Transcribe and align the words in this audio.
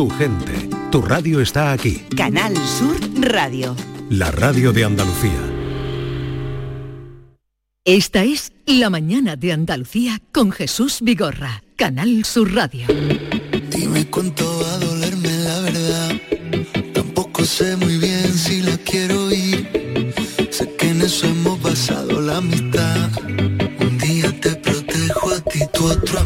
Tu 0.00 0.08
gente, 0.08 0.70
tu 0.90 1.02
radio 1.02 1.42
está 1.42 1.72
aquí. 1.72 2.02
Canal 2.16 2.56
Sur 2.56 2.96
Radio. 3.20 3.76
La 4.08 4.30
radio 4.30 4.72
de 4.72 4.84
Andalucía. 4.84 5.42
Esta 7.84 8.24
es 8.24 8.50
La 8.64 8.88
mañana 8.88 9.36
de 9.36 9.52
Andalucía 9.52 10.18
con 10.32 10.52
Jesús 10.52 11.00
Vigorra, 11.02 11.62
Canal 11.76 12.24
Sur 12.24 12.54
Radio. 12.54 12.86
Dime 13.68 14.06
cuánto 14.06 14.46
va 14.62 14.72
a 14.72 14.78
dolerme 14.78 15.28
la 15.28 15.60
verdad. 15.60 16.12
Tampoco 16.94 17.44
sé 17.44 17.76
muy 17.76 17.98
bien 17.98 18.32
si 18.32 18.62
la 18.62 18.78
quiero 18.78 19.30
ir. 19.30 20.14
Sé 20.48 20.76
que 20.78 20.88
en 20.88 21.02
eso 21.02 21.26
hemos 21.26 21.60
basado 21.60 22.22
la 22.22 22.38
amistad. 22.38 23.10
Un 23.28 23.98
día 23.98 24.32
te 24.40 24.52
protejo 24.56 25.30
a 25.30 25.40
ti, 25.42 25.60
tú 25.74 25.84
otro 25.84 26.20
a 26.20 26.24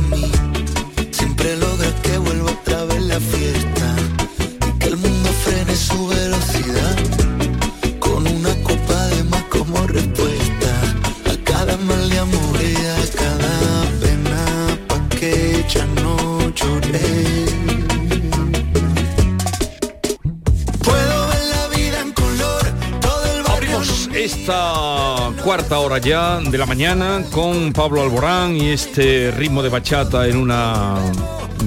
cuarta 25.65 25.79
hora 25.79 25.99
ya 25.99 26.41
de 26.41 26.59
la 26.59 26.67
mañana 26.67 27.23
con 27.33 27.73
Pablo 27.73 28.03
Alborán 28.03 28.55
y 28.55 28.69
este 28.69 29.31
ritmo 29.31 29.63
de 29.63 29.71
bachata 29.71 30.29
en 30.29 30.37
una... 30.37 30.97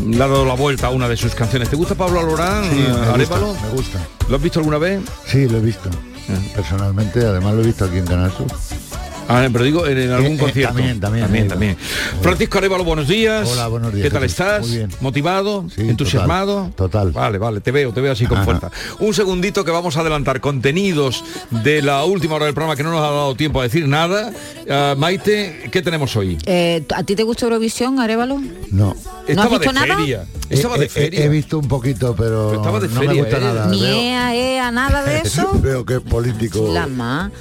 Le 0.05 0.23
ha 0.23 0.27
dado 0.27 0.45
la 0.45 0.53
vuelta 0.53 0.87
a 0.87 0.89
una 0.91 1.09
de 1.09 1.17
sus 1.17 1.33
canciones. 1.33 1.69
¿Te 1.69 1.75
gusta 1.75 1.95
Pablo 1.95 2.19
Alborán, 2.19 2.63
Sí, 2.65 2.75
me 2.75 2.83
eh, 2.83 3.25
gusta, 3.25 3.37
me 3.37 3.69
gusta. 3.71 4.07
¿Lo 4.29 4.35
has 4.35 4.41
visto 4.43 4.59
alguna 4.59 4.77
vez? 4.77 5.01
Sí, 5.25 5.49
lo 5.49 5.57
he 5.57 5.61
visto. 5.61 5.89
Personalmente, 6.55 7.25
además 7.25 7.55
lo 7.55 7.61
he 7.63 7.65
visto 7.65 7.85
aquí 7.85 7.97
en 7.97 8.05
Canal 8.05 8.31
Sur. 8.31 8.45
Ah, 9.29 9.47
pero 9.51 9.63
digo, 9.65 9.85
en, 9.87 9.97
en 9.97 10.11
algún 10.11 10.31
Eh, 10.31 10.35
eh, 10.35 10.39
concierto. 10.39 10.73
también, 10.75 10.99
también, 10.99 11.23
también, 11.25 11.47
también. 11.47 11.77
Francisco 12.21 12.57
Arevalo, 12.59 12.83
buenos 12.83 13.07
días. 13.07 13.47
Hola, 13.51 13.67
buenos 13.67 13.93
días, 13.93 14.03
¿Qué 14.07 14.11
tal 14.11 14.23
estás? 14.23 14.61
Muy 14.67 14.77
bien. 14.77 14.89
¿Motivado? 15.01 15.65
Sí, 15.75 15.81
¿Entusiasmado? 15.81 16.71
total, 16.75 17.07
total. 17.07 17.11
Vale, 17.11 17.37
vale, 17.37 17.59
te 17.61 17.71
veo, 17.71 17.91
te 17.91 18.01
veo 18.01 18.11
así 18.13 18.25
con 18.25 18.37
Ajá. 18.37 18.45
fuerza. 18.45 18.71
Un 18.99 19.13
segundito 19.13 19.65
que 19.65 19.71
vamos 19.71 19.97
a 19.97 20.01
adelantar 20.01 20.39
contenidos 20.39 21.23
de 21.51 21.81
la 21.81 22.03
última 22.05 22.35
hora 22.35 22.45
del 22.45 22.53
programa 22.53 22.75
que 22.75 22.83
no 22.83 22.91
nos 22.91 22.99
ha 23.01 23.11
dado 23.11 23.35
tiempo 23.35 23.59
a 23.59 23.63
decir 23.63 23.87
nada. 23.87 24.31
Ah, 24.69 24.95
Maite, 24.97 25.69
¿qué 25.71 25.81
tenemos 25.81 26.15
hoy? 26.15 26.37
Eh, 26.45 26.85
¿A 26.95 27.03
ti 27.03 27.15
te 27.15 27.23
gusta 27.23 27.45
Eurovisión, 27.45 27.99
Arevalo? 27.99 28.41
No. 28.71 28.95
Estaba 29.27 29.49
visto 29.57 29.67
de 29.69 29.73
nada? 29.73 29.97
feria. 29.97 30.25
Estaba 30.49 30.77
de 30.77 30.87
feria. 30.87 31.25
He, 31.25 31.27
visto 31.27 31.59
un 31.59 31.67
poquito, 31.67 32.15
pero, 32.15 32.47
Pero 32.49 32.61
estaba 32.61 32.79
de 32.79 32.87
no 32.87 32.93
feria, 33.01 33.09
me 33.13 33.19
gusta 33.19 33.37
¿eh? 33.37 33.41
nada. 33.41 33.67
Ni 33.67 33.81
Veo- 33.81 33.93
ea, 34.01 34.35
ea, 34.35 34.71
nada 34.71 35.03
de 35.03 35.17
eso. 35.25 35.49
Veo 35.61 35.83
que 35.85 35.95
es 35.95 35.99
político. 35.99 36.69
La 36.71 36.87
más. 36.87 37.31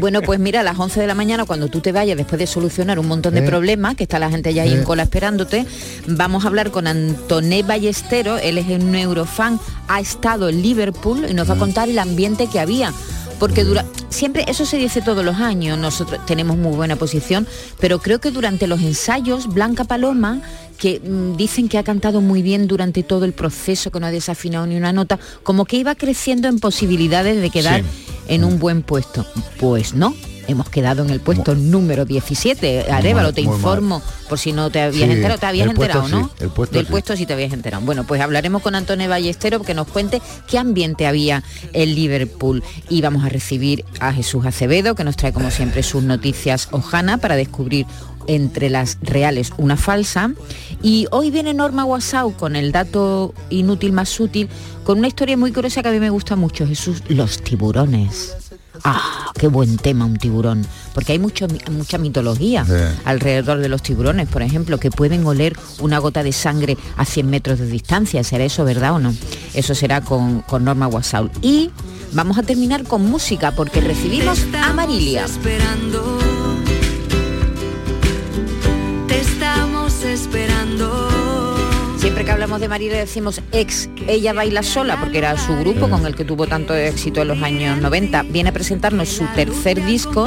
Bueno, 0.00 0.22
pues 0.22 0.40
mira, 0.40 0.60
a 0.60 0.62
las 0.64 0.76
11 0.76 1.00
de 1.00 1.06
la 1.06 1.14
mañana, 1.14 1.35
cuando 1.44 1.68
tú 1.68 1.80
te 1.80 1.92
vayas, 1.92 2.16
después 2.16 2.38
de 2.38 2.46
solucionar 2.46 2.98
un 2.98 3.06
montón 3.08 3.34
de 3.34 3.40
Eh. 3.40 3.46
problemas, 3.46 3.94
que 3.96 4.04
está 4.04 4.18
la 4.18 4.30
gente 4.30 4.54
ya 4.54 4.62
ahí 4.62 4.70
Eh. 4.72 4.78
en 4.78 4.84
cola 4.84 5.02
esperándote, 5.02 5.66
vamos 6.06 6.44
a 6.44 6.48
hablar 6.48 6.70
con 6.70 6.86
Antoné 6.86 7.62
Ballestero, 7.62 8.38
él 8.38 8.58
es 8.58 8.66
un 8.68 8.90
neurofan, 8.92 9.60
ha 9.88 10.00
estado 10.00 10.48
en 10.48 10.62
Liverpool 10.62 11.26
y 11.28 11.34
nos 11.34 11.50
va 11.50 11.54
Mm. 11.54 11.58
a 11.58 11.60
contar 11.60 11.88
el 11.88 11.98
ambiente 11.98 12.46
que 12.46 12.60
había. 12.60 12.92
Porque 13.38 13.64
dura, 13.64 13.84
siempre, 14.08 14.46
eso 14.48 14.64
se 14.64 14.78
dice 14.78 15.02
todos 15.02 15.22
los 15.22 15.36
años, 15.36 15.78
nosotros 15.78 16.24
tenemos 16.24 16.56
muy 16.56 16.74
buena 16.74 16.96
posición, 16.96 17.46
pero 17.78 17.98
creo 17.98 18.18
que 18.18 18.30
durante 18.30 18.66
los 18.66 18.80
ensayos, 18.80 19.52
Blanca 19.52 19.84
Paloma, 19.84 20.40
que 20.78 21.00
mm, 21.00 21.36
dicen 21.36 21.68
que 21.68 21.76
ha 21.76 21.82
cantado 21.82 22.22
muy 22.22 22.40
bien 22.40 22.66
durante 22.66 23.02
todo 23.02 23.26
el 23.26 23.34
proceso, 23.34 23.90
que 23.90 24.00
no 24.00 24.06
ha 24.06 24.10
desafinado 24.10 24.66
ni 24.66 24.76
una 24.76 24.94
nota, 24.94 25.18
como 25.42 25.66
que 25.66 25.76
iba 25.76 25.94
creciendo 25.94 26.48
en 26.48 26.60
posibilidades 26.60 27.38
de 27.42 27.50
quedar 27.50 27.82
Sí. 27.82 27.86
en 28.28 28.42
un 28.44 28.58
buen 28.58 28.80
puesto. 28.82 29.26
Pues 29.60 29.92
no. 29.92 30.14
Hemos 30.48 30.68
quedado 30.70 31.02
en 31.04 31.10
el 31.10 31.20
puesto 31.20 31.54
número 31.54 32.04
17. 32.04 32.90
Arevalo, 32.90 33.32
te 33.32 33.42
mal. 33.42 33.54
informo, 33.54 34.02
por 34.28 34.38
si 34.38 34.52
no 34.52 34.70
te 34.70 34.80
habías 34.80 35.06
Sí, 35.08 35.12
enterado. 35.14 35.38
¿Te 35.40 35.46
habías 35.46 35.66
puesto 35.74 35.98
enterado, 35.98 36.08
no? 36.08 36.28
sí, 36.28 36.44
el 36.44 36.50
puesto 36.50 36.76
Del 36.76 36.86
sí. 36.86 36.90
puesto 36.90 37.16
sí 37.16 37.26
te 37.26 37.32
habías 37.32 37.52
enterado. 37.52 37.84
Bueno, 37.84 38.04
pues 38.04 38.20
hablaremos 38.20 38.62
con 38.62 38.74
Antonio 38.74 39.08
Ballestero 39.08 39.62
que 39.62 39.74
nos 39.74 39.88
cuente 39.88 40.22
qué 40.48 40.58
ambiente 40.58 41.06
había 41.06 41.42
en 41.72 41.94
Liverpool. 41.94 42.62
Y 42.88 43.00
vamos 43.00 43.24
a 43.24 43.28
recibir 43.28 43.84
a 44.00 44.12
Jesús 44.12 44.46
Acevedo, 44.46 44.94
que 44.94 45.04
nos 45.04 45.16
trae 45.16 45.32
como 45.32 45.50
siempre 45.50 45.82
sus 45.82 46.02
noticias 46.02 46.68
Ojana 46.70 47.18
para 47.18 47.36
descubrir 47.36 47.86
entre 48.28 48.70
las 48.70 48.98
reales 49.02 49.52
una 49.56 49.76
falsa. 49.76 50.32
Y 50.82 51.06
hoy 51.10 51.30
viene 51.30 51.54
Norma 51.54 51.84
Guasau 51.84 52.32
con 52.36 52.56
el 52.56 52.72
dato 52.72 53.32
inútil 53.50 53.92
más 53.92 54.18
útil, 54.20 54.48
con 54.84 54.98
una 54.98 55.08
historia 55.08 55.36
muy 55.36 55.52
curiosa 55.52 55.82
que 55.82 55.88
a 55.88 55.92
mí 55.92 56.00
me 56.00 56.10
gusta 56.10 56.34
mucho, 56.36 56.66
Jesús, 56.66 57.02
los 57.08 57.40
tiburones. 57.42 58.34
Ah, 58.84 59.30
qué 59.38 59.48
buen 59.48 59.76
tema 59.76 60.04
un 60.04 60.16
tiburón, 60.16 60.66
porque 60.94 61.12
hay 61.12 61.18
mucho, 61.18 61.46
mucha 61.70 61.98
mitología 61.98 62.64
Sí. 62.64 62.72
alrededor 63.04 63.58
de 63.58 63.68
los 63.68 63.82
tiburones, 63.82 64.28
por 64.28 64.42
ejemplo, 64.42 64.78
que 64.78 64.90
pueden 64.90 65.26
oler 65.26 65.56
una 65.80 65.98
gota 65.98 66.22
de 66.22 66.32
sangre 66.32 66.76
a 66.96 67.04
100 67.04 67.28
metros 67.30 67.58
de 67.58 67.66
distancia. 67.66 68.22
¿Será 68.24 68.44
eso 68.44 68.64
verdad 68.64 68.94
o 68.94 68.98
no? 68.98 69.14
Eso 69.54 69.74
será 69.74 70.00
con, 70.00 70.40
con 70.42 70.64
Norma 70.64 70.86
Wasaul. 70.88 71.30
Y 71.42 71.70
vamos 72.12 72.38
a 72.38 72.42
terminar 72.42 72.84
con 72.84 73.04
música, 73.08 73.52
porque 73.52 73.80
recibimos 73.80 74.38
a 74.62 74.72
Marilia. 74.72 75.24
esperando. 75.24 76.25
Siempre 82.16 82.32
que 82.32 82.32
hablamos 82.32 82.60
de 82.62 82.68
Marilia 82.68 82.96
decimos 82.96 83.42
ex, 83.52 83.90
ella 84.08 84.32
baila 84.32 84.62
sola, 84.62 84.98
porque 84.98 85.18
era 85.18 85.36
su 85.36 85.54
grupo 85.54 85.90
con 85.90 86.06
el 86.06 86.14
que 86.14 86.24
tuvo 86.24 86.46
tanto 86.46 86.74
éxito 86.74 87.20
en 87.20 87.28
los 87.28 87.42
años 87.42 87.78
90. 87.78 88.22
Viene 88.30 88.48
a 88.48 88.52
presentarnos 88.54 89.10
su 89.10 89.26
tercer 89.34 89.84
disco, 89.84 90.26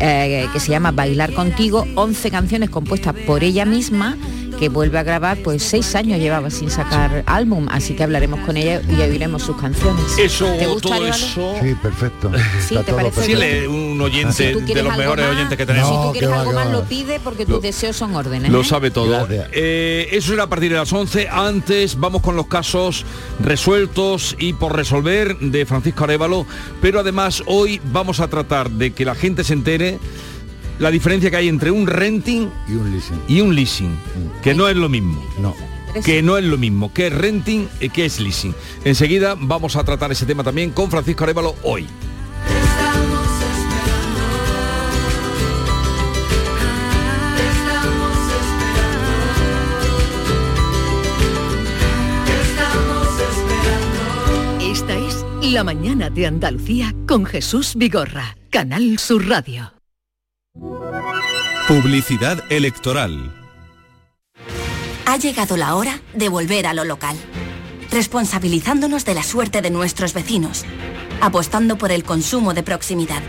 eh, 0.00 0.48
que 0.52 0.58
se 0.58 0.72
llama 0.72 0.90
Bailar 0.90 1.32
Contigo, 1.32 1.86
11 1.94 2.28
canciones 2.32 2.70
compuestas 2.70 3.14
por 3.24 3.44
ella 3.44 3.64
misma, 3.64 4.16
que 4.62 4.68
vuelve 4.68 4.96
a 4.96 5.02
grabar, 5.02 5.38
pues 5.42 5.60
seis 5.64 5.96
años 5.96 6.20
llevaba 6.20 6.48
sin 6.48 6.70
sacar 6.70 7.24
álbum, 7.26 7.66
así 7.68 7.96
que 7.96 8.04
hablaremos 8.04 8.38
con 8.46 8.56
ella 8.56 8.80
y 8.88 8.94
oiremos 9.00 9.42
sus 9.42 9.56
canciones. 9.56 10.04
Eso, 10.16 10.46
¿Te 10.56 10.68
gusta, 10.68 10.82
todo 10.82 10.92
Arevalo? 11.02 11.14
eso... 11.16 11.54
Sí, 11.60 11.74
perfecto. 11.82 12.30
Sí, 12.68 12.76
¿te 12.86 12.92
parece 12.92 13.66
un 13.66 14.00
oyente 14.00 14.32
Si 14.32 14.52
tú 14.52 14.60
de 14.60 14.64
quieres 14.66 14.84
los 14.84 14.96
mejores 14.96 15.26
más, 15.26 15.34
oyentes 15.34 15.58
que 15.58 15.66
tenemos. 15.66 15.90
No, 15.90 16.02
tú 16.06 16.12
quieres 16.12 16.30
va, 16.30 16.40
algo 16.42 16.52
más 16.52 16.68
va. 16.68 16.70
lo 16.70 16.84
pide 16.84 17.18
porque 17.18 17.44
Lo- 17.44 17.54
tus 17.56 17.62
deseos 17.64 17.96
son 17.96 18.14
órdenes. 18.14 18.52
Lo 18.52 18.60
¿eh? 18.60 18.64
sabe 18.64 18.92
todo. 18.92 19.26
Eh, 19.52 20.08
eso 20.12 20.32
era 20.32 20.44
a 20.44 20.48
partir 20.48 20.70
de 20.70 20.76
las 20.78 20.92
11. 20.92 21.28
Antes 21.28 21.98
vamos 21.98 22.22
con 22.22 22.36
los 22.36 22.46
casos 22.46 23.04
resueltos 23.40 24.36
y 24.38 24.52
por 24.52 24.76
resolver 24.76 25.36
de 25.40 25.66
Francisco 25.66 26.04
Arevalo. 26.04 26.46
Pero 26.80 27.00
además 27.00 27.42
hoy 27.46 27.80
vamos 27.92 28.20
a 28.20 28.28
tratar 28.28 28.70
de 28.70 28.92
que 28.92 29.04
la 29.04 29.16
gente 29.16 29.42
se 29.42 29.54
entere 29.54 29.98
la 30.78 30.90
diferencia 30.90 31.30
que 31.30 31.36
hay 31.36 31.48
entre 31.48 31.70
un 31.70 31.86
renting 31.86 32.48
Y 32.68 32.72
un 32.74 32.90
leasing. 32.92 33.20
y 33.28 33.40
un 33.40 33.54
leasing, 33.54 33.96
que 34.42 34.54
no 34.54 34.68
es 34.68 34.76
lo 34.76 34.88
mismo. 34.88 35.22
No. 35.40 35.54
Que 36.04 36.22
no 36.22 36.38
es 36.38 36.44
lo 36.44 36.56
mismo, 36.56 36.92
que 36.92 37.08
es 37.08 37.12
renting 37.12 37.68
y 37.80 37.90
que 37.90 38.06
es 38.06 38.18
leasing. 38.18 38.54
Enseguida 38.84 39.36
vamos 39.38 39.76
a 39.76 39.84
tratar 39.84 40.10
ese 40.10 40.24
tema 40.26 40.42
también 40.42 40.70
con 40.70 40.90
Francisco 40.90 41.24
Arevalo 41.24 41.54
hoy. 41.62 41.86
Esta 54.60 54.96
es 54.96 55.24
La 55.52 55.64
mañana 55.64 56.10
de 56.10 56.26
Andalucía 56.26 56.94
con 57.06 57.24
Jesús 57.24 57.74
Vigorra, 57.76 58.36
Canal 58.50 58.98
Sur 58.98 59.28
Radio. 59.28 59.81
Publicidad 61.66 62.44
electoral. 62.50 63.32
Ha 65.06 65.16
llegado 65.16 65.56
la 65.56 65.74
hora 65.76 66.00
de 66.12 66.28
volver 66.28 66.66
a 66.66 66.74
lo 66.74 66.84
local, 66.84 67.16
responsabilizándonos 67.90 69.06
de 69.06 69.14
la 69.14 69.22
suerte 69.22 69.62
de 69.62 69.70
nuestros 69.70 70.12
vecinos, 70.12 70.64
apostando 71.22 71.78
por 71.78 71.90
el 71.90 72.04
consumo 72.04 72.52
de 72.52 72.62
proximidad, 72.62 73.22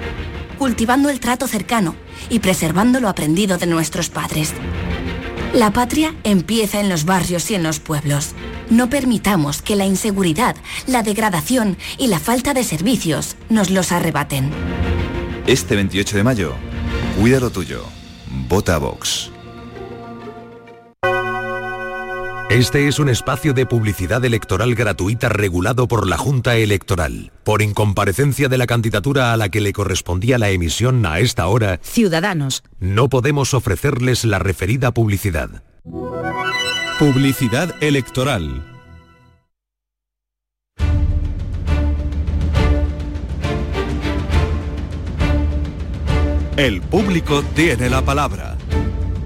cultivando 0.60 1.10
el 1.10 1.22
trato 1.22 1.48
cercano 1.48 1.96
y 2.30 2.40
preservando 2.40 3.00
lo 3.00 3.08
aprendido 3.08 3.58
de 3.58 3.68
nuestros 3.68 4.10
padres. 4.10 4.54
La 5.54 5.72
patria 5.72 6.16
empieza 6.26 6.82
en 6.82 6.90
los 6.90 7.06
barrios 7.06 7.50
y 7.52 7.56
en 7.56 7.64
los 7.64 7.80
pueblos. 7.80 8.34
No 8.70 8.90
permitamos 8.90 9.62
que 9.62 9.78
la 9.78 9.86
inseguridad, 9.86 10.58
la 10.88 11.04
degradación 11.04 11.78
y 11.98 12.08
la 12.08 12.20
falta 12.20 12.54
de 12.54 12.66
servicios 12.66 13.38
nos 13.50 13.70
los 13.70 13.94
arrebaten. 13.94 14.52
Este 15.48 15.76
28 15.76 16.18
de 16.18 16.24
mayo, 16.24 16.56
cuida 17.24 17.40
lo 17.40 17.50
tuyo. 17.52 17.86
Vota 18.50 18.78
Vox. 18.78 19.32
Este 22.50 22.90
es 22.90 23.00
un 23.00 23.08
espacio 23.08 23.54
de 23.54 23.66
publicidad 23.66 24.26
electoral 24.26 24.76
gratuita 24.76 25.30
regulado 25.30 25.88
por 25.88 26.06
la 26.06 26.18
Junta 26.18 26.58
Electoral. 26.58 27.32
Por 27.46 27.62
incomparecencia 27.62 28.50
de 28.50 28.58
la 28.58 28.68
candidatura 28.68 29.32
a 29.32 29.38
la 29.38 29.48
que 29.48 29.62
le 29.62 29.72
correspondía 29.72 30.38
la 30.38 30.50
emisión 30.50 31.06
a 31.06 31.20
esta 31.20 31.48
hora, 31.48 31.80
Ciudadanos. 31.82 32.62
no 32.82 33.08
podemos 33.08 33.54
ofrecerles 33.54 34.26
la 34.26 34.40
referida 34.40 34.92
publicidad. 34.92 35.64
Publicidad 37.00 37.74
electoral. 37.82 38.73
El 46.56 46.82
público 46.82 47.44
tiene 47.56 47.90
la 47.90 48.04
palabra. 48.04 48.56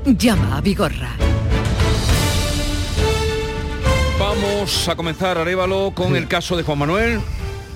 Llama 0.05 0.57
a 0.57 0.61
Vigorra. 0.61 1.09
Vamos 4.17 4.87
a 4.87 4.95
comenzar, 4.95 5.37
Arevalo, 5.37 5.91
con 5.93 6.15
el 6.15 6.29
caso 6.29 6.55
de 6.55 6.63
Juan 6.63 6.79
Manuel, 6.79 7.19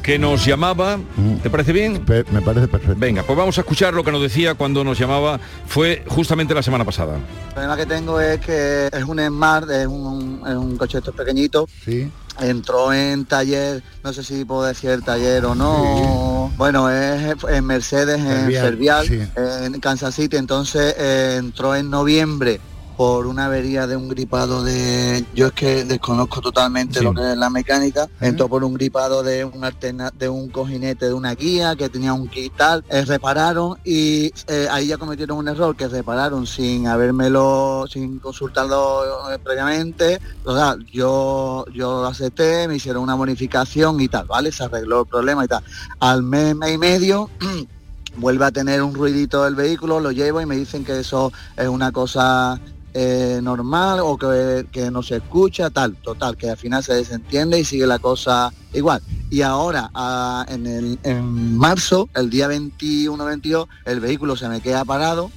que 0.01 0.17
nos 0.17 0.45
llamaba. 0.45 0.99
¿Te 1.43 1.49
parece 1.49 1.73
bien? 1.73 2.05
me 2.31 2.41
parece 2.41 2.69
perfecto. 2.69 2.95
Venga, 2.97 3.23
pues 3.23 3.37
vamos 3.37 3.57
a 3.57 3.61
escuchar 3.61 3.93
lo 3.93 4.05
que 4.05 4.13
nos 4.13 4.21
decía 4.21 4.53
cuando 4.53 4.85
nos 4.85 4.97
llamaba. 4.97 5.37
Fue 5.67 6.05
justamente 6.07 6.53
la 6.53 6.63
semana 6.63 6.85
pasada. 6.85 7.17
El 7.17 7.53
problema 7.53 7.75
que 7.75 7.85
tengo 7.85 8.21
es 8.21 8.39
que 8.39 8.87
es 8.87 9.03
un 9.03 9.19
Smart, 9.19 9.69
es 9.69 9.85
un, 9.85 10.43
es 10.47 10.55
un 10.55 10.77
coche 10.77 10.99
estos 10.99 11.13
pequeñito. 11.13 11.67
Sí. 11.83 12.09
Entró 12.39 12.93
en 12.93 13.25
taller, 13.25 13.83
no 14.01 14.13
sé 14.13 14.23
si 14.23 14.45
puedo 14.45 14.63
decir 14.63 14.91
el 14.91 15.03
taller 15.03 15.43
o 15.43 15.55
no. 15.55 16.30
Bueno, 16.57 16.89
es 16.89 17.35
en 17.49 17.65
Mercedes, 17.65 18.19
en 18.19 18.51
Fervial, 18.51 18.63
Fervial, 18.63 19.07
sí. 19.07 19.19
en 19.35 19.79
Kansas 19.79 20.15
City. 20.15 20.37
Entonces 20.37 20.95
eh, 20.97 21.35
entró 21.39 21.75
en 21.75 21.89
noviembre 21.89 22.59
por 23.01 23.25
una 23.25 23.45
avería 23.45 23.87
de 23.87 23.95
un 23.95 24.09
gripado 24.09 24.63
de 24.63 25.25
yo 25.33 25.47
es 25.47 25.53
que 25.53 25.85
desconozco 25.85 26.39
totalmente 26.39 26.99
Sí. 26.99 27.03
lo 27.03 27.15
que 27.15 27.31
es 27.31 27.35
la 27.35 27.49
mecánica 27.49 28.07
entró 28.19 28.47
por 28.47 28.63
un 28.63 28.75
gripado 28.75 29.23
de 29.23 29.43
un 29.43 29.63
alterna 29.63 30.11
de 30.15 30.29
un 30.29 30.49
cojinete 30.49 31.07
de 31.07 31.13
una 31.13 31.33
guía 31.33 31.75
que 31.75 31.89
tenía 31.89 32.13
un 32.13 32.27
kit 32.27 32.53
tal 32.55 32.83
eh, 32.89 33.03
repararon 33.03 33.79
y 33.83 34.31
eh, 34.45 34.67
ahí 34.69 34.85
ya 34.85 34.99
cometieron 34.99 35.39
un 35.39 35.47
error 35.47 35.75
que 35.75 35.87
repararon 35.87 36.45
sin 36.45 36.85
habérmelo 36.85 37.85
sin 37.91 38.19
consultarlo 38.19 39.31
eh, 39.33 39.39
previamente. 39.39 40.19
O 40.45 40.55
sea 40.55 40.75
yo 40.93 41.65
yo 41.73 42.05
acepté 42.05 42.67
me 42.67 42.75
hicieron 42.75 43.01
una 43.01 43.15
bonificación 43.15 43.99
y 43.99 44.09
tal 44.09 44.27
vale 44.27 44.51
se 44.51 44.63
arregló 44.63 45.01
el 45.01 45.07
problema 45.07 45.43
y 45.43 45.47
tal. 45.47 45.63
Al 45.99 46.21
mes, 46.21 46.55
mes 46.55 46.75
y 46.75 46.77
medio 46.77 47.31
vuelve 48.17 48.45
a 48.45 48.51
tener 48.51 48.83
un 48.83 48.93
ruidito 48.93 49.43
del 49.45 49.55
vehículo, 49.55 49.99
lo 49.99 50.11
llevo 50.11 50.39
y 50.39 50.45
me 50.45 50.55
dicen 50.55 50.85
que 50.85 50.99
eso 50.99 51.31
es 51.57 51.67
una 51.67 51.91
cosa 51.91 52.59
eh, 52.93 53.39
normal 53.41 53.99
o 54.01 54.17
que, 54.17 54.65
que 54.71 54.91
no 54.91 55.01
se 55.03 55.17
escucha, 55.17 55.69
tal, 55.69 55.95
total, 55.95 56.35
que 56.37 56.49
al 56.49 56.57
final 56.57 56.83
se 56.83 56.93
desentiende 56.93 57.59
y 57.59 57.65
sigue 57.65 57.87
la 57.87 57.99
cosa 57.99 58.51
igual. 58.73 59.01
Y 59.29 59.41
ahora, 59.41 59.89
ah, 59.93 60.45
en, 60.49 60.67
el, 60.67 60.99
marzo, 61.23 62.09
el 62.15 62.29
día 62.29 62.47
21-22, 62.49 63.67
el 63.85 63.99
vehículo 63.99 64.35
se 64.35 64.49
me 64.49 64.61
queda 64.61 64.83
parado, 64.83 65.31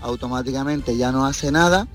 automáticamente 0.00 0.96
ya 0.96 1.12
no 1.12 1.26
hace 1.26 1.50
nada 1.50 1.86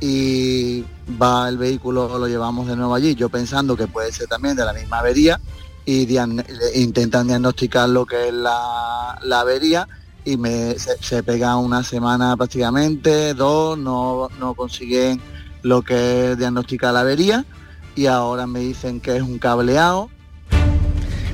y 0.00 0.84
va 1.20 1.48
el 1.48 1.58
vehículo, 1.58 2.18
lo 2.18 2.28
llevamos 2.28 2.66
de 2.66 2.76
nuevo 2.76 2.94
allí, 2.94 3.14
yo 3.14 3.28
pensando 3.28 3.76
que 3.76 3.86
puede 3.86 4.12
ser 4.12 4.26
también 4.28 4.56
de 4.56 4.64
la 4.64 4.72
misma 4.72 4.98
avería 5.00 5.40
y 5.84 6.06
diagn- 6.06 6.44
intentan 6.74 7.26
diagnosticar 7.26 7.88
lo 7.88 8.04
que 8.06 8.28
es 8.28 8.34
la, 8.34 9.18
la 9.22 9.40
avería 9.40 9.88
y 10.30 10.36
me, 10.36 10.78
se, 10.78 10.96
se 11.00 11.22
pega 11.22 11.56
una 11.56 11.82
semana 11.82 12.36
prácticamente, 12.36 13.34
dos, 13.34 13.78
no, 13.78 14.28
no 14.38 14.54
consiguen 14.54 15.20
lo 15.62 15.82
que 15.82 16.32
es 16.32 16.38
diagnosticar 16.38 16.92
la 16.94 17.00
avería 17.00 17.44
y 17.96 18.06
ahora 18.06 18.46
me 18.46 18.60
dicen 18.60 19.00
que 19.00 19.16
es 19.16 19.22
un 19.22 19.38
cableado. 19.38 20.10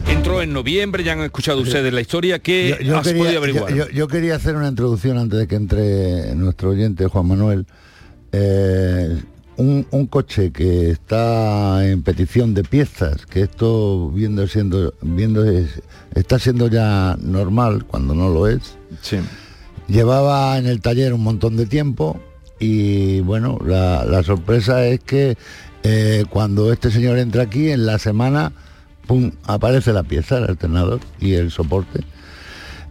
Entró 0.09 0.41
en 0.43 0.53
noviembre, 0.53 1.03
ya 1.03 1.13
han 1.13 1.21
escuchado 1.21 1.61
ustedes 1.61 1.93
la 1.93 2.01
historia. 2.01 2.39
¿Qué 2.39 2.79
Yo 2.85 2.99
has 2.99 3.07
quería, 3.07 3.23
podido 3.23 3.39
averiguar? 3.39 3.71
yo- 3.75 3.87
yo- 3.89 3.91
yo 3.91 4.09
quería 4.09 4.37
hacer 4.37 4.55
una 4.57 4.69
introducción 4.69 5.19
antes 5.19 5.39
de 5.39 5.47
que 5.49 5.57
entre 5.57 6.35
nuestro 6.35 6.71
oyente 6.71 7.07
Juan 7.07 7.27
Manuel. 7.27 7.67
Eh, 8.33 9.21
un, 9.57 9.87
un 9.91 10.07
coche 10.07 10.51
que 10.51 10.91
está 10.91 11.87
en 11.89 12.03
petición 12.03 12.55
de 12.55 12.65
piezas, 12.65 13.25
que 13.27 13.43
esto 13.43 14.11
viendo 14.11 14.47
siendo 14.49 14.95
viendo 15.03 15.45
es- 15.45 15.81
está 16.15 16.39
siendo 16.39 16.69
ya 16.69 17.17
normal 17.21 17.85
cuando 17.85 18.15
no 18.15 18.29
lo 18.31 18.49
es. 18.49 18.77
Sí. 19.03 19.19
Llevaba 19.89 20.57
en 20.59 20.67
el 20.67 20.81
taller 20.81 21.13
un 21.13 21.23
montón 21.23 21.57
de 21.57 21.67
tiempo 21.67 22.21
y 22.59 23.21
bueno, 23.21 23.59
la, 23.65 24.05
la 24.05 24.23
sorpresa 24.23 24.87
es 24.87 25.01
que 25.01 25.37
eh, 25.83 26.25
cuando 26.31 26.73
este 26.73 26.91
señor 26.91 27.19
entra 27.19 27.43
aquí 27.43 27.71
en 27.71 27.85
la 27.87 27.99
semana, 27.99 28.53
pum, 29.07 29.33
aparece 29.45 29.93
la 29.93 30.03
pieza, 30.03 30.39
el 30.39 30.45
alternador 30.45 31.01
y 31.21 31.35
el 31.35 31.51
soporte. 31.51 32.01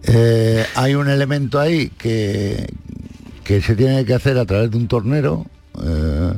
Eh, 0.04 0.66
hay 0.76 0.96
un 0.96 1.10
elemento 1.10 1.60
ahí 1.60 1.90
que, 1.98 2.68
que 3.44 3.62
se 3.62 3.76
tiene 3.76 4.06
que 4.06 4.14
hacer 4.14 4.38
a 4.38 4.46
través 4.46 4.70
de 4.70 4.78
un 4.78 4.88
tornero 4.88 5.46
eh, 5.84 6.34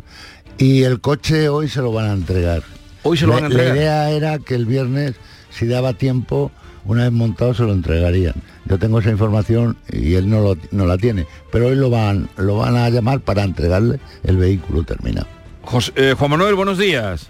y 0.58 0.84
el 0.84 1.02
coche 1.02 1.50
hoy 1.50 1.68
se 1.68 1.82
lo 1.82 1.92
van 1.92 2.06
a 2.10 2.14
entregar. 2.14 2.64
Hoy 3.04 3.18
se 3.18 3.26
lo 3.26 3.34
La- 3.34 3.36
van 3.36 3.44
a 3.44 3.48
entregar. 3.48 3.76
La 3.76 3.82
idea 3.82 4.10
era 4.12 4.40
que 4.40 4.56
el 4.56 4.66
viernes, 4.66 5.16
si 5.50 5.66
daba 5.68 5.94
tiempo, 5.94 6.52
una 6.86 7.04
vez 7.04 7.12
montado 7.12 7.54
se 7.54 7.64
lo 7.64 7.74
entregarían. 7.74 8.36
Yo 8.66 8.80
tengo 8.80 9.00
esa 9.00 9.10
información 9.12 9.78
y 9.92 10.16
él 10.16 10.30
no, 10.30 10.42
lo- 10.42 10.58
no 10.72 10.86
la 10.86 10.98
tiene, 10.98 11.26
pero 11.52 11.68
hoy 11.68 11.76
lo 11.76 11.90
van, 11.90 12.30
lo 12.38 12.58
van 12.58 12.76
a 12.78 12.90
llamar 12.90 13.20
para 13.22 13.44
entregarle 13.44 14.00
el 14.24 14.38
vehículo 14.38 14.84
terminado. 14.84 15.28
Jos- 15.64 15.94
eh, 15.96 16.16
Juan 16.18 16.32
Manuel, 16.32 16.56
buenos 16.56 16.78
días. 16.78 17.30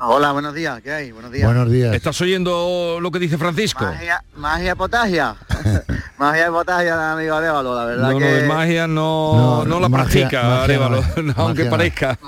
Hola, 0.00 0.32
buenos 0.32 0.52
días, 0.54 0.82
¿qué 0.82 0.92
hay? 0.92 1.12
Buenos 1.12 1.30
días. 1.30 1.46
Buenos 1.46 1.70
días. 1.70 1.94
¿Estás 1.94 2.20
oyendo 2.20 2.98
lo 3.00 3.10
que 3.10 3.18
dice 3.20 3.38
Francisco? 3.38 3.84
Magia, 3.84 4.22
magia 4.36 4.74
potagia. 4.74 5.36
magia 6.18 6.48
y 6.48 6.50
potagia 6.50 6.96
de 6.96 7.04
amigo 7.04 7.34
Arevalo, 7.34 7.74
la 7.74 7.84
verdad 7.86 8.06
No, 8.08 8.12
no, 8.12 8.18
que... 8.18 8.24
de 8.24 8.48
magia 8.48 8.86
no, 8.88 9.34
No, 9.34 9.64
no 9.64 9.80
la 9.80 9.88
magia- 9.88 10.28
practica, 10.28 10.66
no. 10.66 11.00
no, 11.22 11.32
aunque 11.36 11.64
Magia 11.64 11.64
no. 11.64 11.70
parezca. 11.70 12.18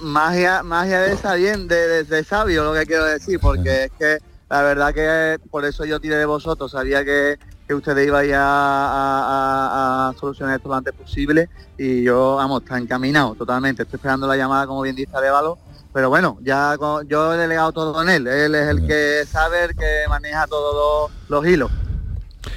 magia 0.00 0.62
magia 0.62 1.00
de 1.00 1.12
esa 1.12 1.34
bien 1.34 1.66
de, 1.68 1.76
de- 1.88 2.04
de 2.04 2.24
sabio 2.24 2.64
lo 2.64 2.72
que 2.72 2.86
quiero 2.86 3.04
decir 3.04 3.38
porque 3.40 3.84
es 3.84 3.90
que 3.98 4.18
la 4.48 4.62
verdad 4.62 4.94
que 4.94 5.38
por 5.50 5.64
eso 5.64 5.84
yo 5.84 6.00
tiré 6.00 6.16
de 6.16 6.24
vosotros 6.26 6.70
sabía 6.70 7.04
que, 7.04 7.38
que 7.68 7.74
ustedes 7.74 8.06
iban 8.06 8.24
a, 8.32 8.38
a- 8.40 10.06
a- 10.06 10.08
a 10.08 10.12
solucionar 10.18 10.56
esto 10.56 10.68
lo 10.68 10.74
antes 10.76 10.94
posible 10.94 11.48
y 11.76 12.02
yo 12.04 12.36
vamos 12.36 12.62
está 12.62 12.78
encaminado 12.78 13.34
totalmente 13.34 13.82
estoy 13.82 13.96
esperando 13.98 14.26
la 14.26 14.36
llamada 14.36 14.66
como 14.66 14.80
bien 14.82 14.96
dice 14.96 15.10
Arevalo 15.14 15.58
pero 15.92 16.08
bueno 16.08 16.38
ya 16.42 16.76
con- 16.78 17.06
yo 17.08 17.34
he 17.34 17.36
delegado 17.36 17.72
todo 17.72 18.02
en 18.02 18.08
él. 18.08 18.26
Él 18.26 18.54
es 18.54 18.68
el 18.68 18.86
que 18.86 19.24
sabe 19.30 19.64
el 19.64 19.74
que 19.76 20.04
maneja 20.08 20.46
todos 20.46 21.10
los, 21.28 21.28
los 21.44 21.46
hilos. 21.52 21.70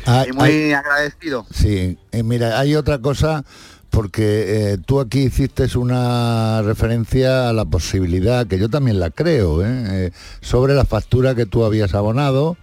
Hay- 0.06 0.30
y 0.30 0.34
muy 0.34 0.50
hay- 0.50 0.74
agradecido. 0.74 1.46
Sí, 1.54 1.98
eh, 2.12 2.24
mira, 2.24 2.60
hay 2.60 2.76
otra 2.76 3.00
cosa 3.00 3.44
porque 3.90 4.72
eh, 4.74 4.78
tú 4.84 5.00
aquí 5.00 5.20
hiciste 5.24 5.68
una 5.78 6.62
referencia 6.64 7.50
a 7.50 7.54
la 7.54 7.66
posibilidad, 7.66 8.48
que 8.48 8.58
yo 8.58 8.68
también 8.70 9.00
la 9.00 9.12
creo, 9.12 9.64
¿eh? 9.64 9.68
Eh, 10.08 10.12
sobre 10.42 10.74
la 10.74 10.84
factura 10.86 11.36
que 11.36 11.46
tú 11.46 11.64
habías 11.64 11.94
abonado, 11.94 12.58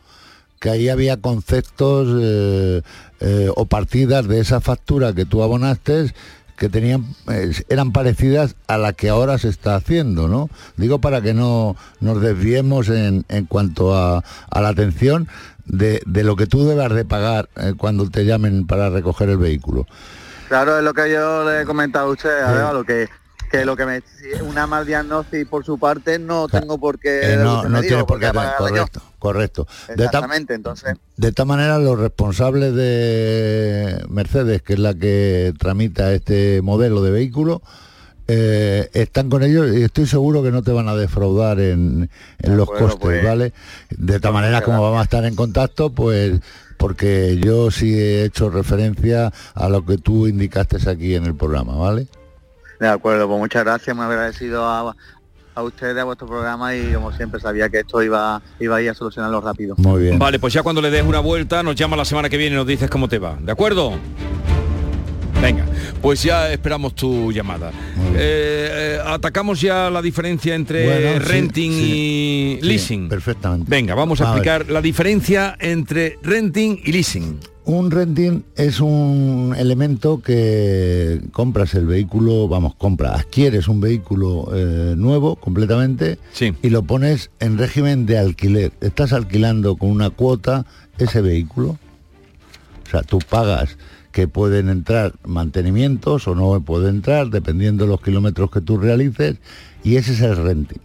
que 0.59 0.71
ahí 0.71 0.89
había 0.89 1.17
conceptos 1.19 2.09
o 3.57 3.65
partidas 3.67 4.27
de 4.27 4.41
esa 4.41 4.61
factura 4.61 5.13
que 5.13 5.25
tú 5.27 5.43
abonaste 5.43 6.13
que 6.61 6.69
tenían 6.69 7.07
eh, 7.31 7.53
eran 7.71 7.91
parecidas 7.91 8.55
a 8.67 8.77
la 8.77 8.93
que 8.93 9.09
ahora 9.09 9.39
se 9.39 9.49
está 9.49 9.77
haciendo, 9.77 10.29
¿no? 10.29 10.51
Digo 10.77 11.01
para 11.01 11.23
que 11.23 11.33
no 11.33 11.75
nos 12.01 12.21
desviemos 12.21 12.91
en, 12.91 13.25
en 13.31 13.47
cuanto 13.47 13.97
a, 13.97 14.23
a 14.51 14.61
la 14.61 14.69
atención 14.69 15.27
de, 15.65 16.03
de 16.05 16.23
lo 16.23 16.37
que 16.37 16.47
tú 16.47 16.69
debas 16.69 16.93
de 16.93 17.07
pagar 17.07 17.49
eh, 17.57 17.73
cuando 17.79 18.11
te 18.11 18.27
llamen 18.27 18.67
para 18.67 18.91
recoger 18.91 19.31
el 19.31 19.39
vehículo. 19.39 19.87
Claro, 20.49 20.77
es 20.77 20.85
lo 20.85 20.93
que 20.93 21.11
yo 21.11 21.49
le 21.49 21.63
he 21.63 21.65
comentado 21.65 22.09
a 22.09 22.13
usted, 22.13 22.43
Arevalo, 22.43 22.85
que, 22.85 23.09
que 23.51 23.65
lo 23.65 23.77
que 23.77 23.85
me 23.87 24.03
una 24.49 24.67
mal 24.67 24.87
diagnosis 24.87 25.47
por 25.47 25.65
su 25.65 25.79
parte 25.79 26.19
no 26.19 26.47
tengo 26.49 26.79
por 26.79 26.99
qué 26.99 27.35
Eh, 27.35 27.37
no 27.37 27.65
no 27.69 27.81
dijo, 27.81 28.07
por 28.07 28.21
qué 28.21 28.27
yo. 28.27 28.43
correcto, 28.59 29.03
correcto. 29.19 29.67
De 29.89 29.97
ta- 29.97 30.05
Exactamente, 30.05 30.55
entonces, 30.55 30.95
De 31.17 31.29
esta 31.29 31.45
manera, 31.45 31.79
los 31.79 31.99
responsables 31.99 32.75
de 32.75 34.05
Mercedes, 34.09 34.63
que 34.63 34.75
es 34.75 34.79
la 34.79 34.95
que 34.95 35.53
tramita 35.59 36.13
este 36.13 36.63
modelo 36.63 37.03
de 37.03 37.11
vehículo, 37.11 37.63
eh, 38.29 38.89
están 38.93 39.29
con 39.29 39.43
ellos 39.43 39.75
y 39.77 39.83
estoy 39.83 40.07
seguro 40.07 40.43
que 40.43 40.53
no 40.53 40.63
te 40.63 40.71
van 40.71 40.89
a 40.89 40.95
defraudar 40.95 41.59
en, 41.59 42.09
en 42.39 42.57
los 42.57 42.69
acuerdo, 42.69 42.87
costes, 42.91 43.01
pues. 43.01 43.25
¿vale? 43.25 43.53
De 43.91 44.15
esta 44.17 44.31
manera, 44.31 44.63
como 44.63 44.81
vamos 44.81 45.01
a 45.01 45.05
estar 45.05 45.25
en 45.25 45.35
contacto, 45.35 45.91
pues 45.91 46.39
porque 46.77 47.39
yo 47.45 47.71
sí 47.71 47.93
he 47.99 48.25
hecho 48.25 48.49
referencia 48.49 49.33
a 49.55 49.69
lo 49.69 49.85
que 49.85 49.99
tú 49.99 50.27
indicaste 50.29 50.79
aquí 50.89 51.15
en 51.15 51.25
el 51.27 51.35
programa, 51.35 51.75
¿vale? 51.77 52.07
De 52.81 52.89
acuerdo, 52.89 53.29
pues 53.29 53.39
muchas 53.39 53.65
gracias, 53.65 53.95
muy 53.95 54.07
agradecido 54.07 54.65
a, 54.65 54.97
a 55.55 55.63
ustedes, 55.63 55.99
a 55.99 56.05
vuestro 56.05 56.27
programa 56.27 56.75
y 56.75 56.93
como 56.93 57.13
siempre 57.13 57.41
sabía 57.41 57.69
que 57.69 57.81
esto 57.81 58.03
iba, 58.03 58.41
iba 58.59 58.77
a 58.77 58.83
ir 58.83 58.91
a 58.91 58.95
solucionarlo 58.95 59.41
rápido. 59.41 59.75
Muy 59.79 60.03
bien. 60.03 60.19
Vale, 60.19 60.39
pues 60.39 60.53
ya 60.53 60.63
cuando 60.63 60.81
le 60.81 60.91
des 60.91 61.05
una 61.05 61.21
vuelta, 61.21 61.63
nos 61.63 61.75
llama 61.75 61.97
la 61.97 62.05
semana 62.05 62.29
que 62.29 62.37
viene 62.37 62.55
y 62.57 62.59
nos 62.59 62.67
dices 62.67 62.89
cómo 62.91 63.09
te 63.09 63.19
va. 63.19 63.37
¿De 63.41 63.53
acuerdo? 63.53 63.93
Venga, 65.43 65.65
pues 66.03 66.23
ya 66.23 66.53
esperamos 66.53 66.95
tu 66.95 67.33
llamada. 67.33 67.71
Eh, 68.15 68.69
eh, 68.73 68.99
atacamos 69.07 69.61
ya 69.61 69.89
la 69.89 70.03
diferencia 70.03 70.55
entre 70.55 70.85
Bueno, 70.85 71.25
renting 71.25 71.71
sí. 71.73 71.83
y 71.83 72.59
Sí, 72.61 72.67
leasing. 72.69 73.09
perfectamente. 73.09 73.67
Venga, 73.69 73.95
vamos 73.95 74.21
a, 74.21 74.25
A 74.25 74.35
ver. 74.35 74.37
explicar 74.39 74.71
la 74.71 74.83
diferencia 74.83 75.57
entre 75.59 76.19
renting 76.23 76.79
y 76.85 76.93
leasing. 76.93 77.39
Un 77.65 77.91
renting 77.91 78.43
es 78.57 78.81
un 78.81 79.55
elemento 79.57 80.21
que 80.21 81.21
compras 81.33 81.75
el 81.75 81.87
vehículo, 81.87 82.47
vamos, 82.49 82.75
compra, 82.75 83.15
adquieres 83.15 83.69
un 83.69 83.81
vehículo 83.81 84.51
eh, 84.55 84.95
nuevo 84.97 85.37
completamente 85.37 86.19
Sí. 86.33 86.53
y 86.63 86.69
lo 86.71 86.83
pones 86.83 87.31
en 87.41 87.57
régimen 87.59 88.05
de 88.07 88.19
alquiler. 88.19 88.73
Estás 88.81 89.13
alquilando 89.15 89.77
con 89.77 89.91
una 89.91 90.11
cuota 90.11 90.67
ese 90.99 91.23
vehículo. 91.23 91.79
O 92.87 92.91
sea, 92.91 93.03
tú 93.03 93.21
pagas 93.21 93.79
que 94.13 94.27
pueden 94.29 94.69
entrar 94.69 95.13
mantenimientos 95.25 96.27
o 96.29 96.35
no 96.35 96.61
pueden 96.61 96.97
entrar, 96.97 97.29
dependiendo 97.31 97.85
de 97.85 97.91
los 97.91 98.01
kilómetros 98.01 98.51
que 98.51 98.61
tú 98.61 98.77
realices, 98.79 99.37
y 99.85 99.97
ese 99.97 100.13
es 100.13 100.21
el 100.21 100.37
renting. 100.37 100.79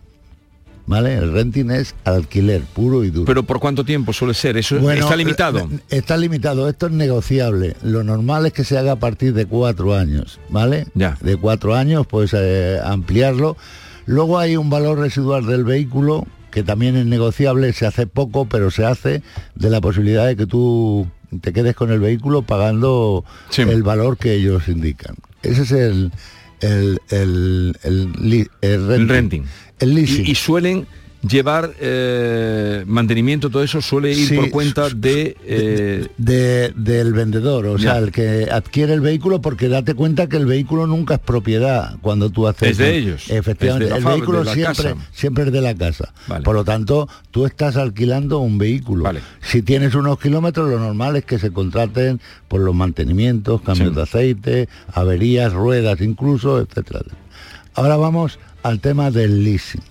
¿Vale? 0.88 1.16
El 1.16 1.34
renting 1.34 1.72
es 1.72 1.96
alquiler 2.04 2.62
puro 2.62 3.04
y 3.04 3.10
duro. 3.10 3.26
Pero 3.26 3.42
¿por 3.42 3.60
cuánto 3.60 3.84
tiempo 3.84 4.14
suele 4.14 4.36
ser? 4.36 4.56
¿Eso 4.56 4.78
Bueno, 4.80 5.02
está 5.02 5.16
limitado? 5.16 5.58
eh, 5.62 5.80
Está 5.90 6.16
limitado, 6.16 6.70
esto 6.70 6.86
es 6.86 6.92
negociable. 6.92 7.76
Lo 7.82 8.04
normal 8.04 8.46
es 8.46 8.54
que 8.54 8.64
se 8.64 8.78
haga 8.78 8.92
a 8.92 8.96
partir 8.98 9.34
de 9.34 9.48
cuatro 9.48 9.96
años, 9.96 10.40
¿vale? 10.50 10.86
Ya. 10.94 11.18
De 11.22 11.38
cuatro 11.38 11.74
años, 11.74 12.06
pues 12.06 12.36
eh, 12.38 12.78
ampliarlo. 12.86 13.58
Luego 14.06 14.38
hay 14.38 14.58
un 14.58 14.70
valor 14.70 15.00
residual 15.00 15.48
del 15.48 15.64
vehículo 15.64 16.28
que 16.52 16.62
también 16.62 16.96
es 16.96 17.08
negociable, 17.08 17.74
se 17.74 17.88
hace 17.88 18.06
poco, 18.06 18.46
pero 18.46 18.70
se 18.70 18.86
hace 18.86 19.24
de 19.56 19.70
la 19.72 19.82
posibilidad 19.82 20.28
de 20.28 20.36
que 20.36 20.46
tú 20.46 21.08
te 21.42 21.54
quedes 21.54 21.76
con 21.76 21.92
el 21.92 22.00
vehículo 22.00 22.42
pagando 22.42 23.24
el 23.58 23.84
valor 23.84 24.18
que 24.18 24.34
ellos 24.34 24.68
indican. 24.68 25.16
Ese 25.44 25.64
es 25.64 25.72
el 25.72 26.12
el, 26.62 27.00
el, 27.10 27.78
el, 27.84 28.14
renting. 28.88 29.02
El 29.02 29.10
renting. 29.10 29.44
El 29.80 29.96
leasing. 29.96 30.26
Y, 30.26 30.32
y 30.32 30.36
suelen 30.36 30.88
llevar 31.28 31.74
eh, 31.80 32.84
mantenimiento, 32.88 33.50
todo 33.50 33.64
eso 33.64 33.82
suele 33.82 34.12
ir 34.14 34.28
Sí, 34.28 34.36
por 34.36 34.50
cuenta 34.50 34.90
de... 34.90 35.36
eh, 35.46 36.08
de- 36.18 36.72
del 36.76 37.14
vendedor, 37.14 37.66
o 37.66 37.78
Ya. 37.78 37.94
sea, 37.94 37.98
el 38.00 38.12
que 38.12 38.48
adquiere 38.52 38.94
el 38.94 39.02
vehículo, 39.02 39.42
porque 39.42 39.68
date 39.70 39.94
cuenta 39.94 40.28
que 40.28 40.38
el 40.38 40.46
vehículo 40.46 40.88
nunca 40.88 41.16
es 41.16 41.20
propiedad 41.20 41.98
cuando 42.02 42.30
tú 42.30 42.48
haces. 42.48 42.72
Es 42.72 42.78
de 42.78 42.96
ellos, 42.98 43.30
Efectivamente, 43.30 43.96
el 43.96 44.04
vehículo 44.04 44.44
siempre, 44.46 44.64
casa. 44.94 44.96
siempre 45.12 45.44
es 45.46 45.52
de 45.52 45.62
la 45.62 45.74
casa. 45.76 46.14
Vale. 46.28 46.44
Por 46.44 46.56
lo 46.56 46.64
tanto, 46.64 47.08
tú 47.32 47.46
estás 47.46 47.76
alquilando 47.78 48.40
un 48.40 48.58
vehículo. 48.58 49.10
Si 49.42 49.62
tienes 49.62 49.96
unos 49.96 50.20
kilómetros, 50.20 50.70
lo 50.70 50.80
normal 50.80 51.16
es 51.16 51.26
que 51.26 51.40
se 51.40 51.52
contraten 51.52 52.20
por 52.48 52.62
los 52.62 52.76
mantenimientos, 52.76 53.62
cambios 53.62 53.96
de 53.96 54.02
aceite, 54.02 54.70
averías, 54.94 55.54
ruedas 55.54 56.02
incluso, 56.02 56.60
etcétera. 56.60 57.02
Ahora 57.74 57.98
vamos 57.98 58.40
al 58.64 58.80
tema 58.80 59.12
del 59.12 59.44
leasing. 59.44 59.82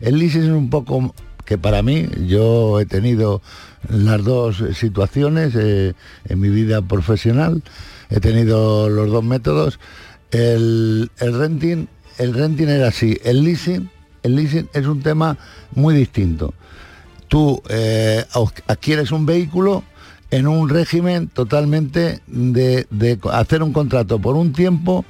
El 0.00 0.18
leasing 0.18 0.44
es 0.44 0.48
un 0.48 0.70
poco 0.70 1.14
que 1.44 1.58
para 1.58 1.82
mí, 1.82 2.06
yo 2.26 2.80
he 2.80 2.86
tenido 2.86 3.42
las 3.88 4.24
dos 4.24 4.62
situaciones 4.74 5.54
eh, 5.56 5.94
en 6.28 6.40
mi 6.40 6.48
vida 6.48 6.80
profesional, 6.82 7.62
he 8.08 8.20
tenido 8.20 8.88
los 8.88 9.10
dos 9.10 9.24
métodos. 9.24 9.78
El, 10.30 11.10
renting, 11.18 11.88
el 12.18 12.34
renting 12.34 12.68
era 12.68 12.88
así, 12.88 13.18
el 13.24 13.42
leasing, 13.42 13.90
el 14.22 14.36
leasing 14.36 14.68
es 14.72 14.86
un 14.86 15.02
tema 15.02 15.36
muy 15.74 15.94
distinto. 15.94 16.54
Tú 17.28 17.62
eh, 17.68 18.24
adquieres 18.66 19.12
un 19.12 19.26
vehículo 19.26 19.82
en 20.30 20.46
un 20.46 20.68
régimen 20.68 21.28
totalmente 21.28 22.20
de, 22.26 22.86
de 22.90 23.18
hacer 23.32 23.62
un 23.62 23.72
contrato 23.72 24.20
por 24.20 24.36
un 24.36 24.52
tiempo 24.52 25.04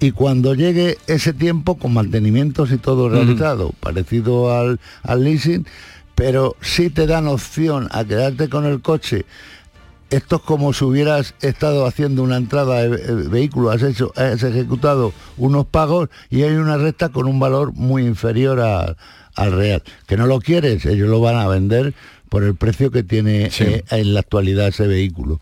y 0.00 0.12
cuando 0.12 0.54
llegue 0.54 0.96
ese 1.06 1.32
tiempo 1.32 1.76
con 1.76 1.92
mantenimientos 1.94 2.70
y 2.70 2.78
todo 2.78 3.08
realizado, 3.08 3.72
parecido 3.80 4.56
al, 4.56 4.78
al 5.02 5.24
leasing, 5.24 5.66
pero 6.14 6.56
sí 6.60 6.90
te 6.90 7.06
dan 7.06 7.26
opción 7.26 7.88
a 7.90 8.04
quedarte 8.04 8.48
con 8.48 8.64
el 8.64 8.80
coche. 8.80 9.24
Esto 10.10 10.36
es 10.36 10.42
como 10.42 10.72
si 10.72 10.84
hubieras 10.84 11.34
estado 11.42 11.84
haciendo 11.84 12.22
una 12.22 12.36
entrada 12.36 12.76
de 12.88 12.96
eh, 12.96 13.12
vehículo, 13.28 13.70
has, 13.70 13.82
hecho, 13.82 14.12
has 14.16 14.42
ejecutado 14.42 15.12
unos 15.36 15.66
pagos 15.66 16.08
y 16.30 16.42
hay 16.42 16.54
una 16.54 16.78
recta 16.78 17.10
con 17.10 17.26
un 17.26 17.38
valor 17.38 17.72
muy 17.74 18.06
inferior 18.06 18.60
a- 18.60 18.96
al 19.34 19.52
real. 19.52 19.82
Que 20.06 20.16
no 20.16 20.26
lo 20.26 20.40
quieres, 20.40 20.86
ellos 20.86 21.08
lo 21.08 21.20
van 21.20 21.36
a 21.36 21.46
vender 21.46 21.92
por 22.28 22.42
el 22.42 22.54
precio 22.56 22.90
que 22.90 23.02
tiene 23.02 23.50
eh, 23.66 23.84
en 23.90 24.14
la 24.14 24.20
actualidad 24.20 24.68
ese 24.68 24.86
vehículo. 24.86 25.40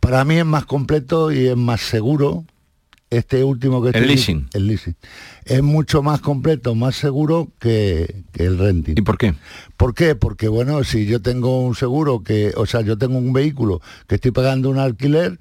Para 0.00 0.24
mí 0.24 0.36
es 0.38 0.44
más 0.44 0.66
completo 0.66 1.30
y 1.32 1.46
es 1.46 1.56
más 1.56 1.80
seguro 1.80 2.44
este 3.16 3.44
último 3.44 3.82
que 3.82 3.88
El 3.90 3.94
estoy- 3.96 4.08
leasing. 4.08 4.48
el 4.54 4.66
leasing. 4.66 4.96
Es 5.44 5.62
mucho 5.62 6.02
más 6.02 6.20
completo, 6.20 6.74
más 6.74 6.96
seguro 6.96 7.48
que, 7.58 8.22
que 8.32 8.44
el 8.44 8.58
renting. 8.58 8.94
¿Y 8.96 9.02
por 9.02 9.18
qué? 9.18 9.34
¿Por 9.76 9.94
qué? 9.94 10.14
Porque 10.14 10.48
bueno, 10.48 10.82
si 10.84 11.06
yo 11.06 11.20
tengo 11.20 11.60
un 11.60 11.74
seguro 11.74 12.22
que, 12.22 12.52
o 12.56 12.66
sea, 12.66 12.80
yo 12.82 12.96
tengo 12.98 13.18
un 13.18 13.32
vehículo 13.32 13.80
que 14.06 14.14
estoy 14.16 14.30
pagando 14.30 14.70
un 14.70 14.78
alquiler, 14.78 15.38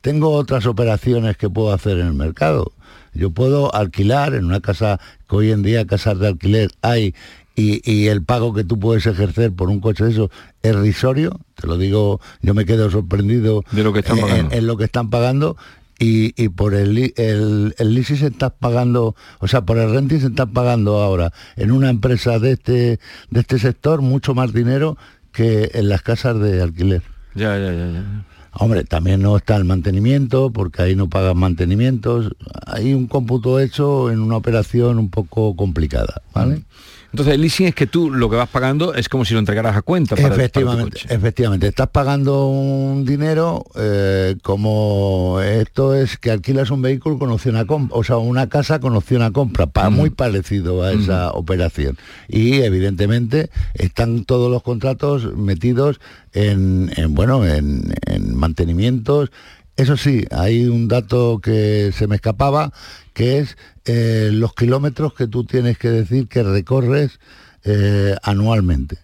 tengo 0.00 0.30
otras 0.30 0.66
operaciones 0.66 1.36
que 1.36 1.50
puedo 1.50 1.72
hacer 1.72 1.98
en 1.98 2.06
el 2.06 2.14
mercado. 2.14 2.72
Yo 3.12 3.30
puedo 3.30 3.74
alquilar 3.74 4.34
en 4.34 4.44
una 4.44 4.60
casa 4.60 5.00
que 5.28 5.36
hoy 5.36 5.50
en 5.50 5.62
día 5.62 5.86
casas 5.86 6.18
de 6.20 6.28
alquiler 6.28 6.70
hay 6.80 7.14
y, 7.56 7.82
y 7.90 8.06
el 8.06 8.22
pago 8.22 8.54
que 8.54 8.62
tú 8.64 8.78
puedes 8.78 9.04
ejercer 9.06 9.52
por 9.52 9.68
un 9.68 9.80
coche 9.80 10.04
de 10.04 10.12
eso 10.12 10.30
es 10.62 10.76
risorio, 10.76 11.40
te 11.56 11.66
lo 11.66 11.76
digo, 11.76 12.20
yo 12.40 12.54
me 12.54 12.64
quedo 12.64 12.88
sorprendido 12.90 13.64
De 13.72 13.82
lo 13.82 13.92
que 13.92 13.98
están 13.98 14.18
en 14.52 14.66
lo 14.66 14.76
que 14.76 14.84
están 14.84 15.10
pagando 15.10 15.56
y, 16.00 16.32
y 16.42 16.48
por 16.48 16.74
el, 16.74 17.12
el, 17.16 17.74
el 17.78 17.94
leasing 17.94 18.16
se 18.16 18.26
está 18.28 18.50
pagando, 18.50 19.14
o 19.38 19.46
sea, 19.46 19.60
por 19.60 19.78
el 19.78 19.92
renting 19.92 20.18
se 20.18 20.26
está 20.28 20.46
pagando 20.46 21.00
ahora 21.00 21.32
en 21.56 21.70
una 21.70 21.90
empresa 21.90 22.38
de 22.38 22.52
este, 22.52 22.98
de 23.30 23.40
este 23.40 23.58
sector 23.58 24.00
mucho 24.00 24.34
más 24.34 24.52
dinero 24.54 24.96
que 25.30 25.70
en 25.74 25.90
las 25.90 26.00
casas 26.00 26.40
de 26.40 26.62
alquiler. 26.62 27.02
Ya, 27.34 27.56
ya, 27.58 27.72
ya, 27.72 27.92
ya. 27.92 28.24
Hombre, 28.52 28.82
también 28.82 29.22
no 29.22 29.36
está 29.36 29.56
el 29.56 29.64
mantenimiento, 29.64 30.50
porque 30.50 30.82
ahí 30.82 30.96
no 30.96 31.08
pagan 31.08 31.36
mantenimientos. 31.36 32.32
Hay 32.66 32.94
un 32.94 33.06
cómputo 33.06 33.60
hecho 33.60 34.10
en 34.10 34.20
una 34.20 34.36
operación 34.36 34.98
un 34.98 35.10
poco 35.10 35.54
complicada, 35.54 36.22
¿vale? 36.34 36.64
Entonces 37.12 37.34
el 37.34 37.40
leasing 37.40 37.66
es 37.66 37.74
que 37.74 37.86
tú 37.86 38.10
lo 38.10 38.30
que 38.30 38.36
vas 38.36 38.48
pagando 38.48 38.94
es 38.94 39.08
como 39.08 39.24
si 39.24 39.34
lo 39.34 39.40
entregaras 39.40 39.76
a 39.76 39.82
cuenta 39.82 40.14
para, 40.16 40.28
para 40.30 40.40
efectivamente, 40.42 40.90
coche. 41.00 41.14
efectivamente. 41.14 41.66
Estás 41.66 41.88
pagando 41.88 42.46
un 42.48 43.04
dinero 43.04 43.64
eh, 43.76 44.36
como 44.42 45.38
esto 45.42 45.94
es 45.94 46.16
que 46.18 46.30
alquilas 46.30 46.70
un 46.70 46.82
vehículo 46.82 47.18
con 47.18 47.30
opción 47.30 47.56
a 47.56 47.64
compra, 47.64 47.96
o 47.96 48.04
sea, 48.04 48.18
una 48.18 48.48
casa 48.48 48.78
con 48.80 48.94
opción 48.94 49.22
a 49.22 49.32
compra, 49.32 49.66
pa- 49.66 49.90
muy 49.90 50.10
parecido 50.10 50.82
a 50.82 50.92
esa 50.92 51.30
operación. 51.32 51.98
Y 52.28 52.60
evidentemente 52.62 53.50
están 53.74 54.24
todos 54.24 54.50
los 54.50 54.62
contratos 54.62 55.36
metidos 55.36 56.00
en, 56.32 56.92
en, 56.96 57.14
bueno, 57.14 57.44
en, 57.44 57.92
en 58.06 58.36
mantenimientos. 58.36 59.30
Eso 59.76 59.96
sí, 59.96 60.24
hay 60.30 60.66
un 60.66 60.88
dato 60.88 61.40
que 61.42 61.92
se 61.96 62.06
me 62.06 62.16
escapaba, 62.16 62.72
que 63.14 63.38
es 63.38 63.56
eh, 63.86 64.30
los 64.32 64.54
kilómetros 64.54 65.14
que 65.14 65.26
tú 65.26 65.44
tienes 65.44 65.78
que 65.78 65.88
decir 65.88 66.28
que 66.28 66.42
recorres 66.42 67.18
eh, 67.64 68.14
anualmente. 68.22 68.98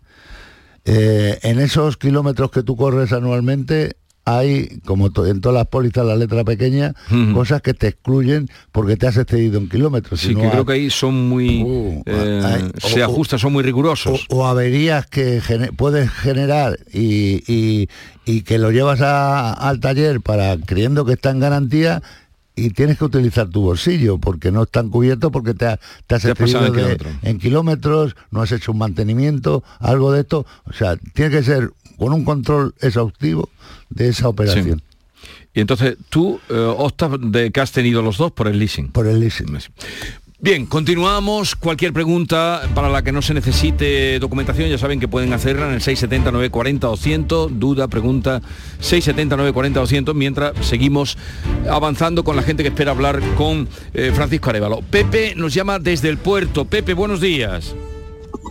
Eh, 0.85 1.39
en 1.43 1.59
esos 1.59 1.97
kilómetros 1.97 2.51
que 2.51 2.63
tú 2.63 2.77
corres 2.77 3.13
anualmente 3.13 3.97
hay, 4.29 4.81
como 4.85 5.11
to- 5.13 5.25
en 5.25 5.41
todas 5.41 5.55
las 5.57 5.69
pólizas, 5.69 6.05
la 6.05 6.17
letra 6.17 6.43
pequeña, 6.45 6.95
cosas 7.33 7.63
que 7.63 7.75
te 7.75 7.87
excluyen 7.87 8.49
porque 8.73 8.97
te 8.97 9.07
has 9.07 9.17
excedido 9.17 9.57
en 9.59 9.69
kilómetros. 9.69 10.21
Sí, 10.21 10.29
Si 10.29 10.35
no 10.35 10.41
que 10.43 10.51
creo 10.51 10.67
que 10.67 10.73
ahí 10.73 10.91
son 10.91 11.29
muy... 11.29 11.63
eh, 12.05 12.43
hay- 12.45 12.71
se 12.81 13.03
o- 13.03 13.07
o- 13.09 13.11
ajustan, 13.13 13.39
son 13.39 13.53
muy 13.53 13.63
rigurosos. 13.63 14.27
o 14.29 14.45
averías 14.47 15.07
que 15.07 15.41
puedes 15.77 16.11
generar 16.11 16.77
y, 16.93 17.45
y- 17.47 17.89
y 18.25 18.43
que 18.43 18.59
lo 18.59 18.73
llevas 18.73 19.01
a- 19.01 19.53
al 19.53 19.79
taller 19.79 20.21
para 20.21 20.57
creyendo 20.59 21.05
que 21.05 21.13
está 21.13 21.31
en 21.31 21.39
garantía 21.39 22.03
y 22.57 22.71
tienes 22.71 22.97
que 22.99 23.05
utilizar 23.05 23.49
tu 23.49 23.61
bolsillo 23.61 24.17
porque 24.19 24.51
no 24.51 24.63
están 24.63 24.89
cubiertos 24.89 25.31
porque 25.31 25.53
te, 25.55 25.67
ha- 25.67 25.79
te 26.07 26.15
has 26.15 26.25
excedido 26.25 26.67
en 26.67 26.73
de- 26.73 26.79
kilómetros. 26.81 27.13
en 27.23 27.39
kilómetros, 27.39 28.17
no 28.31 28.41
has 28.43 28.51
hecho 28.53 28.73
un 28.73 28.79
mantenimiento, 28.79 29.63
algo 29.79 30.11
de 30.13 30.21
esto. 30.23 30.47
O 30.65 30.73
sea, 30.73 30.97
tiene 31.15 31.31
que 31.31 31.43
ser 31.43 31.71
con 31.99 32.13
un 32.13 32.25
control 32.25 32.75
exhaustivo 32.81 33.51
de 33.91 34.09
esa 34.09 34.29
operación. 34.29 34.83
Y 35.55 35.61
entonces 35.61 35.97
tú 36.11 36.41
eh, 36.51 36.55
optas 36.55 37.13
de 37.21 37.51
que 37.51 37.61
has 37.61 37.73
tenido 37.73 38.03
los 38.03 38.19
dos 38.19 38.33
por 38.33 38.49
el 38.49 38.59
leasing. 38.59 38.89
Por 38.91 39.07
el 39.07 39.21
leasing. 39.21 39.47
Bien, 40.39 40.67
continuamos. 40.67 41.57
Cualquier 41.57 41.95
pregunta 41.95 42.69
para 42.75 42.91
la 42.91 43.03
que 43.03 43.11
no 43.11 43.23
se 43.23 43.33
necesite 43.33 44.19
documentación, 44.19 44.69
ya 44.69 44.77
saben 44.77 45.01
que 45.01 45.09
pueden 45.09 45.33
hacerla 45.33 45.67
en 45.69 45.75
el 45.75 45.81
670 45.81 46.31
940 46.31 46.87
200. 46.89 47.59
Duda, 47.59 47.89
pregunta 47.89 48.43
670 48.81 49.35
940 49.37 49.81
200. 49.81 50.15
Mientras 50.15 50.67
seguimos 50.67 51.17
avanzando 51.71 52.23
con 52.23 52.37
la 52.37 52.43
gente 52.43 52.63
que 52.63 52.69
espera 52.69 52.91
hablar 52.91 53.21
con 53.37 53.67
eh, 53.95 54.13
Francisco 54.15 54.51
Arevalo. 54.51 54.83
Pepe 54.83 55.35
nos 55.37 55.55
llama 55.55 55.79
desde 55.79 56.11
el 56.11 56.19
puerto. 56.19 56.67
Pepe, 56.67 56.93
buenos 56.93 57.23
días. 57.23 57.75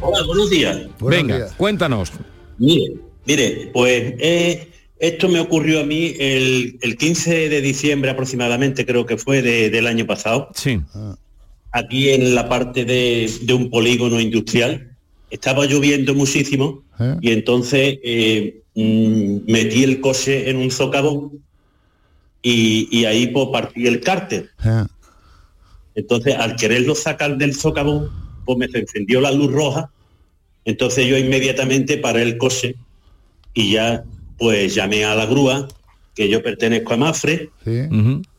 Hola, 0.02 0.26
buenos 0.26 0.50
días. 0.50 0.82
Venga, 1.00 1.50
cuéntanos. 1.56 2.12
Mire, 2.58 2.96
mire, 3.28 3.70
pues 3.74 4.16
eh, 4.18 4.72
esto 4.98 5.30
me 5.30 5.40
ocurrió 5.40 5.82
a 5.82 5.84
mí 5.84 6.16
el, 6.20 6.80
el 6.82 6.98
15 6.98 7.48
de 7.50 7.62
diciembre 7.62 8.10
aproximadamente, 8.10 8.88
creo 8.88 9.06
que 9.06 9.18
fue 9.18 9.44
de- 9.44 9.70
del 9.70 9.86
año 9.86 10.08
pasado. 10.08 10.50
Sí. 10.56 10.82
Aquí 11.78 12.10
en 12.10 12.34
la 12.36 12.48
parte 12.48 12.86
de, 12.86 13.30
de 13.42 13.54
un 13.54 13.70
polígono 13.70 14.20
industrial. 14.22 14.92
Estaba 15.30 15.66
lloviendo 15.66 16.14
muchísimo 16.16 16.84
¿Eh? 17.00 17.18
y 17.20 17.32
entonces 17.32 18.00
eh, 18.04 18.62
mm, 18.76 19.52
metí 19.52 19.84
el 19.84 20.00
coche 20.00 20.50
en 20.50 20.56
un 20.58 20.72
socavón 20.72 21.32
y, 22.42 22.88
y 22.92 23.04
ahí 23.06 23.28
pues, 23.28 23.48
partí 23.52 23.88
el 23.88 24.00
cárter. 24.00 24.52
Ah, 24.60 24.88
Entonces, 25.96 26.36
al 26.36 26.56
quererlo 26.56 26.96
sacar 26.96 27.38
del 27.38 27.54
socavón, 27.54 28.10
pues 28.46 28.58
me 28.58 28.68
se 28.70 28.80
encendió 28.80 29.20
la 29.20 29.32
luz 29.32 29.52
roja. 29.52 29.90
Entonces 30.64 31.06
yo 31.08 31.18
inmediatamente 31.18 31.98
paré 31.98 32.22
el 32.22 32.38
coche 32.38 32.76
y 33.54 33.74
ya 33.74 34.04
pues 34.38 34.74
llamé 34.76 35.04
a 35.04 35.16
la 35.16 35.26
grúa 35.26 35.68
que 36.16 36.30
yo 36.30 36.42
pertenezco 36.42 36.94
a 36.94 36.98
Mafre 36.98 37.50
Sí. 37.66 37.82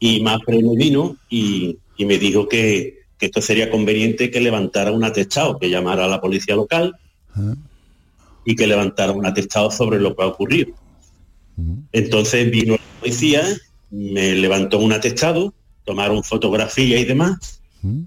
y 0.00 0.22
Mafre 0.22 0.62
me 0.62 0.76
vino 0.76 1.16
y, 1.28 1.76
y 1.98 2.04
me 2.06 2.16
dijo 2.18 2.48
que, 2.48 3.00
que 3.18 3.26
esto 3.26 3.40
sería 3.40 3.70
conveniente 3.70 4.30
que 4.30 4.40
levantara 4.40 4.92
un 4.92 5.04
atestado, 5.04 5.58
que 5.58 5.70
llamara 5.70 6.04
a 6.04 6.08
la 6.08 6.20
policía 6.20 6.54
local 6.56 6.96
y 8.44 8.54
que 8.56 8.66
levantara 8.66 9.12
un 9.12 9.26
atestado 9.26 9.70
sobre 9.70 10.00
lo 10.00 10.14
que 10.14 10.22
ha 10.22 10.26
ocurrido. 10.26 10.74
Entonces 11.92 12.50
vino 12.50 12.74
la 12.74 13.00
policía, 13.00 13.42
me 13.90 14.34
levantó 14.34 14.78
un 14.78 14.92
atestado, 14.92 15.54
tomaron 15.84 16.22
fotografía 16.22 16.98
y 16.98 17.04
demás, 17.04 17.60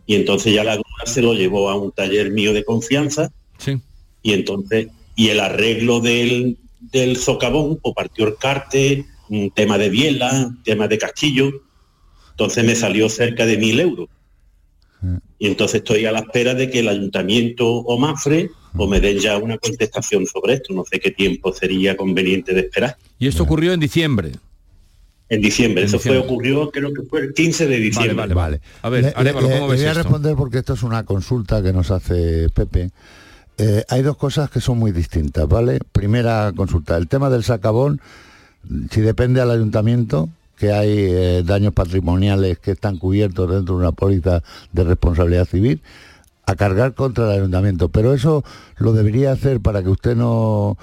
y 0.06 0.16
entonces 0.16 0.54
ya 0.54 0.64
la 0.64 0.76
grúa 0.76 1.06
se 1.06 1.22
lo 1.22 1.34
llevó 1.34 1.70
a 1.70 1.76
un 1.76 1.92
taller 1.92 2.32
mío 2.32 2.54
de 2.54 2.64
confianza, 2.66 3.32
Sí. 3.58 3.82
y 4.22 4.34
entonces, 4.34 4.88
y 5.16 5.30
el 5.30 5.40
arreglo 5.40 6.00
del, 6.00 6.58
del 6.80 7.18
socavón, 7.18 7.80
o 7.82 7.94
partió 7.94 8.28
el 8.28 8.36
carte, 8.38 9.06
un 9.30 9.52
tema 9.52 9.78
de 9.78 9.90
biela, 9.90 10.56
tema 10.64 10.88
de 10.88 10.98
castillo, 10.98 11.52
entonces 12.32 12.64
me 12.64 12.76
salió 12.76 13.10
cerca 13.10 13.46
de 13.46 13.58
mil 13.58 13.80
euros. 13.80 14.08
Y 15.40 15.48
entonces 15.48 15.76
estoy 15.78 16.06
a 16.06 16.12
la 16.12 16.20
espera 16.20 16.54
de 16.54 16.70
que 16.70 16.80
el 16.80 16.90
ayuntamiento 16.90 17.66
o 17.70 17.98
Mafre 17.98 18.52
o 18.76 18.88
me 18.88 19.00
den 19.00 19.18
ya 19.20 19.38
una 19.38 19.58
contestación 19.58 20.26
sobre 20.26 20.56
esto. 20.56 20.74
No 20.74 20.84
sé 20.84 21.00
qué 21.00 21.12
tiempo 21.12 21.54
sería 21.54 21.96
conveniente 21.96 22.54
de 22.54 22.62
esperar. 22.62 22.98
Y 23.18 23.28
esto 23.28 23.44
ocurrió 23.44 23.72
en 23.74 23.80
diciembre. 23.80 24.34
En 25.30 25.42
diciembre. 25.42 25.84
En 25.84 25.88
Eso 25.88 25.98
diciembre. 25.98 26.22
fue 26.24 26.30
ocurrió, 26.34 26.70
creo 26.72 26.92
que 26.94 27.04
fue 27.04 27.22
el 27.22 27.34
15 27.34 27.68
de 27.68 27.80
diciembre. 27.80 28.14
vale, 28.16 28.34
vale. 28.34 28.62
A 28.82 28.90
ver, 28.90 29.04
Le- 29.06 29.14
Arévalo, 29.16 29.48
le- 29.48 29.54
¿cómo 29.54 29.68
le 29.68 29.72
ves 29.74 29.80
voy 29.82 29.88
a 29.88 29.92
esto? 29.92 30.04
responder 30.04 30.36
porque 30.36 30.58
esto 30.58 30.74
es 30.74 30.84
una 30.84 31.04
consulta 31.06 31.62
que 31.64 31.72
nos 31.72 31.92
hace 31.92 32.50
Pepe. 32.50 32.90
Eh, 33.58 33.84
hay 33.90 34.02
dos 34.02 34.18
cosas 34.18 34.50
que 34.50 34.60
son 34.62 34.78
muy 34.80 34.92
distintas, 34.92 35.48
¿vale? 35.48 35.80
Primera 35.92 36.52
consulta, 36.56 36.98
el 36.98 37.08
tema 37.08 37.30
del 37.30 37.44
sacabón, 37.44 38.02
si 38.90 39.02
depende 39.02 39.40
al 39.42 39.52
ayuntamiento, 39.52 40.30
que 40.60 40.74
hay 40.74 40.90
eh, 40.92 41.44
daños 41.46 41.74
patrimoniales 41.74 42.60
que 42.60 42.72
están 42.72 42.98
cubiertos 42.98 43.50
dentro 43.50 43.76
de 43.76 43.82
una 43.82 43.94
póliza 43.94 44.44
de 44.74 44.84
responsabilidad 44.84 45.46
civil, 45.46 45.82
a 46.46 46.56
cargar 46.56 46.94
contra 46.94 47.26
el 47.26 47.40
ayuntamiento. 47.40 47.90
Pero 47.90 48.14
eso 48.14 48.44
lo 48.78 48.92
debería 48.92 49.32
hacer 49.32 49.62
para 49.62 49.82
que 49.82 49.90
usted 49.90 50.18
no, 50.18 50.78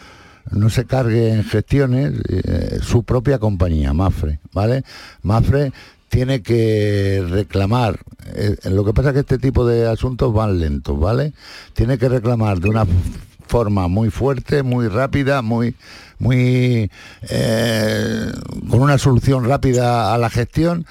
no 0.50 0.70
se 0.70 0.86
cargue 0.86 1.34
en 1.34 1.44
gestiones 1.44 2.14
eh, 2.28 2.78
su 2.80 3.02
propia 3.02 3.38
compañía, 3.38 3.92
Mafre, 3.92 4.40
¿vale? 4.52 4.82
Mafre 5.22 5.72
tiene 6.08 6.40
que 6.40 7.22
reclamar, 7.28 7.98
eh, 8.34 8.56
lo 8.70 8.82
que 8.82 8.94
pasa 8.94 9.10
es 9.10 9.14
que 9.14 9.20
este 9.20 9.38
tipo 9.38 9.66
de 9.66 9.86
asuntos 9.86 10.32
van 10.32 10.58
lentos, 10.58 10.98
¿vale? 10.98 11.34
Tiene 11.74 11.98
que 11.98 12.08
reclamar 12.08 12.60
de 12.60 12.70
una 12.70 12.86
forma 13.46 13.88
muy 13.88 14.10
fuerte, 14.10 14.62
muy 14.62 14.88
rápida, 14.88 15.42
muy, 15.42 15.74
muy 16.18 16.90
eh, 17.28 18.32
con 18.68 18.80
una 18.80 18.98
solución 18.98 19.44
rápida 19.44 20.14
a 20.14 20.18
la 20.18 20.30
gestión, 20.30 20.86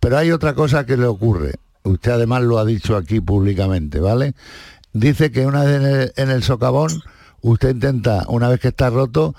pero 0.00 0.18
hay 0.18 0.30
otra 0.30 0.54
cosa 0.54 0.86
que 0.86 0.96
le 0.96 1.06
ocurre. 1.06 1.54
Usted 1.82 2.12
además 2.12 2.42
lo 2.42 2.58
ha 2.58 2.64
dicho 2.64 2.96
aquí 2.96 3.20
públicamente, 3.20 4.00
¿vale? 4.00 4.34
Dice 4.92 5.30
que 5.30 5.46
una 5.46 5.64
vez 5.64 5.80
en 5.80 5.86
el, 5.86 6.12
en 6.16 6.30
el 6.30 6.42
socavón, 6.42 6.90
usted 7.42 7.70
intenta, 7.70 8.24
una 8.28 8.48
vez 8.48 8.60
que 8.60 8.68
está 8.68 8.90
roto, 8.90 9.34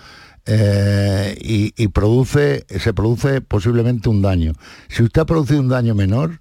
eh, 0.48 1.38
y, 1.40 1.74
y 1.78 1.88
produce, 1.90 2.66
se 2.80 2.94
produce 2.94 3.42
posiblemente 3.42 4.10
un 4.10 4.22
daño. 4.22 4.54
Si 4.90 5.04
usted 5.04 5.22
ha 5.22 5.26
producido 5.26 5.60
un 5.60 5.70
daño 5.70 5.94
menor, 5.94 6.40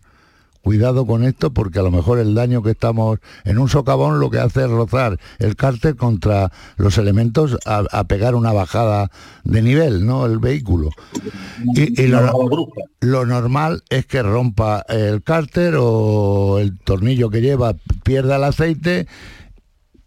cuidado 0.62 1.06
con 1.06 1.24
esto 1.24 1.52
porque 1.52 1.78
a 1.78 1.82
lo 1.82 1.90
mejor 1.90 2.18
el 2.18 2.34
daño 2.34 2.62
que 2.62 2.70
estamos 2.70 3.18
en 3.44 3.58
un 3.58 3.68
socavón 3.68 4.20
lo 4.20 4.30
que 4.30 4.38
hace 4.38 4.64
es 4.64 4.70
rozar 4.70 5.18
el 5.38 5.56
cárter 5.56 5.96
contra 5.96 6.52
los 6.76 6.98
elementos 6.98 7.56
a, 7.66 7.84
a 7.90 8.04
pegar 8.04 8.34
una 8.34 8.52
bajada 8.52 9.10
de 9.44 9.62
nivel, 9.62 10.06
¿no? 10.06 10.26
El 10.26 10.38
vehículo. 10.38 10.90
Y, 11.74 12.02
y 12.02 12.06
lo, 12.06 12.72
lo 13.00 13.26
normal 13.26 13.82
es 13.88 14.06
que 14.06 14.22
rompa 14.22 14.84
el 14.88 15.22
cárter 15.22 15.74
o 15.78 16.58
el 16.58 16.78
tornillo 16.78 17.30
que 17.30 17.40
lleva 17.40 17.74
pierda 18.02 18.36
el 18.36 18.44
aceite 18.44 19.06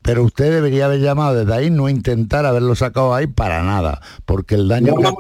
pero 0.04 0.24
usted 0.24 0.52
debería 0.52 0.86
haber 0.86 1.00
llamado 1.00 1.34
desde 1.34 1.54
ahí, 1.54 1.70
no 1.70 1.88
intentar 1.90 2.46
haberlo 2.46 2.76
sacado 2.76 3.16
ahí 3.16 3.26
para 3.28 3.64
nada, 3.64 4.02
porque 4.26 4.56
el 4.56 4.68
daño... 4.68 4.94
No, 4.96 5.02
no, 5.02 5.16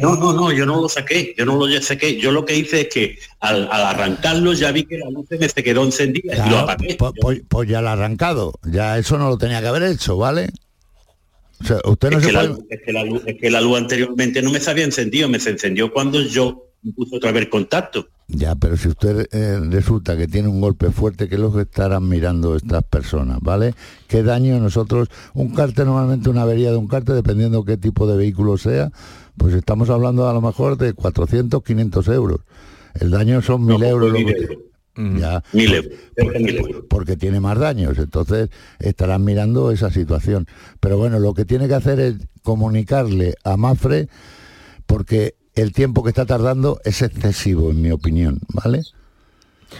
no, 0.00 0.16
no, 0.16 0.32
no, 0.32 0.52
yo 0.52 0.66
no 0.66 0.80
lo 0.80 0.88
saqué, 0.88 1.34
yo 1.36 1.44
no 1.44 1.56
lo 1.56 1.80
saqué. 1.82 2.18
Yo 2.18 2.32
lo 2.32 2.44
que 2.44 2.56
hice 2.56 2.80
es 2.82 2.88
que 2.88 3.18
al, 3.40 3.68
al 3.70 3.82
arrancarlo 3.82 4.52
ya 4.54 4.72
vi 4.72 4.84
que 4.84 4.98
la 4.98 5.10
luz 5.10 5.26
me 5.30 5.48
se 5.48 5.62
quedó 5.62 5.84
encendida 5.84 6.46
y 6.46 6.50
lo 6.50 6.58
apagué. 6.58 6.96
pues, 6.98 7.12
pues- 7.20 7.42
pues 7.46 7.68
ya 7.68 7.82
lo 7.82 7.90
ha 7.90 7.92
arrancado, 7.92 8.52
ya 8.64 8.96
eso 8.98 9.18
no 9.18 9.28
lo 9.28 9.38
tenía 9.38 9.60
que 9.60 9.68
haber 9.68 9.82
hecho, 9.84 10.16
¿vale? 10.16 10.48
O 11.62 11.64
sea, 11.66 11.76
usted 11.84 12.10
no 12.10 12.18
es, 12.18 12.24
se 12.24 12.30
que 12.30 12.32
la, 12.32 12.40
puede... 12.40 12.54
luz- 12.54 12.66
es 12.70 12.80
que 12.82 12.92
la 12.92 13.04
luz, 13.04 13.22
es 13.26 13.36
que 13.38 13.50
la 13.50 13.60
luz 13.60 13.78
anteriormente 13.78 14.40
no 14.42 14.50
me 14.50 14.60
se 14.60 14.70
había 14.70 14.84
encendido, 14.84 15.28
me 15.28 15.38
se 15.38 15.50
encendió 15.50 15.92
cuando 15.92 16.22
yo 16.22 16.69
puse 16.94 17.16
otra 17.16 17.32
vez 17.32 17.48
contacto. 17.48 18.06
Ya, 18.28 18.54
pero 18.54 18.76
si 18.76 18.88
usted 18.88 19.26
eh, 19.32 19.58
resulta 19.70 20.16
que 20.16 20.28
tiene 20.28 20.48
un 20.48 20.60
golpe 20.60 20.90
fuerte, 20.90 21.28
¿qué 21.28 21.34
es 21.34 21.40
lo 21.40 21.52
que 21.52 21.62
estarán 21.62 22.08
mirando 22.08 22.54
estas 22.54 22.84
personas, 22.84 23.38
¿vale? 23.42 23.74
¿Qué 24.06 24.22
daño 24.22 24.58
nosotros, 24.60 25.08
un 25.34 25.52
cárter 25.52 25.84
normalmente 25.86 26.30
una 26.30 26.42
avería 26.42 26.70
de 26.70 26.76
un 26.76 26.86
cárter, 26.86 27.16
dependiendo 27.16 27.64
qué 27.64 27.76
tipo 27.76 28.06
de 28.06 28.16
vehículo 28.16 28.56
sea, 28.56 28.92
pues 29.36 29.52
estamos 29.54 29.90
hablando 29.90 30.28
a 30.28 30.32
lo 30.32 30.40
mejor 30.40 30.76
de 30.78 30.92
400, 30.92 31.62
500 31.62 32.08
euros. 32.08 32.40
El 32.94 33.10
daño 33.10 33.42
son 33.42 33.64
mil 33.66 33.82
euros. 33.82 34.12
lo 34.12 34.18
mil 34.18 34.26
que- 34.26 34.40
euros. 34.42 34.58
Ya, 34.96 35.42
Mil 35.52 35.70
pues, 35.70 35.88
euros, 36.16 36.40
mil 36.42 36.56
euros. 36.58 36.82
porque 36.90 37.16
tiene 37.16 37.40
más 37.40 37.58
daños, 37.58 37.96
entonces 37.98 38.50
estarán 38.78 39.24
mirando 39.24 39.70
esa 39.70 39.90
situación. 39.90 40.46
Pero 40.78 40.98
bueno, 40.98 41.18
lo 41.18 41.32
que 41.32 41.44
tiene 41.44 41.68
que 41.68 41.74
hacer 41.74 41.98
es 42.00 42.14
comunicarle 42.42 43.34
a 43.44 43.56
Mafre, 43.56 44.08
porque 44.86 45.34
el 45.60 45.72
tiempo 45.72 46.02
que 46.02 46.10
está 46.10 46.26
tardando 46.26 46.80
es 46.84 47.02
excesivo, 47.02 47.70
en 47.70 47.82
mi 47.82 47.90
opinión, 47.90 48.40
¿vale? 48.48 48.82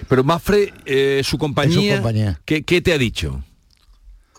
Pero 0.09 0.25
Mafre, 0.25 0.73
eh, 0.87 1.23
su 1.25 1.38
compañía, 1.38 1.97
compañía. 1.97 2.40
¿qué, 2.45 2.62
qué 2.62 2.81
te 2.81 2.93
ha 2.93 2.99
dicho? 2.99 3.43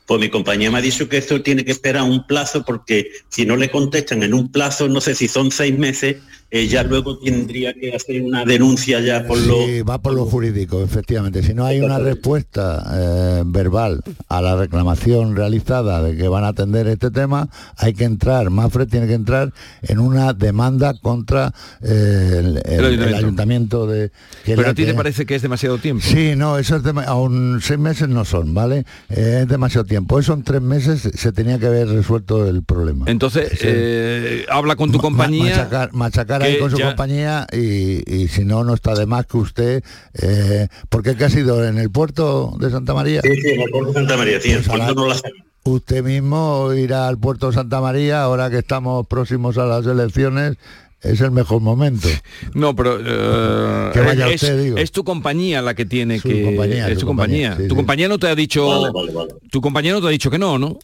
Pues 0.06 0.20
mi 0.20 0.30
compañía 0.30 0.72
me 0.72 0.80
ha 0.80 0.82
dicho 0.82 1.08
que 1.08 1.18
esto 1.18 1.42
tiene 1.42 1.64
que 1.64 1.72
esperar 1.72 2.04
un 2.04 2.26
plazo 2.26 2.64
porque 2.66 3.12
si 3.30 3.46
no 3.46 3.56
le 3.56 3.70
contestan 3.70 4.24
en 4.24 4.34
un 4.34 4.52
plazo, 4.52 4.88
no 4.88 5.00
sé 5.00 5.16
si 5.16 5.28
son 5.28 5.52
seis 5.52 5.78
meses, 5.78 6.18
eh, 6.52 6.68
ya 6.68 6.84
luego 6.84 7.18
tendría 7.18 7.74
que 7.74 7.96
hacer 7.96 8.22
una 8.22 8.44
denuncia 8.46 9.00
ya 9.00 9.26
por 9.26 9.38
lo... 9.40 9.66
Sí, 9.66 9.82
va 9.82 10.02
por 10.02 10.14
lo 10.14 10.26
jurídico, 10.26 10.84
efectivamente. 10.84 11.42
Si 11.44 11.54
no 11.54 11.66
hay 11.66 11.80
una 11.82 11.98
respuesta 11.98 12.84
eh, 12.94 13.44
verbal 13.46 14.02
a 14.28 14.42
la 14.42 14.56
reclamación 14.58 15.36
realizada 15.36 16.04
de 16.04 16.18
que 16.18 16.28
van 16.28 16.44
a 16.44 16.50
atender 16.50 16.88
este 16.88 17.10
tema, 17.10 17.48
hay 17.78 17.94
que 17.94 18.04
entrar, 18.04 18.50
Mafre 18.50 18.86
tiene 18.86 19.08
que 19.08 19.14
entrar 19.14 19.54
en 19.82 20.00
una 20.00 20.34
demanda 20.34 20.94
contra 21.02 21.54
eh, 21.82 22.36
el, 22.40 22.62
el- 22.66 22.66
el 22.66 22.86
ayuntamiento. 22.86 23.18
ayuntamiento 23.18 23.88
de... 23.88 24.12
que 24.44 24.56
Pero 24.56 24.70
a 24.70 24.74
ti 24.74 24.86
te 24.86 24.94
parece 24.94 25.26
que 25.26 25.36
es 25.36 25.42
demasiado 25.42 25.78
tiempo. 25.78 26.04
Sí, 26.06 26.34
no, 26.36 26.58
eso 26.58 26.76
es 26.76 26.84
dema- 26.84 27.06
aún 27.06 27.60
seis 27.62 27.80
meses 27.80 28.10
no 28.10 28.26
son, 28.26 28.54
¿vale? 28.54 28.86
Eh, 29.10 29.40
es 29.44 29.48
demasiado 29.48 29.86
tiempo. 29.86 30.20
Eso 30.20 30.34
en 30.34 30.44
tres 30.44 30.62
meses 30.62 31.10
se 31.14 31.32
tenía 31.32 31.58
que 31.60 31.68
haber 31.68 31.88
resuelto 31.88 32.48
el 32.48 32.64
problema. 32.64 33.06
Entonces, 33.08 33.50
Sí. 33.52 33.60
eh, 33.70 34.46
habla 34.50 34.76
con 34.76 34.92
tu 34.92 34.98
Ma- 34.98 35.02
compañía. 35.02 35.56
machacar, 35.56 35.94
machacar 35.94 36.41
ahí 36.42 36.60
con 36.60 36.72
su 36.72 36.78
ya- 36.78 36.88
compañía 36.88 37.48
y, 37.52 38.04
y 38.14 38.28
si 38.28 38.44
no, 38.46 38.64
no 38.64 38.74
está 38.74 38.94
de 38.96 39.06
más 39.06 39.26
que 39.26 39.38
usted, 39.38 39.84
eh, 40.22 40.68
porque 40.90 41.16
qué 41.16 41.26
ha 41.26 41.30
sido 41.30 41.66
en 41.68 41.78
el 41.78 41.90
puerto 41.92 42.54
de 42.60 42.70
Santa 42.70 42.94
María. 42.94 43.22
Sí, 43.22 43.30
sí, 43.42 43.50
en 43.50 43.62
el 43.62 43.70
puerto 43.70 43.90
de 43.90 43.94
Santa 43.94 44.18
María, 44.18 44.40
sí, 44.42 44.52
el 44.52 44.64
Pues 44.64 44.78
la- 44.80 44.92
no 44.94 45.08
la. 45.08 45.16
Usted 45.64 46.04
mismo 46.04 46.74
irá 46.74 47.08
al 47.08 47.20
puerto 47.20 47.48
de 47.48 47.54
Santa 47.54 47.80
María, 47.82 48.24
ahora 48.24 48.50
que 48.50 48.58
estamos 48.58 49.06
próximos 49.06 49.58
a 49.60 49.66
las 49.68 49.86
elecciones, 49.86 50.58
es 51.02 51.22
el 51.22 51.30
mejor 51.32 51.62
momento. 51.62 52.08
No, 52.56 52.76
pero 52.76 52.98
Que 53.94 54.00
vaya 54.00 54.28
es, 54.30 54.42
usted, 54.42 54.64
digo. 54.64 54.78
es 54.78 54.92
tu 54.92 55.04
compañía 55.04 55.62
la 55.62 55.74
que 55.76 55.86
tiene 55.86 56.20
Su 56.20 56.30
que 56.30 56.44
compañía, 56.44 56.88
es 56.88 56.96
su 56.96 57.02
tu 57.02 57.06
compañía. 57.08 57.50
compañía, 57.50 57.58
sí, 57.64 57.68
tu 57.68 57.76
sí. 57.76 57.78
compañía 57.78 58.08
no 58.08 58.18
te 58.20 58.28
ha 58.28 58.36
dicho 58.36 58.68
Vale, 58.68 58.92
vale, 58.94 59.12
vale. 59.12 59.34
tu 59.52 59.62
compañía 59.62 59.94
no 59.94 60.02
te 60.02 60.08
ha 60.08 60.10
dicho 60.12 60.32
que 60.32 60.40
no, 60.40 60.58
¿no? 60.58 60.80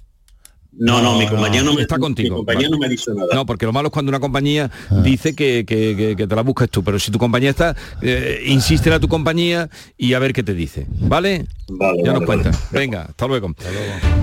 No, 0.80 1.02
no, 1.02 1.18
mi 1.18 1.28
compañía 1.28 1.63
no, 1.63 1.74
me 1.74 1.82
está 1.82 1.96
mi 1.96 2.02
contigo. 2.02 2.36
compañía 2.38 2.68
Vale. 2.68 2.70
no 2.72 2.78
me 2.78 2.86
ha 2.86 2.90
dicho 2.90 3.12
nada. 3.13 3.30
No, 3.34 3.46
porque 3.46 3.66
lo 3.66 3.74
malo 3.74 3.88
es 3.88 3.92
cuando 3.92 4.10
una 4.10 4.20
compañía 4.20 4.70
Ah. 4.92 5.02
dice 5.04 5.36
que, 5.36 5.66
que- 5.68 5.96
que- 5.98 6.16
que 6.16 6.28
te 6.28 6.36
la 6.36 6.42
busques 6.44 6.70
tú, 6.70 6.84
pero 6.84 7.00
si 7.00 7.10
tu 7.12 7.18
compañía 7.20 7.50
está, 7.50 7.76
eh, 8.02 8.44
insiste 8.48 8.94
a 8.94 9.00
tu 9.00 9.08
compañía 9.08 9.70
y 9.98 10.13
a 10.13 10.20
ver 10.20 10.34
qué 10.34 10.44
te 10.44 10.54
dice, 10.54 10.86
¿vale? 11.00 11.46
Vale, 11.70 11.98
ya 12.04 12.12
vale, 12.12 12.20
nos 12.20 12.24
cuenta. 12.26 12.52
Venga, 12.72 13.02
hasta 13.10 13.28
luego. 13.28 13.52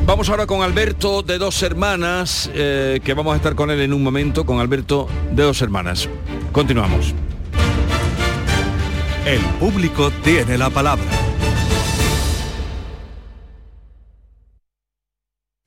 Vamos 0.07 0.29
ahora 0.29 0.47
con 0.47 0.62
Alberto 0.62 1.23
de 1.23 1.38
Dos 1.38 1.62
Hermanas, 1.62 2.51
eh, 2.55 3.01
que 3.05 3.14
vamos 3.14 3.33
a 3.35 3.37
estar 3.37 3.55
con 3.55 3.71
él 3.71 3.81
en 3.81 3.93
un 3.93 4.03
momento, 4.03 4.47
con 4.47 4.61
Alberto 4.61 5.09
de 5.33 5.43
Dos 5.43 5.61
Hermanas. 5.61 6.09
Continuamos. 6.53 7.14
El 9.27 9.40
público 9.59 10.11
tiene 10.23 10.59
la 10.59 10.69
palabra. 10.71 11.05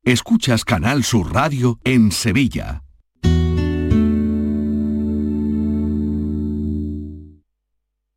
Escuchas 0.04 0.65
Canal 0.65 1.04
Sur 1.04 1.34
Radio 1.34 1.80
en 1.84 2.12
Sevilla. 2.12 2.84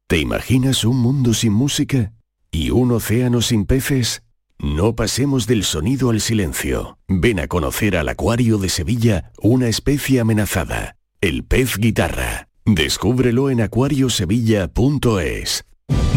¿Te 0.09 0.19
imaginas 0.19 0.85
un 0.85 0.99
mundo 0.99 1.35
sin 1.35 1.53
música? 1.53 2.13
¿Y 2.53 2.71
un 2.71 2.93
océano 2.93 3.43
sin 3.43 3.67
peces? 3.67 4.23
No 4.59 4.95
pasemos 4.95 5.47
del 5.47 5.65
sonido 5.65 6.11
al 6.11 6.21
silencio. 6.21 6.99
Ven 7.09 7.41
a 7.41 7.49
conocer 7.49 7.97
al 7.97 8.09
Acuario 8.09 8.59
de 8.59 8.69
Sevilla 8.69 9.33
una 9.43 9.69
especie 9.69 10.21
amenazada, 10.21 10.97
el 11.21 11.45
pez 11.45 11.77
guitarra. 11.77 12.46
Descúbrelo 12.67 13.49
en 13.49 13.61
acuariosevilla.es. 13.61 15.65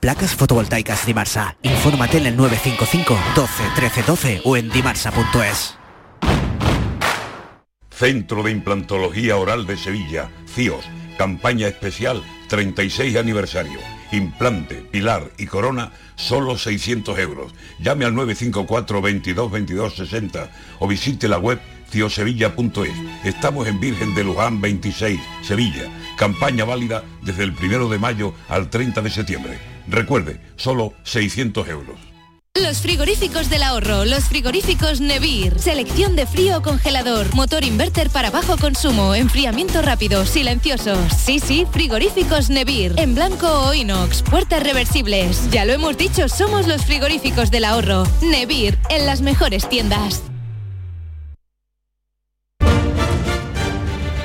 Placas 0.00 0.34
fotovoltaicas 0.34 1.04
Dimarsa. 1.04 1.56
Infórmate 1.62 2.16
en 2.16 2.26
el 2.26 2.36
955 2.36 3.18
12 3.36 3.62
13 3.76 4.02
12 4.02 4.42
o 4.46 4.56
en 4.56 4.70
dimarsa.es. 4.70 5.76
Centro 7.90 8.42
de 8.42 8.50
Implantología 8.52 9.36
Oral 9.36 9.66
de 9.66 9.76
Sevilla, 9.76 10.30
CIOS, 10.48 10.86
campaña 11.18 11.68
especial 11.68 12.24
36 12.48 13.16
aniversario. 13.18 13.99
Implante, 14.12 14.76
pilar 14.76 15.30
y 15.38 15.46
corona, 15.46 15.92
solo 16.16 16.58
600 16.58 17.18
euros. 17.18 17.52
Llame 17.78 18.04
al 18.04 18.14
954 18.14 19.00
22 19.00 19.50
22 19.50 19.94
60 19.94 20.50
o 20.80 20.88
visite 20.88 21.28
la 21.28 21.38
web 21.38 21.60
ciosevilla.es. 21.90 23.24
Estamos 23.24 23.68
en 23.68 23.80
Virgen 23.80 24.14
de 24.14 24.24
Luján 24.24 24.60
26, 24.60 25.20
Sevilla. 25.42 25.84
Campaña 26.16 26.64
válida 26.64 27.04
desde 27.22 27.44
el 27.44 27.52
1 27.52 27.88
de 27.88 27.98
mayo 27.98 28.34
al 28.48 28.70
30 28.70 29.02
de 29.02 29.10
septiembre. 29.10 29.58
Recuerde, 29.88 30.40
solo 30.56 30.94
600 31.04 31.68
euros. 31.68 32.09
Los 32.58 32.82
frigoríficos 32.82 33.48
del 33.48 33.62
ahorro, 33.62 34.04
los 34.04 34.24
frigoríficos 34.24 35.00
Nevir. 35.00 35.56
Selección 35.60 36.16
de 36.16 36.26
frío 36.26 36.58
o 36.58 36.62
congelador, 36.62 37.32
motor 37.32 37.62
inverter 37.62 38.10
para 38.10 38.30
bajo 38.30 38.56
consumo, 38.56 39.14
enfriamiento 39.14 39.82
rápido, 39.82 40.26
silenciosos. 40.26 40.98
Sí, 41.16 41.38
sí, 41.38 41.64
frigoríficos 41.70 42.50
Nevir. 42.50 42.94
En 42.96 43.14
blanco 43.14 43.46
o 43.46 43.72
inox, 43.72 44.22
puertas 44.22 44.64
reversibles. 44.64 45.48
Ya 45.52 45.64
lo 45.64 45.72
hemos 45.72 45.96
dicho, 45.96 46.28
somos 46.28 46.66
los 46.66 46.84
frigoríficos 46.84 47.52
del 47.52 47.64
ahorro. 47.66 48.02
Nevir, 48.20 48.76
en 48.88 49.06
las 49.06 49.20
mejores 49.20 49.68
tiendas. 49.68 50.24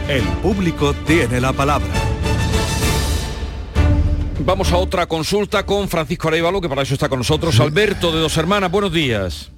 El 0.10 0.24
público 0.42 0.96
tiene 1.06 1.40
la 1.40 1.54
palabra. 1.54 2.15
Vamos 4.40 4.72
a 4.72 4.78
otra 4.78 5.06
consulta 5.08 5.66
con 5.66 5.88
Francisco 5.88 6.28
Arevalo, 6.28 6.62
que 6.62 6.70
para 6.70 6.82
eso 6.82 6.94
está 6.94 7.10
con 7.10 7.20
nosotros. 7.20 7.60
Alberto 7.60 8.12
de 8.12 8.20
Dos 8.20 8.38
Hermanas, 8.38 8.70
buenos 8.72 8.92
días. 8.92 9.52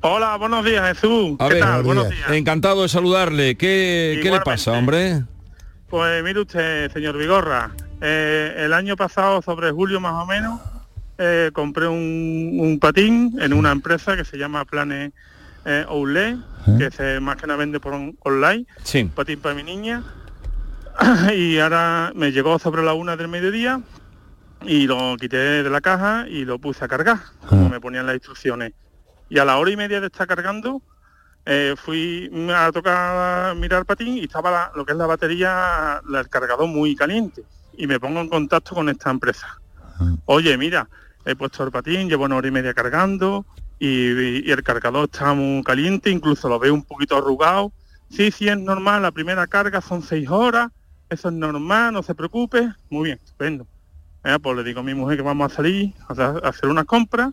Hola, 0.00 0.36
buenos 0.36 0.64
días 0.64 0.86
Jesús. 0.96 1.36
A 1.40 1.48
¿Qué 1.48 1.54
ver, 1.54 1.62
tal? 1.62 1.82
Buenos 1.82 2.08
días. 2.10 2.30
encantado 2.30 2.82
de 2.82 2.88
saludarle. 2.88 3.56
¿Qué, 3.56 4.20
¿qué 4.22 4.30
le 4.30 4.40
pasa, 4.40 4.72
hombre? 4.72 5.22
Pues 5.88 6.22
mire 6.24 6.40
usted, 6.40 6.92
señor 6.92 7.16
Vigorra, 7.18 7.70
eh, 8.00 8.54
el 8.58 8.72
año 8.72 8.96
pasado, 8.96 9.42
sobre 9.42 9.70
julio 9.70 10.00
más 10.00 10.22
o 10.22 10.26
menos, 10.26 10.60
eh, 11.18 11.50
compré 11.52 11.86
un, 11.88 12.58
un 12.60 12.78
patín 12.78 13.36
en 13.40 13.52
una 13.52 13.72
empresa 13.72 14.16
que 14.16 14.24
se 14.24 14.36
llama 14.36 14.64
Plane 14.64 15.12
eh, 15.64 15.86
que 16.78 16.90
se 16.90 17.20
más 17.20 17.36
que 17.36 17.46
nada 17.46 17.58
vende 17.58 17.80
por 17.80 17.92
on- 17.94 18.16
online, 18.24 18.66
Sí. 18.82 19.02
un 19.02 19.10
patín 19.10 19.40
para 19.40 19.54
mi 19.54 19.62
niña, 19.62 20.02
y 21.34 21.58
ahora 21.58 22.12
me 22.14 22.32
llegó 22.32 22.58
sobre 22.58 22.82
la 22.82 22.92
una 22.94 23.16
del 23.16 23.28
mediodía 23.28 23.80
y 24.66 24.86
lo 24.86 25.16
quité 25.18 25.62
de 25.62 25.70
la 25.70 25.80
caja 25.80 26.26
y 26.28 26.44
lo 26.44 26.58
puse 26.58 26.84
a 26.84 26.88
cargar, 26.88 27.18
como 27.48 27.68
me 27.68 27.80
ponían 27.80 28.06
las 28.06 28.14
instrucciones. 28.14 28.72
Y 29.28 29.38
a 29.38 29.44
la 29.44 29.58
hora 29.58 29.70
y 29.70 29.76
media 29.76 30.00
de 30.00 30.06
estar 30.06 30.26
cargando, 30.26 30.82
eh, 31.46 31.74
fui 31.76 32.30
a 32.54 32.70
tocar 32.72 33.54
mirar 33.56 33.84
patín 33.84 34.18
y 34.18 34.24
estaba 34.24 34.50
la- 34.50 34.72
lo 34.74 34.84
que 34.84 34.92
es 34.92 34.98
la 34.98 35.06
batería, 35.06 36.00
la- 36.06 36.20
el 36.20 36.28
cargador 36.28 36.66
muy 36.66 36.94
caliente. 36.96 37.42
Y 37.76 37.86
me 37.86 37.98
pongo 37.98 38.20
en 38.20 38.28
contacto 38.28 38.74
con 38.74 38.88
esta 38.88 39.10
empresa. 39.10 39.46
Oye, 40.26 40.56
mira, 40.56 40.88
he 41.24 41.34
puesto 41.34 41.64
el 41.64 41.70
patín, 41.70 42.08
llevo 42.08 42.24
una 42.24 42.36
hora 42.36 42.48
y 42.48 42.50
media 42.50 42.72
cargando 42.72 43.44
y, 43.78 44.46
y 44.46 44.50
el 44.50 44.62
cargador 44.62 45.04
está 45.04 45.34
muy 45.34 45.62
caliente, 45.62 46.10
incluso 46.10 46.48
lo 46.48 46.58
veo 46.58 46.72
un 46.72 46.84
poquito 46.84 47.16
arrugado. 47.16 47.72
Sí, 48.10 48.30
sí, 48.30 48.48
es 48.48 48.58
normal, 48.58 49.02
la 49.02 49.10
primera 49.10 49.46
carga 49.46 49.80
son 49.80 50.02
seis 50.02 50.28
horas, 50.28 50.68
eso 51.08 51.28
es 51.28 51.34
normal, 51.34 51.92
no 51.92 52.02
se 52.02 52.14
preocupe. 52.14 52.72
Muy 52.88 53.04
bien, 53.04 53.20
estupendo. 53.22 53.66
Eh, 54.24 54.38
pues 54.42 54.56
le 54.56 54.64
digo 54.64 54.80
a 54.80 54.82
mi 54.82 54.94
mujer 54.94 55.16
que 55.18 55.22
vamos 55.22 55.52
a 55.52 55.54
salir 55.56 55.92
a 56.08 56.12
hacer- 56.48 56.68
unas 56.70 56.84
compras 56.86 57.30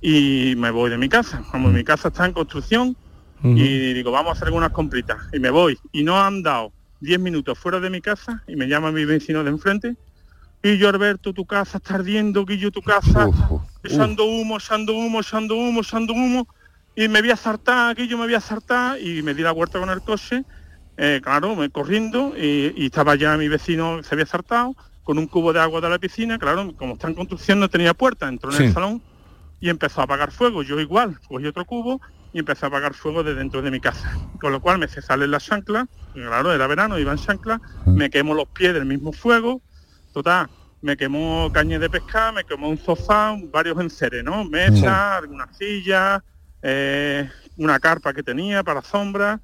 y 0.00 0.54
me 0.56 0.70
voy 0.70 0.90
de 0.90 0.98
mi 0.98 1.08
casa. 1.08 1.42
Como 1.50 1.68
mi 1.70 1.82
casa 1.84 2.08
está 2.08 2.26
en 2.26 2.32
construcción, 2.32 2.96
y 3.58 3.92
digo, 3.92 4.10
vamos 4.10 4.30
a 4.30 4.32
hacer 4.32 4.46
algunas 4.48 4.70
compritas. 4.70 5.18
Y 5.32 5.38
me 5.38 5.50
voy. 5.50 5.78
Y 5.92 6.02
no 6.02 6.18
han 6.22 6.42
dado 6.42 6.72
10 7.00 7.18
minutos 7.20 7.58
fuera 7.58 7.78
de 7.80 7.90
mi 7.90 8.00
casa 8.00 8.42
y 8.46 8.56
me 8.56 8.66
llama 8.68 8.90
mi 8.90 9.04
vecino 9.04 9.44
de 9.44 9.50
enfrente. 9.50 9.96
Y 10.62 10.78
yo, 10.78 10.88
Alberto, 10.88 11.32
tu 11.34 11.44
casa 11.44 11.76
está 11.78 11.96
ardiendo, 11.96 12.46
Guillo, 12.46 12.70
tu 12.70 12.80
casa, 12.80 13.28
echando 13.82 14.24
humo, 14.24 14.56
echando 14.56 14.94
humo, 14.94 15.20
echando 15.20 15.56
humo, 15.56 15.80
echando 15.80 16.14
humo. 16.14 16.48
Y 16.96 17.08
me 17.08 17.20
voy 17.20 17.32
a 17.32 17.36
saltar, 17.36 17.94
Guillo, 17.96 18.16
me 18.16 18.24
voy 18.24 18.34
a 18.34 18.40
saltar. 18.40 18.98
Y 19.00 19.22
me 19.22 19.34
di 19.34 19.42
la 19.42 19.52
vuelta 19.52 19.78
con 19.78 19.90
el 19.90 20.00
coche, 20.00 20.42
eh, 20.96 21.20
claro, 21.22 21.54
me 21.54 21.68
corriendo. 21.68 22.32
Y, 22.36 22.72
y 22.76 22.86
estaba 22.86 23.14
ya 23.14 23.36
mi 23.36 23.48
vecino, 23.48 24.02
se 24.02 24.14
había 24.14 24.24
saltado, 24.26 24.74
con 25.04 25.18
un 25.18 25.26
cubo 25.26 25.52
de 25.52 25.60
agua 25.60 25.80
de 25.80 25.88
la 25.90 25.98
piscina. 25.98 26.38
Claro, 26.38 26.74
como 26.76 26.94
está 26.94 27.08
en 27.08 27.14
construcción 27.14 27.60
no 27.60 27.68
tenía 27.68 27.94
puerta, 27.94 28.26
entró 28.28 28.50
en 28.50 28.56
Sí. 28.56 28.64
el 28.64 28.72
salón 28.72 29.02
y 29.60 29.68
empezó 29.68 30.00
a 30.00 30.04
apagar 30.04 30.32
fuego. 30.32 30.62
Yo 30.62 30.80
igual, 30.80 31.20
cogí 31.28 31.46
otro 31.46 31.64
cubo 31.64 32.00
y 32.32 32.40
empecé 32.40 32.66
a 32.66 32.68
apagar 32.68 32.94
fuego 32.94 33.22
de 33.22 33.34
dentro 33.34 33.62
de 33.62 33.70
mi 33.70 33.80
casa. 33.80 34.18
Con 34.40 34.50
lo 34.50 34.60
cual 34.60 34.78
me 34.78 34.88
se 34.88 35.00
salen 35.02 35.30
las 35.30 35.44
chanclas, 35.44 35.86
claro, 36.12 36.52
era 36.52 36.66
verano, 36.66 36.98
iba 36.98 37.12
en 37.12 37.18
chancla, 37.18 37.60
me 37.86 38.10
quemo 38.10 38.34
los 38.34 38.48
pies 38.48 38.74
del 38.74 38.86
mismo 38.86 39.12
fuego, 39.12 39.60
total, 40.12 40.48
me 40.82 40.96
quemó 40.96 41.50
caña 41.52 41.78
de 41.78 41.88
pescar, 41.88 42.34
me 42.34 42.44
quemó 42.44 42.68
un 42.68 42.78
sofá, 42.78 43.36
varios 43.52 43.78
enseres, 43.80 44.24
¿no? 44.24 44.44
Mesa, 44.44 45.18
algunas 45.18 45.56
sillas, 45.56 46.20
eh, 46.62 47.30
una 47.56 47.78
carpa 47.78 48.12
que 48.12 48.22
tenía 48.22 48.62
para 48.62 48.82
sombra. 48.82 49.38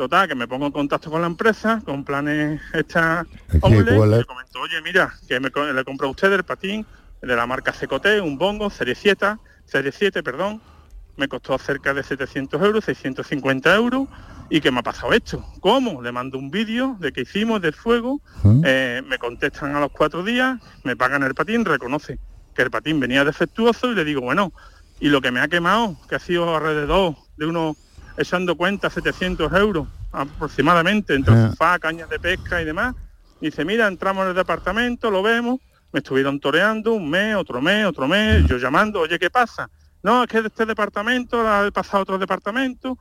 Total, 0.00 0.26
que 0.26 0.34
me 0.34 0.48
pongo 0.48 0.64
en 0.64 0.72
contacto 0.72 1.10
con 1.10 1.20
la 1.20 1.26
empresa, 1.26 1.82
con 1.84 2.04
planes 2.04 2.58
esta 2.72 3.26
Outlet, 3.60 3.96
¿cuál 3.96 4.10
y 4.10 4.12
es? 4.14 4.18
le 4.20 4.24
comento, 4.24 4.60
oye, 4.60 4.80
mira, 4.80 5.12
que 5.28 5.38
me, 5.38 5.50
le 5.74 5.84
compré 5.84 6.06
a 6.06 6.10
usted 6.10 6.32
el 6.32 6.42
patín 6.42 6.86
de 7.20 7.36
la 7.36 7.46
marca 7.46 7.74
Secote, 7.74 8.18
un 8.18 8.38
bongo, 8.38 8.70
serie 8.70 8.94
7, 8.94 9.36
serie 9.66 9.92
7, 9.92 10.22
perdón, 10.22 10.62
me 11.18 11.28
costó 11.28 11.58
cerca 11.58 11.92
de 11.92 12.02
700 12.02 12.62
euros, 12.62 12.82
650 12.86 13.74
euros, 13.74 14.08
y 14.48 14.62
que 14.62 14.70
me 14.70 14.78
ha 14.78 14.82
pasado 14.82 15.12
esto. 15.12 15.44
¿Cómo? 15.60 16.00
Le 16.00 16.12
mando 16.12 16.38
un 16.38 16.50
vídeo 16.50 16.96
de 16.98 17.12
que 17.12 17.20
hicimos 17.20 17.60
del 17.60 17.74
fuego, 17.74 18.22
eh, 18.64 19.02
me 19.06 19.18
contestan 19.18 19.76
a 19.76 19.80
los 19.80 19.90
cuatro 19.92 20.24
días, 20.24 20.58
me 20.82 20.96
pagan 20.96 21.24
el 21.24 21.34
patín, 21.34 21.62
reconoce 21.62 22.18
que 22.54 22.62
el 22.62 22.70
patín 22.70 23.00
venía 23.00 23.22
defectuoso 23.22 23.92
y 23.92 23.96
le 23.96 24.06
digo, 24.06 24.22
bueno, 24.22 24.50
y 24.98 25.10
lo 25.10 25.20
que 25.20 25.30
me 25.30 25.40
ha 25.40 25.48
quemado, 25.48 25.98
que 26.08 26.14
ha 26.14 26.18
sido 26.20 26.56
alrededor 26.56 27.16
de 27.36 27.44
unos, 27.44 27.76
echando 28.22 28.56
cuenta, 28.56 28.90
700 28.90 29.52
euros 29.54 29.88
aproximadamente, 30.12 31.14
entre 31.14 31.34
Ah. 31.34 31.50
sofá, 31.50 31.78
cañas 31.78 32.08
de 32.08 32.18
pesca 32.18 32.60
y 32.60 32.64
demás, 32.64 32.94
dice, 33.40 33.64
mira, 33.64 33.86
entramos 33.86 34.24
en 34.24 34.30
el 34.30 34.34
departamento, 34.36 35.10
lo 35.10 35.22
vemos, 35.22 35.60
me 35.92 35.98
estuvieron 35.98 36.38
toreando 36.40 36.92
un 36.92 37.08
mes, 37.10 37.36
otro 37.36 37.60
mes, 37.60 37.86
otro 37.86 38.06
mes, 38.06 38.46
yo 38.46 38.58
llamando, 38.58 39.00
oye, 39.00 39.18
¿qué 39.18 39.30
pasa? 39.30 39.68
No, 40.02 40.22
es 40.22 40.28
que 40.28 40.40
de 40.40 40.48
este 40.48 40.64
departamento 40.66 41.66
he 41.66 41.72
pasado 41.72 41.98
a 41.98 42.02
otro 42.02 42.18
departamento, 42.18 42.98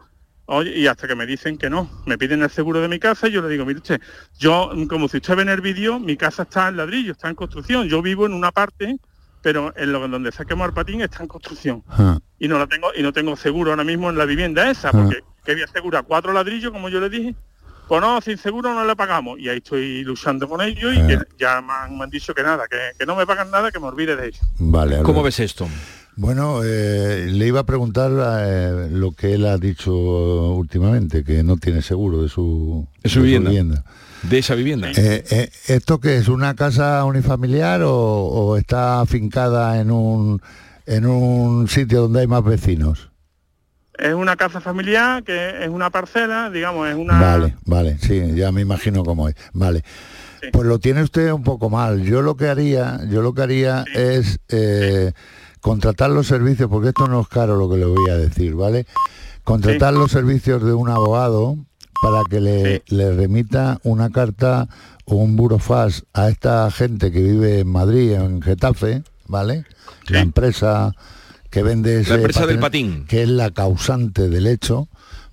Oye, 0.51 0.75
y 0.79 0.87
hasta 0.87 1.07
que 1.07 1.13
me 1.13 1.27
dicen 1.27 1.59
que 1.59 1.69
no, 1.69 1.87
me 2.07 2.17
piden 2.17 2.41
el 2.41 2.49
seguro 2.49 2.81
de 2.81 2.87
mi 2.87 2.97
casa 2.97 3.27
y 3.27 3.31
yo 3.31 3.43
le 3.43 3.49
digo, 3.49 3.65
mire 3.65 3.77
usted, 3.77 4.01
yo, 4.39 4.71
como 4.89 5.07
si 5.07 5.17
usted 5.17 5.35
ve 5.35 5.43
en 5.43 5.49
el 5.49 5.61
vídeo, 5.61 5.99
mi 5.99 6.17
casa 6.17 6.41
está 6.41 6.69
en 6.69 6.77
ladrillo, 6.77 7.11
está 7.11 7.29
en 7.29 7.35
construcción, 7.35 7.87
yo 7.87 8.01
vivo 8.01 8.25
en 8.25 8.33
una 8.33 8.51
parte, 8.51 8.97
pero 9.43 9.71
en 9.77 9.91
lo 9.93 10.07
donde 10.07 10.31
se 10.31 10.41
ha 10.41 10.45
quemado 10.45 10.69
el 10.69 10.73
patín 10.73 11.01
está 11.01 11.21
en 11.21 11.27
construcción. 11.27 11.83
Ah, 11.87 12.17
Y 12.39 12.47
no 12.47 12.57
la 12.57 12.67
tengo, 12.67 12.87
y 12.95 13.03
no 13.03 13.11
tengo 13.11 13.35
seguro 13.35 13.71
ahora 13.71 13.83
mismo 13.83 14.09
en 14.09 14.17
la 14.17 14.25
vivienda 14.25 14.69
esa, 14.71 14.91
porque 14.91 15.23
que 15.45 15.53
voy 15.53 15.61
a 15.61 15.65
asegurar 15.65 16.05
cuatro 16.07 16.31
ladrillos, 16.31 16.71
como 16.71 16.89
yo 16.89 16.99
le 16.99 17.09
dije, 17.09 17.35
pues 17.87 18.01
no, 18.01 18.21
sin 18.21 18.37
seguro 18.37 18.73
no 18.73 18.85
le 18.85 18.95
pagamos. 18.95 19.39
Y 19.39 19.49
ahí 19.49 19.57
estoy 19.57 20.03
luchando 20.03 20.47
con 20.47 20.61
ellos 20.61 20.93
y 20.95 21.07
que 21.07 21.19
ya 21.37 21.61
me 21.61 21.73
han, 21.73 21.97
me 21.97 22.03
han 22.03 22.09
dicho 22.09 22.33
que 22.33 22.43
nada, 22.43 22.65
que, 22.69 22.77
que 22.97 23.05
no 23.05 23.15
me 23.15 23.25
pagan 23.25 23.49
nada, 23.51 23.71
que 23.71 23.79
me 23.79 23.87
olvide 23.87 24.15
de 24.15 24.27
ellos. 24.27 24.41
Vale. 24.59 25.01
¿Cómo 25.01 25.23
ves 25.23 25.39
esto? 25.39 25.67
Bueno, 26.15 26.61
eh, 26.63 27.27
le 27.31 27.47
iba 27.47 27.61
a 27.61 27.65
preguntar 27.65 28.11
eh, 28.41 28.89
lo 28.91 29.13
que 29.13 29.33
él 29.33 29.45
ha 29.45 29.57
dicho 29.57 29.93
últimamente, 29.93 31.23
que 31.23 31.43
no 31.43 31.57
tiene 31.57 31.81
seguro 31.81 32.21
de 32.21 32.29
su, 32.29 32.87
De 33.01 33.09
su 33.09 33.21
vivienda. 33.21 33.83
De 34.23 34.37
esa 34.37 34.53
vivienda. 34.53 34.91
Eh, 34.91 35.23
eh, 35.31 35.49
¿Esto 35.67 35.99
qué 35.99 36.17
es? 36.17 36.27
¿Una 36.27 36.53
casa 36.55 37.05
unifamiliar 37.05 37.81
o, 37.83 37.95
o 37.95 38.57
está 38.57 38.99
afincada 38.99 39.79
en 39.79 39.91
un, 39.91 40.41
en 40.89 41.05
un 41.05 41.67
sitio 41.67 42.01
donde 42.01 42.21
hay 42.21 42.27
más 42.27 42.43
vecinos? 42.43 43.11
Es 43.97 44.13
una 44.13 44.35
casa 44.35 44.59
familiar, 44.59 45.23
que 45.23 45.63
es 45.63 45.69
una 45.69 45.91
parcela, 45.91 46.49
digamos, 46.49 46.89
es 46.89 46.95
una... 46.95 47.19
Vale, 47.19 47.55
vale, 47.65 47.97
sí, 47.99 48.33
ya 48.33 48.51
me 48.51 48.61
imagino 48.61 49.03
cómo 49.03 49.29
es. 49.29 49.35
Vale. 49.53 49.83
Pues 50.51 50.65
lo 50.65 50.79
tiene 50.79 51.03
usted 51.03 51.31
un 51.31 51.43
poco 51.43 51.69
mal. 51.69 52.01
Yo 52.03 52.21
lo 52.21 52.35
que 52.35 52.47
haría, 52.47 53.01
yo 53.09 53.21
lo 53.21 53.33
que 53.33 53.41
haría 53.41 53.85
es 53.93 54.39
eh, 54.47 55.11
contratar 55.59 56.09
los 56.09 56.27
servicios, 56.27 56.69
porque 56.69 56.89
esto 56.89 57.07
no 57.07 57.21
es 57.21 57.27
caro 57.27 57.55
lo 57.57 57.69
que 57.69 57.77
le 57.77 57.85
voy 57.85 58.09
a 58.09 58.17
decir, 58.17 58.55
¿vale? 58.55 58.87
Contratar 59.43 59.93
los 59.93 60.11
servicios 60.11 60.63
de 60.63 60.73
un 60.73 60.89
abogado 60.89 61.57
para 62.01 62.23
que 62.29 62.39
le, 62.39 62.83
le 62.87 63.13
remita 63.13 63.79
una 63.83 64.09
carta 64.09 64.69
o 65.05 65.15
un 65.15 65.35
burofax 65.35 66.05
a 66.13 66.29
esta 66.29 66.71
gente 66.71 67.11
que 67.11 67.21
vive 67.21 67.59
en 67.59 67.67
Madrid, 67.67 68.13
en 68.13 68.41
Getafe, 68.41 69.03
¿vale? 69.29 69.65
La 70.07 70.19
empresa 70.19 70.93
que 71.49 71.63
vende 71.63 72.01
ese 72.01 72.15
empresa 72.15 72.45
del 72.45 72.59
patinete, 72.59 72.95
patín. 72.95 73.07
que 73.07 73.23
es 73.23 73.29
la 73.29 73.51
causante 73.51 74.27
del 74.27 74.45
hecho, 74.45 74.89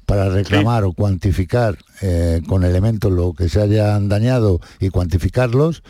para 0.07 0.29
reclamar 0.29 0.85
o 0.85 0.93
cuantificar 0.93 1.77
eh, 2.01 2.41
con 2.47 2.63
elementos 2.63 3.11
lo 3.11 3.35
que 3.35 3.49
se 3.49 3.61
hayan 3.61 4.09
dañado 4.09 4.61
y 4.79 4.91
cuantificarlos 4.91 5.83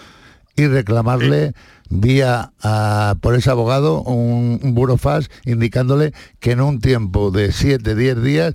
y 0.56 0.66
reclamarle 0.66 1.52
vía 1.88 2.52
por 3.20 3.34
ese 3.34 3.50
abogado 3.50 4.02
un, 4.02 4.60
un 4.62 4.98
indicándole 5.44 6.12
que 6.40 6.52
en 6.52 6.60
un 6.60 6.80
tiempo 6.80 7.30
de 7.30 7.52
7, 7.52 7.94
10 7.94 8.22
días 8.22 8.54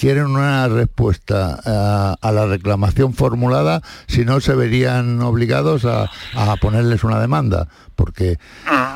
quieren 0.00 0.26
una 0.26 0.66
respuesta 0.66 1.60
a, 1.62 2.16
a 2.18 2.32
la 2.32 2.46
reclamación 2.46 3.12
formulada, 3.12 3.82
si 4.06 4.24
no 4.24 4.40
se 4.40 4.54
verían 4.54 5.20
obligados 5.20 5.84
a, 5.84 6.10
a 6.34 6.56
ponerles 6.56 7.04
una 7.04 7.20
demanda, 7.20 7.68
porque 7.96 8.38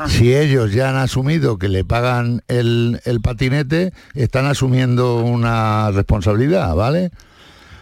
si 0.06 0.34
ellos 0.34 0.72
ya 0.72 0.88
han 0.88 0.96
asumido 0.96 1.58
que 1.58 1.68
le 1.68 1.84
pagan 1.84 2.42
el, 2.48 3.02
el 3.04 3.20
patinete, 3.20 3.92
están 4.14 4.46
asumiendo 4.46 5.16
una 5.18 5.90
responsabilidad, 5.90 6.74
¿vale? 6.74 7.10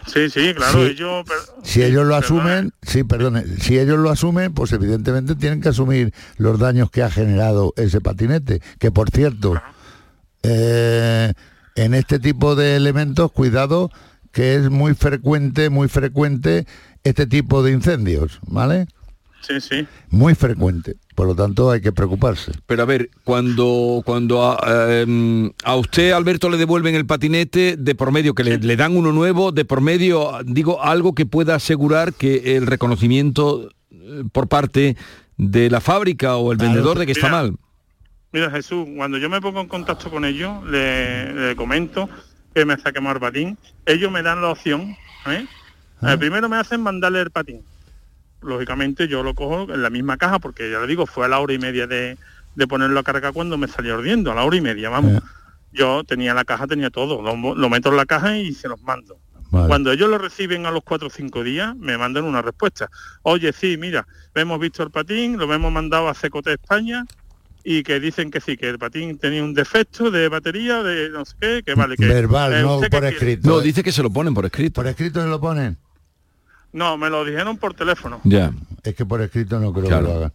Sí, 0.06 0.28
sí, 0.30 0.52
claro, 0.54 0.84
Sí. 0.84 0.90
ellos... 0.92 1.24
pero- 1.26 1.62
Si 1.64 1.82
ellos 1.82 2.06
lo 2.06 2.16
asumen, 2.16 2.72
sí, 2.82 3.04
perdone, 3.04 3.44
si 3.60 3.78
ellos 3.78 3.98
lo 3.98 4.10
asumen, 4.10 4.52
pues 4.52 4.72
evidentemente 4.72 5.34
tienen 5.36 5.60
que 5.60 5.68
asumir 5.68 6.12
los 6.38 6.58
daños 6.58 6.90
que 6.90 7.02
ha 7.02 7.10
generado 7.10 7.72
ese 7.76 8.00
patinete, 8.00 8.60
que 8.78 8.90
por 8.90 9.10
cierto, 9.10 9.54
eh, 10.42 11.32
en 11.76 11.94
este 11.94 12.18
tipo 12.18 12.54
de 12.56 12.76
elementos, 12.76 13.30
cuidado, 13.32 13.90
que 14.32 14.54
es 14.56 14.70
muy 14.70 14.94
frecuente, 14.94 15.70
muy 15.70 15.88
frecuente 15.88 16.66
este 17.04 17.26
tipo 17.26 17.62
de 17.62 17.72
incendios, 17.72 18.40
¿vale? 18.46 18.86
Sí, 19.40 19.60
sí. 19.60 19.86
Muy 20.10 20.34
frecuente, 20.34 20.96
por 21.14 21.26
lo 21.26 21.34
tanto 21.34 21.70
hay 21.70 21.80
que 21.80 21.92
preocuparse. 21.92 22.52
Pero 22.66 22.82
a 22.82 22.86
ver, 22.86 23.10
cuando 23.24 24.02
cuando 24.04 24.44
a, 24.44 25.00
em, 25.00 25.52
a 25.64 25.76
usted, 25.76 26.12
Alberto, 26.12 26.48
le 26.48 26.56
devuelven 26.56 26.94
el 26.94 27.06
patinete, 27.06 27.76
de 27.76 27.94
por 27.94 28.12
medio, 28.12 28.34
que 28.34 28.44
le, 28.44 28.58
le 28.58 28.76
dan 28.76 28.96
uno 28.96 29.12
nuevo, 29.12 29.52
de 29.52 29.64
por 29.64 29.80
medio, 29.80 30.32
digo, 30.44 30.82
algo 30.82 31.14
que 31.14 31.26
pueda 31.26 31.54
asegurar 31.54 32.14
que 32.14 32.56
el 32.56 32.66
reconocimiento 32.66 33.68
eh, 33.90 34.24
por 34.32 34.48
parte 34.48 34.96
de 35.36 35.70
la 35.70 35.80
fábrica 35.80 36.36
o 36.36 36.52
el 36.52 36.58
vendedor 36.58 36.98
de 36.98 37.06
que 37.06 37.12
está 37.12 37.28
Mira, 37.28 37.42
mal. 37.42 37.56
Mira 38.32 38.50
Jesús, 38.50 38.86
cuando 38.96 39.18
yo 39.18 39.28
me 39.28 39.40
pongo 39.40 39.60
en 39.60 39.68
contacto 39.68 40.10
con 40.10 40.24
ellos, 40.24 40.64
le, 40.64 41.32
le 41.48 41.56
comento 41.56 42.08
que 42.54 42.64
me 42.64 42.76
saque 42.76 42.98
el 42.98 43.20
patín, 43.20 43.58
ellos 43.86 44.10
me 44.10 44.22
dan 44.22 44.42
la 44.42 44.50
opción, 44.50 44.96
¿eh? 45.26 45.46
Ah. 46.00 46.14
Eh, 46.14 46.18
primero 46.18 46.48
me 46.48 46.56
hacen 46.56 46.82
mandarle 46.82 47.20
el 47.20 47.30
patín. 47.30 47.62
Lógicamente 48.42 49.08
yo 49.08 49.22
lo 49.22 49.34
cojo 49.34 49.72
en 49.72 49.82
la 49.82 49.90
misma 49.90 50.16
caja 50.16 50.38
porque 50.38 50.70
ya 50.70 50.80
le 50.80 50.86
digo, 50.86 51.06
fue 51.06 51.26
a 51.26 51.28
la 51.28 51.38
hora 51.38 51.52
y 51.52 51.58
media 51.58 51.86
de, 51.86 52.16
de 52.54 52.66
ponerlo 52.66 53.00
a 53.00 53.02
carga 53.02 53.32
cuando 53.32 53.56
me 53.56 53.68
salió 53.68 53.94
ardiendo, 53.94 54.32
a 54.32 54.34
la 54.34 54.44
hora 54.44 54.56
y 54.56 54.60
media, 54.60 54.90
vamos. 54.90 55.22
Yo 55.72 56.04
tenía 56.04 56.34
la 56.34 56.44
caja, 56.44 56.66
tenía 56.66 56.90
todo, 56.90 57.22
lo, 57.22 57.70
meto 57.70 57.88
en 57.88 57.96
la 57.96 58.06
caja 58.06 58.36
y 58.36 58.52
se 58.52 58.68
los 58.68 58.82
mando. 58.82 59.18
Vale. 59.50 59.68
Cuando 59.68 59.92
ellos 59.92 60.08
lo 60.08 60.18
reciben 60.18 60.66
a 60.66 60.70
los 60.70 60.82
cuatro 60.82 61.08
o 61.08 61.10
cinco 61.10 61.42
días, 61.44 61.76
me 61.76 61.96
mandan 61.98 62.24
una 62.24 62.42
respuesta. 62.42 62.90
Oye, 63.22 63.52
sí, 63.52 63.76
mira, 63.76 64.06
hemos 64.34 64.58
visto 64.58 64.82
el 64.82 64.90
patín, 64.90 65.36
lo 65.38 65.52
hemos 65.52 65.72
mandado 65.72 66.08
a 66.08 66.14
Secote 66.14 66.52
España 66.54 67.04
y 67.64 67.82
que 67.82 68.00
dicen 68.00 68.30
que 68.30 68.40
sí, 68.40 68.56
que 68.56 68.68
el 68.68 68.78
patín 68.78 69.18
tenía 69.18 69.42
un 69.44 69.54
defecto 69.54 70.10
de 70.10 70.28
batería, 70.28 70.82
de 70.82 71.10
no 71.10 71.24
sé 71.24 71.34
qué, 71.40 71.62
que 71.64 71.74
vale, 71.74 71.96
que... 71.96 72.06
Verbal, 72.06 72.52
eh, 72.54 72.62
no 72.62 72.76
¿usted 72.76 72.88
qué 72.88 72.90
por 72.90 73.00
quiere? 73.00 73.16
escrito. 73.16 73.48
No, 73.48 73.60
dice 73.60 73.82
que 73.82 73.92
se 73.92 74.02
lo 74.02 74.10
ponen 74.10 74.34
por 74.34 74.44
escrito. 74.46 74.74
¿Por 74.74 74.86
escrito 74.86 75.22
se 75.22 75.28
lo 75.28 75.40
ponen? 75.40 75.76
No, 76.72 76.96
me 76.96 77.10
lo 77.10 77.24
dijeron 77.24 77.56
por 77.58 77.74
teléfono. 77.74 78.20
Ya. 78.24 78.52
Es 78.82 78.94
que 78.94 79.04
por 79.04 79.20
escrito 79.22 79.58
no 79.60 79.72
creo 79.72 79.86
Claro. 79.86 80.06
que 80.06 80.12
lo 80.12 80.18
haga. 80.18 80.32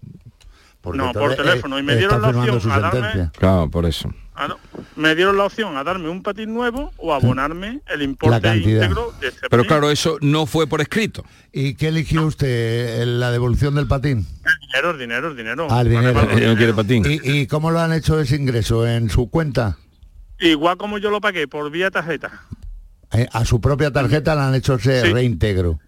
Porque 0.82 0.98
No, 1.00 1.12
por 1.12 1.24
entonces, 1.32 1.46
teléfono, 1.46 1.80
y 1.80 1.84
me 1.84 1.96
dieron 1.96 2.22
la 2.22 2.30
opción 2.30 2.62
su 2.62 2.72
a 2.72 2.80
darme-. 2.80 3.32
Claro, 3.38 3.70
por 3.70 3.86
eso. 3.86 4.14
Ah, 4.36 4.48
no. 4.48 4.58
Me 4.96 5.16
dieron 5.16 5.36
la 5.36 5.46
opción 5.46 5.76
a 5.76 5.84
darme 5.84 6.10
un 6.10 6.22
patín 6.22 6.54
nuevo 6.54 6.94
o 6.98 7.12
abonarme 7.14 7.82
el 7.88 8.04
importe 8.04 8.40
cantidad. 8.40 8.84
íntegro 8.84 9.12
de 9.20 9.30
ese 9.30 9.38
Pero 9.50 9.64
patín. 9.64 9.68
claro, 9.68 9.90
eso 9.90 10.18
no 10.22 10.46
fue 10.46 10.68
por 10.68 10.80
escrito. 10.80 11.26
¿Y 11.52 11.74
qué 11.74 11.88
eligió 11.88 12.24
usted? 12.28 13.04
¿La 13.06 13.32
devolución 13.32 13.74
del 13.74 13.88
patín? 13.88 14.28
El 14.46 14.68
dinero, 14.68 14.92
el 14.92 14.98
dinero, 15.00 15.28
el 15.30 15.36
dinero. 15.38 15.68
Al 15.72 15.90
dinero. 15.90 16.22
No 16.24 16.56
quiere 16.56 16.74
patín. 16.76 17.04
¿Y, 17.10 17.20
y 17.40 17.48
cómo 17.48 17.72
lo 17.72 17.80
han 17.80 17.92
hecho 17.94 18.20
ese 18.20 18.36
ingreso? 18.36 18.88
¿En 18.88 19.10
su 19.10 19.30
cuenta? 19.32 19.78
Igual 20.40 20.78
como 20.78 21.00
yo 21.00 21.10
lo 21.10 21.20
pagué 21.20 21.48
por 21.48 21.70
vía 21.72 21.90
tarjeta. 21.90 22.44
Eh, 23.12 23.28
A 23.34 23.44
su 23.44 23.60
propia 23.60 23.92
tarjeta 23.92 24.36
le 24.36 24.42
han 24.42 24.54
hecho 24.56 24.76
ese 24.76 25.02
Sí. 25.02 25.12
reintegro. 25.14 25.80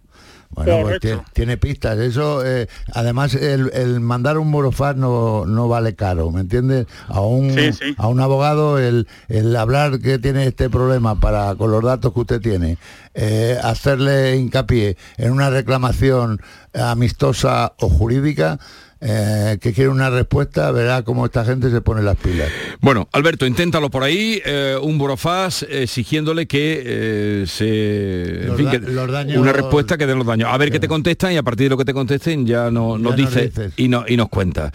Bueno, 0.52 0.82
pues 0.82 1.00
tiene, 1.00 1.22
tiene 1.34 1.58
pistas. 1.58 1.98
Eso, 2.00 2.44
eh, 2.46 2.68
además, 2.94 3.36
el, 3.36 3.72
el 3.74 4.00
mandar 4.00 4.38
un 4.40 4.50
morofaz 4.50 4.96
no, 4.96 5.46
no 5.46 5.68
vale 5.68 5.96
caro, 5.96 6.32
¿me 6.32 6.42
entiendes? 6.42 6.88
A 7.08 7.22
un, 7.22 7.52
Sí, 7.52 7.72
sí. 7.72 7.96
a 7.98 8.08
un 8.08 8.20
abogado, 8.20 8.80
el, 8.80 9.08
el 9.28 9.56
hablar 9.56 10.00
que 10.00 10.18
tiene 10.18 10.48
este 10.48 10.70
problema 10.70 11.20
para 11.20 11.54
con 11.56 11.72
los 11.72 11.84
datos 11.84 12.14
que 12.14 12.20
usted 12.20 12.42
tiene, 12.42 12.78
eh, 13.14 13.58
hacerle 13.64 14.38
hincapié 14.38 14.98
en 15.18 15.32
una 15.32 15.50
reclamación 15.50 16.42
amistosa 16.74 17.74
o 17.80 17.90
jurídica, 17.90 18.60
eh, 19.02 19.58
que 19.62 19.72
quiere 19.74 19.90
una 19.90 20.10
respuesta, 20.10 20.72
verá 20.72 21.04
cómo 21.04 21.26
esta 21.26 21.46
gente 21.46 21.70
se 21.72 21.80
pone 21.82 22.02
las 22.02 22.18
pilas. 22.18 22.50
Bueno, 22.82 23.08
Alberto, 23.14 23.46
inténtalo 23.46 23.90
por 23.90 24.04
ahí, 24.04 24.42
eh, 24.46 24.76
un 24.82 24.98
burofax 24.98 25.64
exigiéndole 25.70 26.48
que 26.48 26.82
eh, 26.86 27.44
se... 27.48 28.48
en 28.48 28.58
fin, 28.58 28.70
que- 28.70 28.80
daños- 28.80 29.38
Una 29.38 29.54
respuesta 29.54 29.98
que 29.98 30.06
den 30.06 30.18
los 30.18 30.28
daños. 30.28 30.50
A 30.52 30.58
ver 30.58 30.72
qué 30.72 30.80
te 30.80 30.88
contestan 30.88 31.32
y 31.34 31.38
a 31.38 31.44
partir 31.44 31.66
de 31.66 31.70
lo 31.72 31.78
que 31.78 31.86
te 31.86 31.94
contesten 31.94 32.46
ya 32.46 32.70
no, 32.72 32.98
nos 32.98 33.10
nos 33.10 33.16
dice 33.16 33.52
y, 33.78 33.88
no, 33.88 34.04
y 34.08 34.18
nos 34.18 34.30
cuenta. 34.30 34.72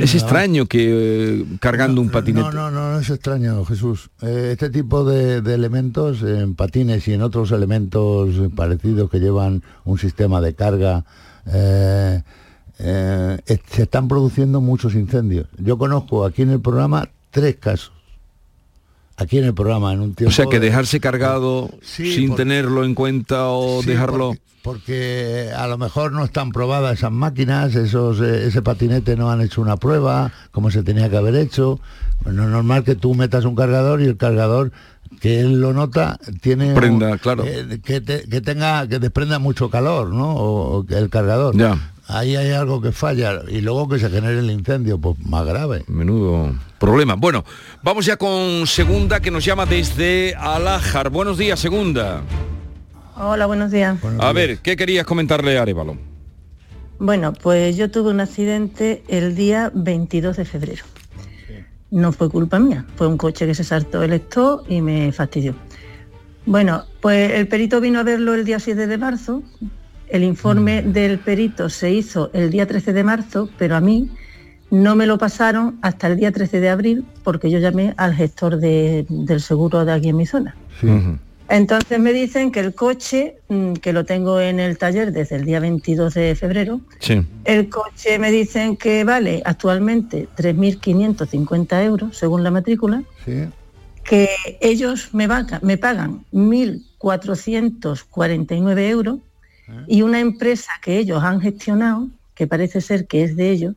Es 0.00 0.14
extraño 0.14 0.66
que 0.66 1.44
cargando 1.60 2.00
un 2.00 2.10
patinete... 2.10 2.46
No, 2.46 2.52
no, 2.52 2.70
no, 2.70 2.92
no 2.92 3.00
es 3.00 3.10
extraño, 3.10 3.64
Jesús. 3.64 4.10
Este 4.22 4.70
tipo 4.70 5.04
de, 5.04 5.40
de 5.42 5.54
elementos 5.54 6.22
en 6.22 6.54
patines 6.54 7.06
y 7.08 7.12
en 7.14 7.22
otros 7.22 7.50
elementos 7.52 8.30
parecidos 8.54 9.10
que 9.10 9.18
llevan 9.20 9.62
un 9.84 9.98
sistema 9.98 10.40
de 10.40 10.54
carga, 10.54 11.04
eh, 11.46 12.22
eh, 12.78 13.38
se 13.70 13.82
están 13.82 14.08
produciendo 14.08 14.60
muchos 14.60 14.94
incendios. 14.94 15.46
Yo 15.58 15.76
conozco 15.78 16.24
aquí 16.24 16.42
en 16.42 16.50
el 16.50 16.60
programa 16.60 17.08
tres 17.30 17.56
casos. 17.56 17.92
Aquí 19.16 19.36
en 19.38 19.44
el 19.44 19.54
programa, 19.54 19.92
en 19.92 20.00
un 20.00 20.14
tiempo... 20.14 20.30
O 20.30 20.32
sea 20.34 20.46
que 20.46 20.58
de- 20.58 20.66
dejarse 20.66 20.98
cargado 20.98 21.68
Sí, 21.82 22.14
sin 22.14 22.34
tenerlo 22.36 22.84
en 22.84 22.94
cuenta 22.94 23.48
o 23.48 23.82
Sí, 23.82 23.88
dejarlo... 23.88 24.28
Porque, 24.28 24.40
porque 24.62 25.50
a 25.54 25.66
lo 25.66 25.76
mejor 25.76 26.12
no 26.12 26.24
están 26.24 26.52
probadas 26.52 26.98
esas 26.98 27.12
máquinas, 27.12 27.74
esos, 27.74 28.20
eh, 28.20 28.46
ese 28.46 28.62
patinete 28.62 29.16
no 29.16 29.30
han 29.30 29.42
hecho 29.42 29.60
una 29.60 29.76
prueba 29.76 30.32
como 30.52 30.70
se 30.70 30.82
tenía 30.82 31.10
que 31.10 31.16
haber 31.18 31.34
hecho. 31.36 31.80
Bueno, 32.24 32.44
es 32.44 32.48
normal 32.50 32.82
que 32.84 32.94
tú 32.94 33.14
metas 33.14 33.44
un 33.44 33.54
cargador 33.56 34.00
y 34.00 34.04
el 34.06 34.16
cargador 34.16 34.72
que 35.20 35.40
él 35.40 35.60
lo 35.60 35.72
nota 35.72 36.18
tiene 36.40 36.74
Prenda, 36.74 37.12
un- 37.12 37.18
claro. 37.18 37.44
eh, 37.46 37.80
que, 37.84 38.00
te- 38.00 38.28
que 38.28 38.40
tenga 38.40 38.86
que 38.86 38.98
desprenda 38.98 39.38
mucho 39.38 39.68
calor, 39.70 40.08
¿no? 40.12 40.34
O, 40.34 40.86
el 40.88 41.10
cargador. 41.10 41.56
Ya. 41.56 41.92
Ahí 42.06 42.34
hay 42.36 42.50
algo 42.52 42.80
que 42.80 42.90
falla 42.92 43.40
y 43.48 43.60
luego 43.60 43.88
que 43.88 43.98
se 44.00 44.10
genere 44.10 44.40
el 44.40 44.50
incendio, 44.50 44.98
pues 44.98 45.16
más 45.24 45.44
grave. 45.46 45.84
Menudo 45.86 46.52
problema. 46.78 47.14
Bueno, 47.14 47.44
vamos 47.82 48.04
ya 48.06 48.16
con 48.16 48.66
Segunda 48.66 49.20
que 49.20 49.30
nos 49.30 49.44
llama 49.44 49.64
desde 49.66 50.34
Alájar. 50.36 51.10
Buenos 51.10 51.38
días, 51.38 51.60
Segunda. 51.60 52.22
Hola, 53.16 53.46
buenos 53.46 53.70
días. 53.70 53.96
A 54.18 54.32
ver, 54.32 54.58
¿qué 54.58 54.76
querías 54.76 55.04
comentarle 55.06 55.58
a 55.58 55.62
Arevalo? 55.62 55.96
Bueno, 56.98 57.32
pues 57.32 57.76
yo 57.76 57.90
tuve 57.90 58.10
un 58.10 58.20
accidente 58.20 59.02
el 59.08 59.34
día 59.36 59.70
22 59.74 60.36
de 60.36 60.44
febrero. 60.44 60.84
No 61.90 62.12
fue 62.12 62.30
culpa 62.30 62.58
mía, 62.58 62.84
fue 62.96 63.06
un 63.08 63.16
coche 63.16 63.46
que 63.46 63.54
se 63.54 63.64
saltó 63.64 64.02
el 64.02 64.12
stop 64.14 64.64
y 64.70 64.80
me 64.80 65.10
fastidió. 65.12 65.54
Bueno, 66.46 66.84
pues 67.00 67.32
el 67.32 67.48
perito 67.48 67.80
vino 67.80 67.98
a 67.98 68.02
verlo 68.02 68.34
el 68.34 68.44
día 68.44 68.58
7 68.60 68.86
de 68.86 68.98
marzo. 68.98 69.42
El 70.08 70.24
informe 70.24 70.82
del 70.82 71.18
perito 71.18 71.68
se 71.68 71.90
hizo 71.92 72.30
el 72.32 72.50
día 72.50 72.66
13 72.66 72.92
de 72.92 73.04
marzo, 73.04 73.48
pero 73.58 73.76
a 73.76 73.80
mí 73.80 74.10
no 74.70 74.94
me 74.96 75.06
lo 75.06 75.18
pasaron 75.18 75.78
hasta 75.82 76.06
el 76.06 76.16
día 76.16 76.32
13 76.32 76.60
de 76.60 76.68
abril 76.68 77.04
porque 77.24 77.50
yo 77.50 77.58
llamé 77.58 77.94
al 77.96 78.14
gestor 78.14 78.58
de- 78.58 79.04
del 79.08 79.40
seguro 79.40 79.84
de 79.84 79.92
aquí 79.92 80.08
en 80.08 80.16
mi 80.16 80.26
zona. 80.26 80.54
Entonces 81.50 81.98
me 81.98 82.12
dicen 82.12 82.52
que 82.52 82.60
el 82.60 82.74
coche, 82.76 83.38
mm, 83.48 83.72
que 83.74 83.92
lo 83.92 84.04
tengo 84.04 84.40
en 84.40 84.60
el 84.60 84.78
taller 84.78 85.10
desde 85.12 85.34
el 85.34 85.44
día 85.44 85.58
22 85.58 86.14
de 86.14 86.36
febrero, 86.36 86.80
Sí. 87.00 87.26
el 87.44 87.68
coche 87.68 88.20
me 88.20 88.30
dicen 88.30 88.76
que 88.76 89.02
vale 89.02 89.42
actualmente 89.44 90.28
3.550 90.36 91.82
euros 91.82 92.16
según 92.16 92.44
la 92.44 92.52
matrícula, 92.52 93.02
Sí. 93.24 93.48
que 94.04 94.28
ellos 94.60 95.12
me, 95.12 95.26
vaca- 95.26 95.58
me 95.62 95.76
pagan 95.76 96.24
1.449 96.30 98.88
euros 98.88 99.18
y 99.88 100.02
una 100.02 100.20
empresa 100.20 100.70
que 100.82 100.98
ellos 100.98 101.20
han 101.24 101.40
gestionado, 101.40 102.06
que 102.36 102.46
parece 102.46 102.80
ser 102.80 103.08
que 103.08 103.24
es 103.24 103.34
de 103.34 103.50
ellos, 103.50 103.74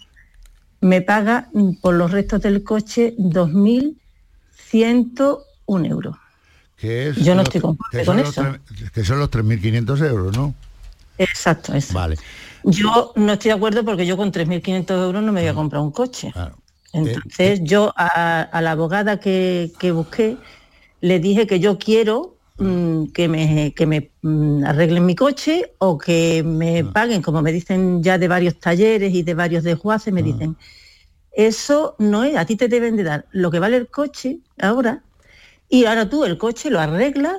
me 0.79 1.01
paga 1.01 1.49
mm, 1.53 1.77
por 1.81 1.95
los 1.95 2.12
restos 2.12 2.39
del 2.43 2.63
coche 2.63 3.15
2.101 3.17 5.89
euros. 5.89 6.17
Que 6.84 7.08
es 7.08 7.15
Yo 7.15 7.34
no 7.34 7.43
estoy 7.43 7.62
conforme 7.62 8.04
con 8.04 8.17
los 8.17 8.38
eso. 8.38 8.43
Que 8.93 9.06
son 9.06 9.17
los 9.17 9.32
3.500 9.32 10.06
euros, 10.06 10.36
¿no? 10.36 10.54
Exacto, 11.17 11.74
eso. 11.74 11.93
Vale. 11.93 12.17
Yo 12.65 13.13
no 13.15 13.32
estoy 13.32 13.52
de 13.52 13.56
acuerdo 13.56 13.86
porque 13.86 14.06
yo 14.06 14.17
con 14.17 14.34
3.500 14.34 14.91
euros 15.02 15.24
no 15.24 15.32
me 15.32 15.39
voy 15.39 15.50
a 15.50 15.54
comprar 15.54 15.82
un 15.82 15.91
coche. 15.91 16.34
Entonces 16.91 17.62
yo 17.63 17.93
a, 17.96 18.41
a 18.41 18.62
la 18.62 18.72
abogada 18.72 19.17
que, 19.22 19.72
que 19.80 19.93
busqué 19.93 20.36
le 21.00 21.19
dije 21.19 21.48
que 21.48 21.62
yo 21.62 21.80
quiero 21.80 22.36
mm, 22.58 23.06
que 23.13 23.30
me, 23.30 23.74
que 23.74 23.86
me 23.86 24.12
mm, 24.22 24.65
arreglen 24.65 25.06
mi 25.06 25.15
coche 25.15 25.72
o 25.78 25.98
que 25.98 26.43
me 26.43 26.84
paguen, 26.84 27.22
como 27.22 27.41
me 27.41 27.54
dicen 27.54 28.04
ya 28.04 28.17
de 28.17 28.28
varios 28.28 28.60
talleres 28.60 29.13
y 29.13 29.24
de 29.24 29.36
varios 29.36 29.63
desguaces, 29.63 30.13
me 30.13 30.22
dicen, 30.22 30.58
eso 31.32 31.96
no 31.98 32.26
es, 32.26 32.36
a 32.36 32.46
ti 32.46 32.58
te 32.58 32.67
deben 32.67 32.98
de 32.98 33.04
dar 33.04 33.26
lo 33.32 33.52
que 33.52 33.60
vale 33.60 33.78
el 33.78 33.88
coche 33.88 34.39
ahora 34.60 35.02
y 35.73 35.86
ahora 35.86 36.07
tú 36.07 36.23
el 36.23 36.38
coche 36.38 36.69
lo 36.69 36.79
arreglas 36.79 37.36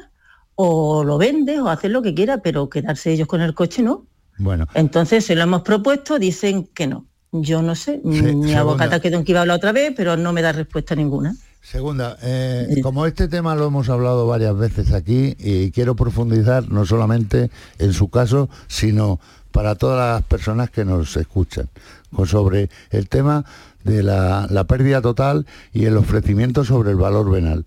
o 0.56 1.04
lo 1.04 1.18
vendes 1.18 1.60
o 1.60 1.68
haces 1.68 1.88
lo 1.88 2.02
que 2.02 2.14
quieras, 2.14 2.40
pero 2.42 2.68
quedarse 2.68 3.12
ellos 3.12 3.28
con 3.28 3.40
el 3.40 3.54
coche 3.54 3.80
no. 3.80 4.06
Bueno, 4.38 4.66
Entonces 4.74 5.24
se 5.24 5.36
lo 5.36 5.42
hemos 5.42 5.62
propuesto, 5.62 6.18
dicen 6.18 6.68
que 6.74 6.88
no. 6.88 7.06
Yo 7.30 7.62
no 7.62 7.76
sé, 7.76 8.00
mi 8.02 8.52
abogada 8.54 8.98
quedó 8.98 9.18
en 9.18 9.24
que 9.24 9.30
iba 9.30 9.38
a 9.38 9.42
hablar 9.42 9.58
otra 9.58 9.70
vez, 9.70 9.92
pero 9.96 10.16
no 10.16 10.32
me 10.32 10.42
da 10.42 10.50
respuesta 10.50 10.96
ninguna. 10.96 11.36
Segunda, 11.62 12.18
eh, 12.22 12.80
como 12.82 13.06
este 13.06 13.28
tema 13.28 13.54
lo 13.54 13.68
hemos 13.68 13.88
hablado 13.88 14.26
varias 14.26 14.56
veces 14.58 14.92
aquí 14.92 15.36
y 15.38 15.70
quiero 15.70 15.94
profundizar 15.94 16.68
no 16.68 16.84
solamente 16.86 17.50
en 17.78 17.92
su 17.92 18.08
caso, 18.08 18.48
sino 18.66 19.20
para 19.52 19.76
todas 19.76 20.14
las 20.14 20.24
personas 20.24 20.70
que 20.70 20.84
nos 20.84 21.16
escuchan, 21.16 21.68
con 22.12 22.26
sobre 22.26 22.68
el 22.90 23.08
tema 23.08 23.44
de 23.84 24.02
la, 24.02 24.48
la 24.50 24.64
pérdida 24.64 25.00
total 25.00 25.46
y 25.72 25.84
el 25.84 25.96
ofrecimiento 25.96 26.64
sobre 26.64 26.90
el 26.90 26.96
valor 26.96 27.30
venal. 27.30 27.64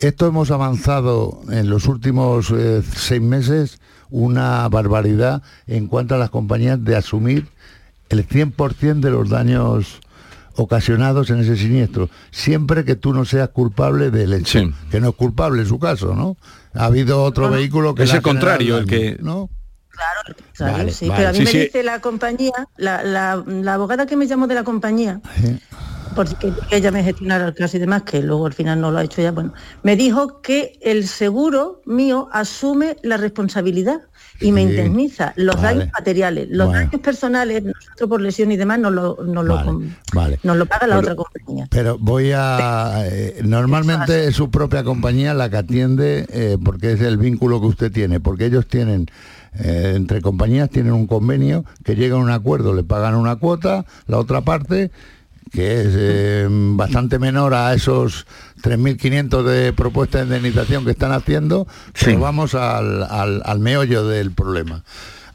Esto 0.00 0.26
hemos 0.26 0.50
avanzado 0.50 1.40
en 1.50 1.70
los 1.70 1.86
últimos 1.86 2.50
eh, 2.50 2.82
seis 2.96 3.22
meses 3.22 3.78
una 4.10 4.68
barbaridad 4.68 5.42
en 5.66 5.86
cuanto 5.86 6.14
a 6.14 6.18
las 6.18 6.30
compañías 6.30 6.82
de 6.84 6.96
asumir 6.96 7.48
el 8.10 8.26
100% 8.28 9.00
de 9.00 9.10
los 9.10 9.28
daños 9.30 10.00
ocasionados 10.56 11.30
en 11.30 11.40
ese 11.40 11.56
siniestro, 11.56 12.10
siempre 12.30 12.84
que 12.84 12.94
tú 12.94 13.12
no 13.12 13.24
seas 13.24 13.48
culpable 13.48 14.10
del 14.12 14.32
hecho, 14.34 14.60
que 14.90 15.00
no 15.00 15.08
es 15.08 15.14
culpable 15.16 15.62
en 15.62 15.68
su 15.68 15.80
caso, 15.80 16.14
¿no? 16.14 16.36
Ha 16.74 16.84
habido 16.84 17.24
otro 17.24 17.50
vehículo 17.50 17.94
que 17.94 18.04
Es 18.04 18.14
el 18.14 18.22
contrario, 18.22 18.78
el 18.78 18.86
que... 18.86 19.16
¿no? 19.20 19.48
Claro, 19.88 20.76
Vale, 20.78 20.92
sí, 20.92 21.08
vale. 21.08 21.18
pero 21.18 21.28
a 21.28 21.32
mí 21.32 21.38
Sí, 21.38 21.44
me 21.44 21.50
sí. 21.50 21.58
dice 21.58 21.82
la 21.84 22.00
compañía, 22.00 22.52
la, 22.76 23.02
la- 23.04 23.42
la 23.46 23.74
abogada 23.74 24.06
que 24.06 24.16
me 24.16 24.26
llamó 24.26 24.46
de 24.48 24.54
la 24.56 24.64
compañía, 24.64 25.20
porque 26.14 26.52
ella 26.70 26.90
me 26.90 27.02
gestionara 27.02 27.46
el 27.48 27.54
caso 27.54 27.76
y 27.76 27.80
demás, 27.80 28.02
que 28.02 28.22
luego 28.22 28.46
al 28.46 28.52
final 28.52 28.80
no 28.80 28.90
lo 28.90 28.98
ha 28.98 29.04
hecho 29.04 29.22
ya, 29.22 29.32
bueno, 29.32 29.52
me 29.82 29.96
dijo 29.96 30.40
que 30.40 30.78
el 30.82 31.06
seguro 31.06 31.82
mío 31.84 32.28
asume 32.32 32.96
la 33.02 33.16
responsabilidad 33.16 34.00
y 34.40 34.50
me 34.52 34.62
indemniza 34.62 35.32
los 35.36 35.56
Vale. 35.56 35.78
daños 35.78 35.92
materiales, 35.92 36.48
los 36.50 36.66
Bueno. 36.68 36.84
daños 36.86 37.00
personales, 37.02 37.62
nosotros 37.62 38.08
por 38.08 38.20
lesión 38.20 38.50
y 38.52 38.56
demás 38.56 38.78
nos 38.80 38.92
lo, 38.92 39.16
nos 39.24 39.44
lo, 39.44 39.80
Vale. 40.12 40.38
nos 40.42 40.56
lo 40.56 40.66
paga 40.66 40.86
la 40.86 40.98
otra 40.98 41.14
compañía. 41.14 41.68
Pero 41.70 41.98
voy 41.98 42.32
a... 42.34 43.04
eh, 43.06 43.40
normalmente 43.44 44.26
es 44.26 44.34
su 44.34 44.50
propia 44.50 44.82
compañía 44.82 45.34
la 45.34 45.48
que 45.50 45.56
atiende 45.58 46.26
eh, 46.30 46.58
porque 46.62 46.92
es 46.92 47.00
el 47.00 47.16
vínculo 47.16 47.60
que 47.60 47.66
usted 47.68 47.92
tiene, 47.92 48.18
porque 48.20 48.46
ellos 48.46 48.66
tienen, 48.66 49.06
eh, 49.58 49.92
entre 49.94 50.20
compañías 50.20 50.68
tienen 50.68 50.92
un 50.92 51.06
convenio 51.06 51.64
que 51.84 51.94
llega 51.94 52.16
a 52.16 52.18
un 52.18 52.30
acuerdo, 52.30 52.74
le 52.74 52.82
pagan 52.82 53.14
una 53.14 53.36
cuota, 53.36 53.84
la 54.06 54.18
otra 54.18 54.40
parte 54.40 54.90
que 55.52 55.80
es 55.82 55.88
eh, 55.92 56.46
bastante 56.50 57.18
menor 57.18 57.54
a 57.54 57.72
esos 57.74 58.26
3.500 58.62 59.42
de 59.44 59.72
propuesta 59.72 60.18
de 60.18 60.24
indemnización 60.24 60.84
que 60.84 60.90
están 60.92 61.12
haciendo, 61.12 61.66
pero 62.04 62.20
vamos 62.20 62.54
al, 62.54 63.02
al- 63.04 63.42
al 63.44 63.58
meollo 63.60 64.06
del 64.06 64.32
problema. 64.32 64.82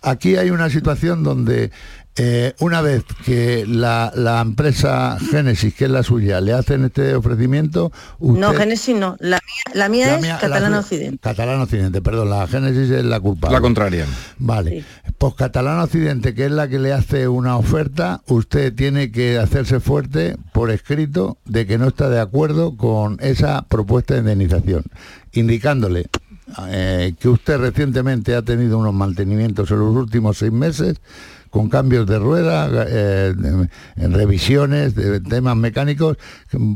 Aquí 0.01 0.37
hay 0.37 0.49
una 0.49 0.69
situación 0.69 1.23
donde 1.23 1.71
eh, 2.15 2.53
una 2.59 2.81
vez 2.81 3.03
que 3.23 3.65
la, 3.65 4.11
la 4.15 4.41
empresa 4.41 5.17
Génesis, 5.31 5.73
que 5.73 5.85
es 5.85 5.91
la 5.91 6.03
suya, 6.03 6.41
le 6.41 6.51
hacen 6.53 6.83
este 6.85 7.15
ofrecimiento, 7.15 7.91
usted... 8.17 8.41
No, 8.41 8.53
Génesis 8.53 8.95
no, 8.95 9.15
la 9.19 9.39
mía, 9.45 9.73
la 9.73 9.89
mía 9.89 10.07
La 10.07 10.15
es 10.15 10.21
mía- 10.21 10.33
la 10.33 10.39
Catalana 10.39 10.79
Occidente. 10.79 11.17
Catalana 11.21 11.63
Occidente, 11.63 12.01
perdón, 12.01 12.29
la 12.29 12.45
Génesis 12.47 12.89
es 12.89 13.05
la 13.05 13.19
culpable. 13.21 13.55
La 13.55 13.61
contraria. 13.61 14.05
Vale. 14.37 14.83
Pues 15.17 15.33
Catalana 15.35 15.83
Occidente, 15.83 16.33
que 16.33 16.45
es 16.45 16.51
la 16.51 16.67
que 16.67 16.79
le 16.79 16.91
hace 16.91 17.27
una 17.29 17.55
oferta, 17.57 18.21
usted 18.27 18.73
tiene 18.73 19.11
que 19.11 19.37
hacerse 19.37 19.79
fuerte 19.79 20.35
por 20.51 20.71
escrito 20.71 21.37
de 21.45 21.65
que 21.65 21.77
no 21.77 21.87
está 21.87 22.09
de 22.09 22.19
acuerdo 22.19 22.75
con 22.75 23.17
esa 23.21 23.61
propuesta 23.61 24.15
de 24.15 24.19
indemnización, 24.21 24.83
indicándole 25.31 26.07
eh, 26.67 27.13
que 27.19 27.29
usted 27.29 27.57
recientemente 27.59 28.35
ha 28.35 28.41
tenido 28.41 28.77
unos 28.77 28.93
mantenimientos 28.93 29.69
en 29.71 29.79
los 29.79 29.95
últimos 29.95 30.37
seis 30.39 30.51
meses 30.51 30.97
con 31.49 31.69
cambios 31.69 32.05
de 32.07 32.19
rueda, 32.19 32.69
eh, 32.87 33.33
en 33.95 34.13
revisiones, 34.13 34.95
de 34.95 35.19
temas 35.19 35.55
mecánicos, 35.55 36.17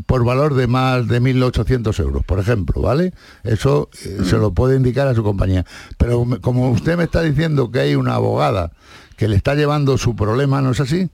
por 0.06 0.26
valor 0.26 0.56
de 0.56 0.68
más 0.68 1.08
de 1.08 1.22
1.800 1.22 2.00
euros, 2.00 2.24
por 2.26 2.40
ejemplo, 2.40 2.82
¿vale? 2.82 3.14
Eso 3.44 3.90
eh, 4.06 4.20
se 4.24 4.38
lo 4.38 4.52
puede 4.52 4.76
indicar 4.76 5.08
a 5.08 5.16
su 5.16 5.24
compañía. 5.24 5.66
Pero 5.98 6.26
como 6.42 6.72
usted 6.72 6.98
me 6.98 7.04
está 7.04 7.22
diciendo 7.22 7.72
que 7.72 7.80
hay 7.80 7.96
una 7.96 8.16
abogada 8.16 8.72
que 9.18 9.28
le 9.28 9.36
está 9.36 9.56
llevando 9.56 9.98
su 9.98 10.16
problema, 10.16 10.62
¿no 10.62 10.72
es 10.72 10.80
así? 10.80 11.10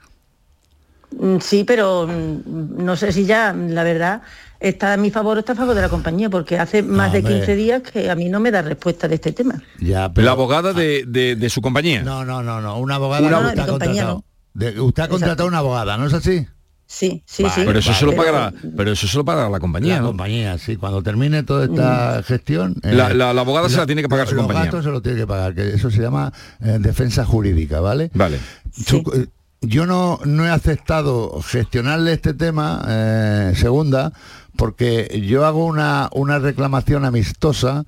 Mm, 1.18 1.38
Sí, 1.40 1.64
pero 1.64 2.08
mm, 2.08 2.84
no 2.84 2.96
sé 2.96 3.12
si 3.12 3.26
ya, 3.26 3.54
la 3.54 3.84
verdad, 3.84 4.22
está 4.60 4.94
a 4.94 4.98
mi 4.98 5.12
favor 5.12 5.38
o 5.38 5.40
está 5.40 5.54
a 5.54 5.56
favor 5.56 5.76
de 5.76 5.82
la 5.82 5.90
compañía, 5.90 6.30
porque 6.30 6.58
hace 6.60 6.84
más 6.84 7.12
de 7.14 7.20
hombre. 7.20 7.36
15 7.38 7.56
días 7.56 7.82
que 7.82 8.10
a 8.10 8.16
mí 8.16 8.30
no 8.30 8.40
me 8.40 8.52
da 8.52 8.62
respuesta 8.62 9.08
de 9.08 9.16
este 9.16 9.32
tema. 9.32 9.62
Ya, 9.80 10.12
La 10.16 10.32
abogada 10.32 10.74
de, 10.74 11.04
de- 11.08 11.36
de 11.36 11.50
su 11.50 11.62
compañía. 11.62 12.04
No, 12.04 12.26
no, 12.26 12.44
no, 12.44 12.60
no, 12.62 12.78
una 12.80 12.96
abogada 12.96 13.28
Una- 13.28 13.40
no, 13.42 13.48
usted 13.50 13.60
ha 13.62 13.68
compañía 13.68 14.06
contratado. 14.08 14.24
De- 14.54 14.80
usted 14.82 15.04
ha 15.04 15.08
contratado 15.08 15.48
una 15.48 15.60
abogada, 15.60 15.98
¿no 15.98 16.08
es 16.08 16.14
así? 16.14 16.46
Sí, 16.92 17.22
sí, 17.28 17.44
Vale, 17.44 17.54
sí. 17.56 17.62
pero 17.68 17.78
eso 17.80 17.94
se 17.94 18.04
lo 18.04 18.14
vale. 18.16 18.32
pagará, 18.32 18.54
pero 18.76 18.92
eso 18.94 19.06
se 19.08 19.16
lo 19.16 19.24
pagará 19.24 19.48
la 19.48 19.60
compañía, 19.60 19.98
La 19.98 20.02
¿no? 20.02 20.08
compañía, 20.08 20.58
sí. 20.58 20.76
Cuando 20.76 21.04
termine 21.04 21.44
toda 21.44 21.66
esta 21.66 22.24
gestión... 22.24 22.76
eh, 22.82 22.94
La- 22.96 23.14
la- 23.14 23.32
la 23.32 23.42
abogada 23.42 23.70
se 23.70 23.78
la 23.78 23.86
tiene 23.86 24.02
que 24.02 24.10
pagar 24.10 24.28
su 24.28 24.34
los 24.34 24.42
compañía. 24.46 24.64
gastos 24.66 24.86
se 24.86 24.90
lo 24.90 25.00
tiene 25.00 25.20
que 25.20 25.28
pagar, 25.28 25.54
que 25.54 25.70
eso 25.70 25.92
se 25.92 26.02
llama 26.02 26.34
eh, 26.64 26.78
defensa 26.80 27.24
jurídica, 27.26 27.80
¿vale? 27.80 28.10
Vale. 28.16 28.40
Su- 28.74 29.04
eh, 29.16 29.28
yo 29.62 29.86
no, 29.86 30.20
no 30.26 30.46
he 30.48 30.50
aceptado 30.50 31.40
gestionarle 31.44 32.14
este 32.14 32.34
tema, 32.34 32.84
eh, 32.88 33.54
segunda, 33.56 34.12
porque 34.60 35.24
yo 35.26 35.46
hago 35.46 35.66
una, 35.66 36.10
una 36.12 36.38
reclamación 36.38 37.06
amistosa 37.06 37.86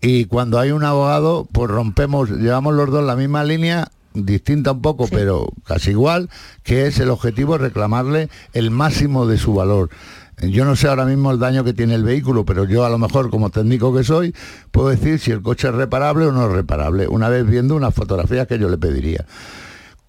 y 0.00 0.26
cuando 0.26 0.60
hay 0.60 0.70
un 0.70 0.84
abogado, 0.84 1.48
pues 1.50 1.68
rompemos, 1.68 2.30
llevamos 2.30 2.74
los 2.74 2.92
dos 2.92 3.04
la 3.04 3.16
misma 3.16 3.42
línea, 3.42 3.88
distinta 4.14 4.70
un 4.70 4.82
poco, 4.82 5.08
pero 5.08 5.48
casi 5.66 5.90
igual, 5.90 6.30
que 6.62 6.86
es 6.86 7.00
el 7.00 7.10
objetivo 7.10 7.58
reclamarle 7.58 8.28
el 8.52 8.70
máximo 8.70 9.26
de 9.26 9.36
su 9.36 9.52
valor. 9.52 9.90
Yo 10.40 10.64
no 10.64 10.76
sé 10.76 10.86
ahora 10.86 11.06
mismo 11.06 11.32
el 11.32 11.40
daño 11.40 11.64
que 11.64 11.72
tiene 11.72 11.96
el 11.96 12.04
vehículo, 12.04 12.44
pero 12.44 12.66
yo 12.66 12.84
a 12.84 12.88
lo 12.88 12.98
mejor 12.98 13.28
como 13.28 13.50
técnico 13.50 13.92
que 13.92 14.04
soy, 14.04 14.32
puedo 14.70 14.90
decir 14.90 15.18
si 15.18 15.32
el 15.32 15.42
coche 15.42 15.68
es 15.68 15.74
reparable 15.74 16.26
o 16.26 16.32
no 16.32 16.46
es 16.46 16.52
reparable, 16.52 17.08
una 17.08 17.30
vez 17.30 17.44
viendo 17.44 17.74
unas 17.74 17.94
fotografías 17.94 18.46
que 18.46 18.60
yo 18.60 18.68
le 18.68 18.78
pediría. 18.78 19.26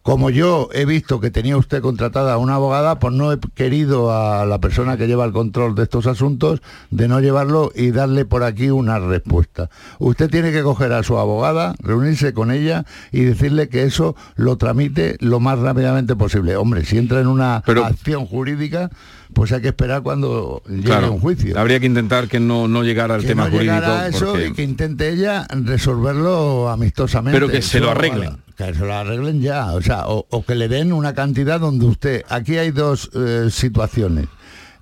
Como 0.03 0.29
yo 0.29 0.67
he 0.73 0.83
visto 0.83 1.21
que 1.21 1.31
tenía 1.31 1.55
usted 1.55 1.81
contratada 1.81 2.33
a 2.33 2.37
una 2.37 2.55
abogada, 2.55 2.99
pues 2.99 3.13
no 3.13 3.31
he 3.31 3.37
querido 3.55 4.11
a 4.11 4.45
la 4.45 4.59
persona 4.59 4.97
que 4.97 5.07
lleva 5.07 5.23
el 5.23 5.31
control 5.31 5.75
de 5.75 5.83
estos 5.83 6.07
asuntos 6.07 6.61
de 6.91 7.07
no 7.07 7.21
llevarlo 7.21 7.71
y 7.73 7.91
darle 7.91 8.25
por 8.25 8.43
aquí 8.43 8.69
una 8.69 8.99
respuesta. 8.99 9.69
Usted 9.99 10.29
tiene 10.29 10.51
que 10.51 10.61
coger 10.61 10.91
a 10.91 11.03
su 11.03 11.17
abogada, 11.17 11.75
reunirse 11.79 12.33
con 12.33 12.51
ella 12.51 12.83
y 13.13 13.21
decirle 13.21 13.69
que 13.69 13.83
eso 13.83 14.13
lo 14.35 14.57
tramite 14.57 15.15
lo 15.21 15.39
más 15.39 15.57
rápidamente 15.59 16.17
posible. 16.17 16.57
Hombre, 16.57 16.83
si 16.83 16.97
entra 16.97 17.21
en 17.21 17.27
una 17.27 17.55
acción 17.55 18.25
jurídica, 18.25 18.89
pues 19.33 19.53
hay 19.53 19.61
que 19.61 19.69
esperar 19.69 20.03
cuando 20.03 20.61
llegue 20.67 20.83
Claro, 20.83 21.13
un 21.13 21.21
juicio. 21.21 21.57
Habría 21.57 21.79
que 21.79 21.85
intentar 21.85 22.27
que 22.27 22.41
no, 22.41 22.67
no 22.67 22.83
llegara 22.83 23.15
al 23.15 23.21
Que 23.21 23.27
tema 23.27 23.45
no 23.45 23.51
jurídico. 23.51 23.73
a 23.85 24.07
eso 24.09 24.25
porque- 24.31 24.47
y 24.47 24.51
que 24.53 24.63
intente 24.63 25.07
ella 25.07 25.47
resolverlo 25.49 26.67
amistosamente. 26.69 27.39
Pero 27.39 27.49
que 27.49 27.61
se 27.61 27.79
lo 27.79 27.89
abogada. 27.89 28.37
Que 28.57 28.73
se 28.73 28.85
lo 28.85 28.93
arreglen 28.93 29.41
ya, 29.41 29.73
o 29.73 29.81
sea, 29.81 30.03
o, 30.07 30.45
que 30.45 30.55
le 30.55 30.67
den 30.67 30.93
una 30.93 31.13
cantidad 31.13 31.59
donde 31.59 31.85
usted... 31.85 32.23
Aquí 32.29 32.57
hay 32.57 32.71
dos 32.71 33.09
eh, 33.15 33.47
situaciones. 33.49 34.27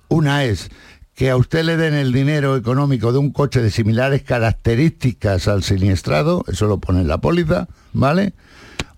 Una 0.08 0.44
es 0.44 0.70
que 1.14 1.30
a 1.30 1.36
usted 1.36 1.64
le 1.64 1.76
den 1.76 1.94
el 1.94 2.12
dinero 2.12 2.56
económico 2.56 3.12
de 3.12 3.18
un 3.18 3.32
coche 3.32 3.62
de 3.62 3.70
similares 3.70 4.22
características 4.22 5.48
al 5.48 5.62
siniestrado, 5.62 6.44
eso 6.48 6.66
lo 6.66 6.78
pone 6.78 7.00
en 7.00 7.08
la 7.08 7.18
póliza, 7.18 7.68
¿vale? 7.92 8.34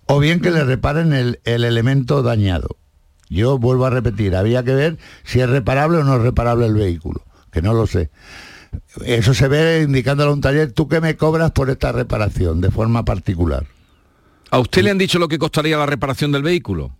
O 0.07 0.18
bien 0.18 0.41
que 0.41 0.51
le 0.51 0.64
reparen 0.64 1.12
el, 1.12 1.41
el 1.45 1.64
elemento 1.64 2.22
dañado. 2.22 2.77
Yo 3.29 3.59
vuelvo 3.59 3.87
a 3.87 3.91
repetir, 3.91 4.37
había 4.37 4.62
que 4.62 4.75
ver 4.75 4.99
si 5.25 5.41
es 5.41 5.49
reparable 5.49 5.99
o 5.99 6.05
no 6.05 6.16
es 6.16 6.22
reparable 6.22 6.66
el 6.66 6.75
vehículo, 6.75 7.25
que 7.51 7.62
no 7.62 7.75
lo 7.75 7.87
sé. 7.87 8.11
Eso 9.05 9.35
se 9.35 9.49
ve 9.49 9.83
indicándole 9.83 10.31
a 10.31 10.35
un 10.35 10.41
taller, 10.41 10.72
¿tú 10.72 10.89
qué 10.89 11.01
me 11.01 11.16
cobras 11.16 11.53
por 11.53 11.70
esta 11.70 11.93
reparación 11.93 12.61
de 12.61 12.70
forma 12.70 13.05
particular? 13.05 13.66
¿A 14.55 14.61
usted 14.61 14.84
le 14.84 14.90
han 14.92 14.98
dicho 14.98 15.18
lo 15.18 15.26
que 15.26 15.36
costaría 15.36 15.76
la 15.76 15.84
reparación 15.84 16.30
del 16.30 16.44
vehículo? 16.44 16.96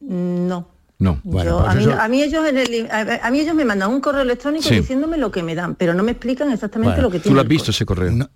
No. 0.00 0.66
No. 0.98 1.20
Yo- 1.24 1.60
a, 1.60 1.74
mí, 1.74 1.84
a 1.92 2.08
mí 2.08 2.22
ellos 2.22 2.46
en 2.48 2.56
el- 2.56 2.90
a, 2.90 3.26
a 3.26 3.30
mí 3.30 3.40
ellos 3.40 3.54
me 3.54 3.66
mandan 3.66 3.90
un 3.90 4.00
correo 4.00 4.22
electrónico 4.22 4.66
Sí. 4.66 4.76
diciéndome 4.76 5.18
lo 5.18 5.30
que 5.30 5.42
me 5.42 5.54
dan, 5.54 5.74
pero 5.74 5.92
no 5.92 6.02
me 6.02 6.12
explican 6.12 6.50
exactamente 6.50 6.94
Bueno, 6.94 7.08
lo 7.08 7.10
que 7.10 7.18
¿Tú 7.18 7.24
tiene. 7.24 7.34
lo 7.34 7.40
has 7.42 7.48
visto 7.48 7.66
coche. 7.66 7.70
ese 7.72 7.84
correo? 7.84 8.30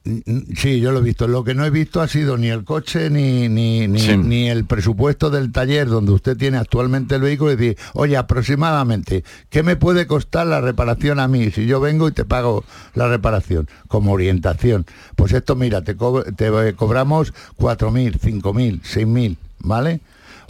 Sí, 0.56 0.78
yo 0.78 0.92
lo 0.92 0.98
he 0.98 1.02
visto. 1.02 1.26
Lo 1.26 1.42
que 1.42 1.54
no 1.54 1.64
he 1.64 1.70
visto 1.70 2.02
ha 2.02 2.06
sido 2.08 2.36
ni 2.36 2.48
el 2.50 2.64
coche 2.64 3.08
ni, 3.08 3.48
ni, 3.48 3.88
ni, 3.88 3.98
Sí. 3.98 4.14
ni 4.18 4.50
el 4.50 4.66
presupuesto 4.66 5.30
del 5.30 5.52
taller 5.52 5.88
donde 5.88 6.12
usted 6.12 6.36
tiene 6.36 6.58
actualmente 6.58 7.14
el 7.14 7.22
vehículo 7.22 7.52
y 7.52 7.56
decir, 7.56 7.78
oye, 7.94 8.18
aproximadamente, 8.18 9.24
¿qué 9.48 9.62
me 9.62 9.76
puede 9.76 10.06
costar 10.06 10.46
la 10.46 10.60
reparación 10.60 11.18
a 11.18 11.28
mí 11.28 11.50
si 11.50 11.64
yo 11.64 11.80
vengo 11.80 12.08
y 12.08 12.12
te 12.12 12.26
pago 12.26 12.64
la 12.94 13.08
reparación 13.08 13.68
como 13.88 14.12
orientación? 14.12 14.84
Pues 15.16 15.32
esto, 15.32 15.56
mira, 15.56 15.80
te, 15.80 15.96
co- 15.96 16.24
te 16.24 16.48
eh, 16.68 16.74
cobramos 16.74 17.32
4.000, 17.56 18.18
5.000, 18.20 18.82
6.000, 18.82 19.36
¿vale? 19.60 20.00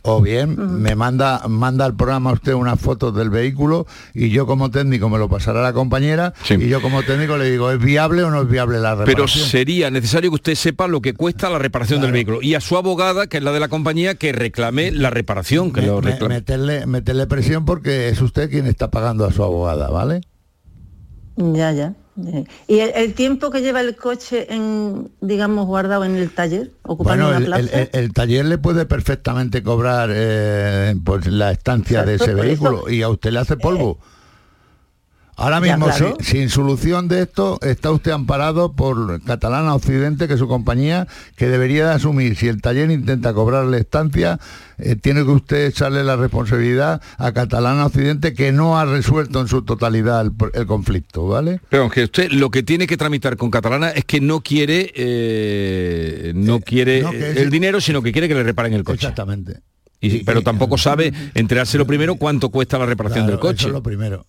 O 0.02 0.20
bien 0.22 0.80
me 0.80 0.94
manda 0.96 1.42
manda 1.48 1.84
al 1.84 1.94
programa 1.94 2.32
usted 2.32 2.54
unas 2.54 2.80
fotos 2.80 3.14
del 3.14 3.28
vehículo 3.30 3.86
y 4.14 4.30
yo 4.30 4.46
como 4.46 4.70
técnico 4.70 5.08
me 5.10 5.18
lo 5.18 5.28
pasará 5.28 5.60
a 5.60 5.62
la 5.62 5.72
compañera 5.72 6.32
y 6.48 6.68
yo 6.68 6.80
como 6.80 7.02
técnico 7.02 7.36
le 7.36 7.50
digo, 7.50 7.70
¿es 7.70 7.78
viable 7.78 8.22
o 8.24 8.30
no 8.30 8.42
es 8.42 8.48
viable 8.48 8.78
la 8.78 8.94
reparación? 8.94 9.14
Pero 9.16 9.28
sería 9.28 9.90
necesario 9.90 10.30
que 10.30 10.36
usted 10.36 10.54
sepa 10.54 10.88
lo 10.88 11.00
que 11.00 11.12
cuesta 11.14 11.50
la 11.50 11.58
reparación 11.58 12.00
del 12.00 12.12
vehículo 12.12 12.40
y 12.42 12.54
a 12.54 12.60
su 12.60 12.76
abogada, 12.76 13.26
que 13.26 13.36
es 13.38 13.42
la 13.42 13.52
de 13.52 13.60
la 13.60 13.68
compañía, 13.68 14.14
que 14.14 14.32
reclame 14.32 14.90
la 14.90 15.10
reparación, 15.10 15.72
que 15.72 15.82
lo 15.82 16.00
Me- 16.00 16.12
reclame. 16.12 16.34
meterle, 16.36 16.86
meterle 16.86 17.26
presión 17.26 17.64
porque 17.64 18.08
es 18.08 18.20
usted 18.22 18.48
quien 18.50 18.66
está 18.66 18.90
pagando 18.90 19.26
a 19.26 19.32
su 19.32 19.42
abogada, 19.44 19.90
¿vale? 19.90 20.22
Ya, 21.36 21.72
ya. 21.72 21.94
¿Y 22.66 22.78
el, 22.80 22.92
el 22.94 23.14
tiempo 23.14 23.50
que 23.50 23.60
lleva 23.60 23.80
el 23.80 23.96
coche 23.96 24.46
en, 24.52 25.10
digamos, 25.20 25.66
guardado 25.66 26.04
en 26.04 26.16
el 26.16 26.30
taller, 26.30 26.70
ocupando 26.82 27.24
Bueno, 27.24 27.28
una 27.28 27.38
el, 27.38 27.44
plaza? 27.62 27.80
el- 27.82 27.88
el- 27.92 28.00
el 28.04 28.12
taller 28.12 28.44
le 28.46 28.58
puede 28.58 28.86
perfectamente 28.86 29.62
cobrar 29.62 30.10
eh, 30.12 30.94
pues, 31.04 31.26
la 31.26 31.50
estancia 31.52 32.04
de 32.04 32.14
ese 32.16 32.34
vehículo 32.34 32.78
eso- 32.86 32.90
y 32.90 33.02
a 33.02 33.08
usted 33.08 33.30
le 33.32 33.38
hace 33.40 33.56
polvo. 33.56 33.98
Ahora 35.40 35.56
Ya, 35.64 35.76
mismo, 35.76 35.86
claro. 35.86 36.16
sin, 36.20 36.26
sin 36.26 36.48
solución 36.50 37.08
de 37.08 37.22
esto, 37.22 37.58
está 37.62 37.90
usted 37.90 38.10
amparado 38.12 38.72
por 38.72 39.22
Catalana 39.24 39.74
Occidente, 39.74 40.28
que 40.28 40.34
es 40.34 40.38
su 40.38 40.46
compañía, 40.46 41.08
que 41.36 41.48
debería 41.48 41.88
de 41.88 41.94
asumir. 41.94 42.36
Si 42.36 42.46
el 42.46 42.60
taller 42.60 42.90
intenta 42.90 43.32
cobrarle 43.32 43.78
estancia, 43.78 44.38
eh, 44.78 44.96
tiene 44.96 45.24
que 45.24 45.30
usted 45.30 45.66
echarle 45.66 46.04
la 46.04 46.16
responsabilidad 46.16 47.00
a 47.18 47.32
Catalana 47.32 47.86
Occidente, 47.86 48.34
que 48.34 48.52
no 48.52 48.78
ha 48.78 48.84
resuelto 48.84 49.40
en 49.40 49.48
su 49.48 49.62
totalidad 49.62 50.20
el, 50.20 50.32
el 50.54 50.66
conflicto, 50.66 51.26
¿vale? 51.26 51.60
Pero 51.68 51.84
aunque 51.84 52.04
usted 52.04 52.30
lo 52.30 52.50
que 52.50 52.62
tiene 52.62 52.86
que 52.86 52.96
tramitar 52.96 53.36
con 53.36 53.50
Catalana 53.50 53.90
es 53.90 54.04
que 54.04 54.20
no 54.20 54.40
quiere 54.42 54.92
eh, 54.94 56.32
no 56.34 56.60
quiere 56.60 57.02
no, 57.02 57.10
que 57.10 57.18
eh, 57.18 57.30
es- 57.32 57.36
el 57.38 57.50
dinero, 57.50 57.80
sino 57.80 58.02
que 58.02 58.12
quiere 58.12 58.28
que 58.28 58.34
le 58.34 58.42
reparen 58.42 58.74
el 58.74 58.84
coche. 58.84 58.96
Exactamente. 59.06 59.60
Y, 60.02 60.24
pero 60.24 60.42
tampoco 60.42 60.78
sabe 60.78 61.12
enterárselo 61.34 61.86
primero 61.86 62.16
cuánto 62.16 62.48
cuesta 62.50 62.78
la 62.78 62.86
reparación 62.86 63.24
Claro, 63.26 63.32
del 63.32 63.40
coche. 63.40 63.58
Eso 63.60 63.68
es 63.68 63.72
lo 63.74 63.82
primero. 63.82 64.26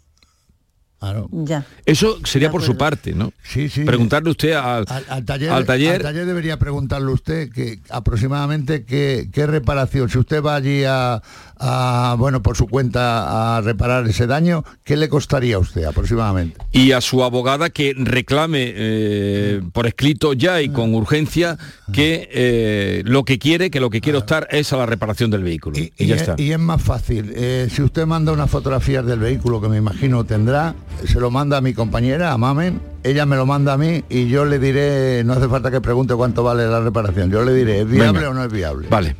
Claro. 1.01 1.27
Ya. 1.31 1.65
Eso 1.87 2.19
sería 2.25 2.51
por 2.51 2.61
su 2.61 2.77
parte, 2.77 3.13
¿no? 3.13 3.33
Sí, 3.41 3.69
sí. 3.69 3.83
Preguntarle 3.85 4.29
usted 4.29 4.51
al, 4.53 4.85
Al, 4.87 5.03
al 5.09 5.25
taller, 5.25 5.49
al 5.49 5.65
taller, 5.65 5.95
al 5.95 6.01
taller 6.03 6.27
debería 6.27 6.59
preguntarle 6.59 7.11
usted 7.11 7.51
que 7.51 7.79
aproximadamente 7.89 8.85
qué, 8.85 9.27
qué 9.33 9.47
reparación, 9.47 10.09
si 10.09 10.19
usted 10.19 10.43
va 10.43 10.53
allí 10.53 10.83
a, 10.83 11.23
a, 11.57 12.15
bueno, 12.19 12.43
por 12.43 12.55
su 12.55 12.67
cuenta 12.67 13.57
a 13.57 13.61
reparar 13.61 14.07
ese 14.07 14.27
daño, 14.27 14.63
¿qué 14.83 14.95
le 14.95 15.09
costaría 15.09 15.55
a 15.55 15.59
usted 15.59 15.85
aproximadamente? 15.85 16.61
y 16.71 16.91
a 16.91 17.01
su 17.01 17.23
abogada 17.23 17.71
que 17.71 17.95
reclame 17.97 18.71
eh, 18.75 19.61
por 19.73 19.87
escrito 19.87 20.33
ya 20.33 20.61
y 20.61 20.69
con 20.69 20.93
urgencia 20.93 21.57
que 21.91 22.29
eh, 22.31 23.01
lo 23.05 23.25
que 23.25 23.39
quiere, 23.39 23.71
que 23.71 23.79
lo 23.79 23.89
que 23.89 24.01
quiere 24.01 24.19
optar 24.19 24.47
es 24.51 24.71
a 24.71 24.77
la 24.77 24.85
reparación 24.85 25.31
del 25.31 25.41
vehículo. 25.43 25.79
Y, 25.79 25.91
ya 26.05 26.15
es, 26.15 26.21
está. 26.21 26.35
y 26.37 26.51
es 26.51 26.59
más 26.59 26.81
fácil, 26.81 27.33
eh, 27.35 27.67
si 27.71 27.81
usted 27.81 28.05
manda 28.05 28.31
unas 28.31 28.51
fotografías 28.51 29.03
del 29.03 29.19
vehículo 29.19 29.59
que 29.59 29.67
me 29.67 29.77
imagino 29.77 30.23
tendrá, 30.25 30.75
se 31.05 31.19
lo 31.19 31.31
manda 31.31 31.57
a 31.57 31.61
mi 31.61 31.73
compañera, 31.73 32.31
a 32.31 32.37
Mamen, 32.37 32.81
ella 33.03 33.25
me 33.25 33.35
lo 33.35 33.45
manda 33.45 33.73
a 33.73 33.77
mí 33.77 34.03
y 34.09 34.27
yo 34.27 34.45
le 34.45 34.59
diré, 34.59 35.23
no 35.23 35.33
hace 35.33 35.47
falta 35.47 35.71
que 35.71 35.81
pregunte 35.81 36.13
cuánto 36.15 36.43
vale 36.43 36.67
la 36.67 36.79
reparación, 36.79 37.31
yo 37.31 37.43
le 37.43 37.53
diré, 37.53 37.81
¿es 37.81 37.87
viable 37.87 38.19
Venga. 38.19 38.29
o 38.29 38.33
no 38.33 38.43
es 38.43 38.51
viable? 38.51 38.87
Vale. 38.89 39.15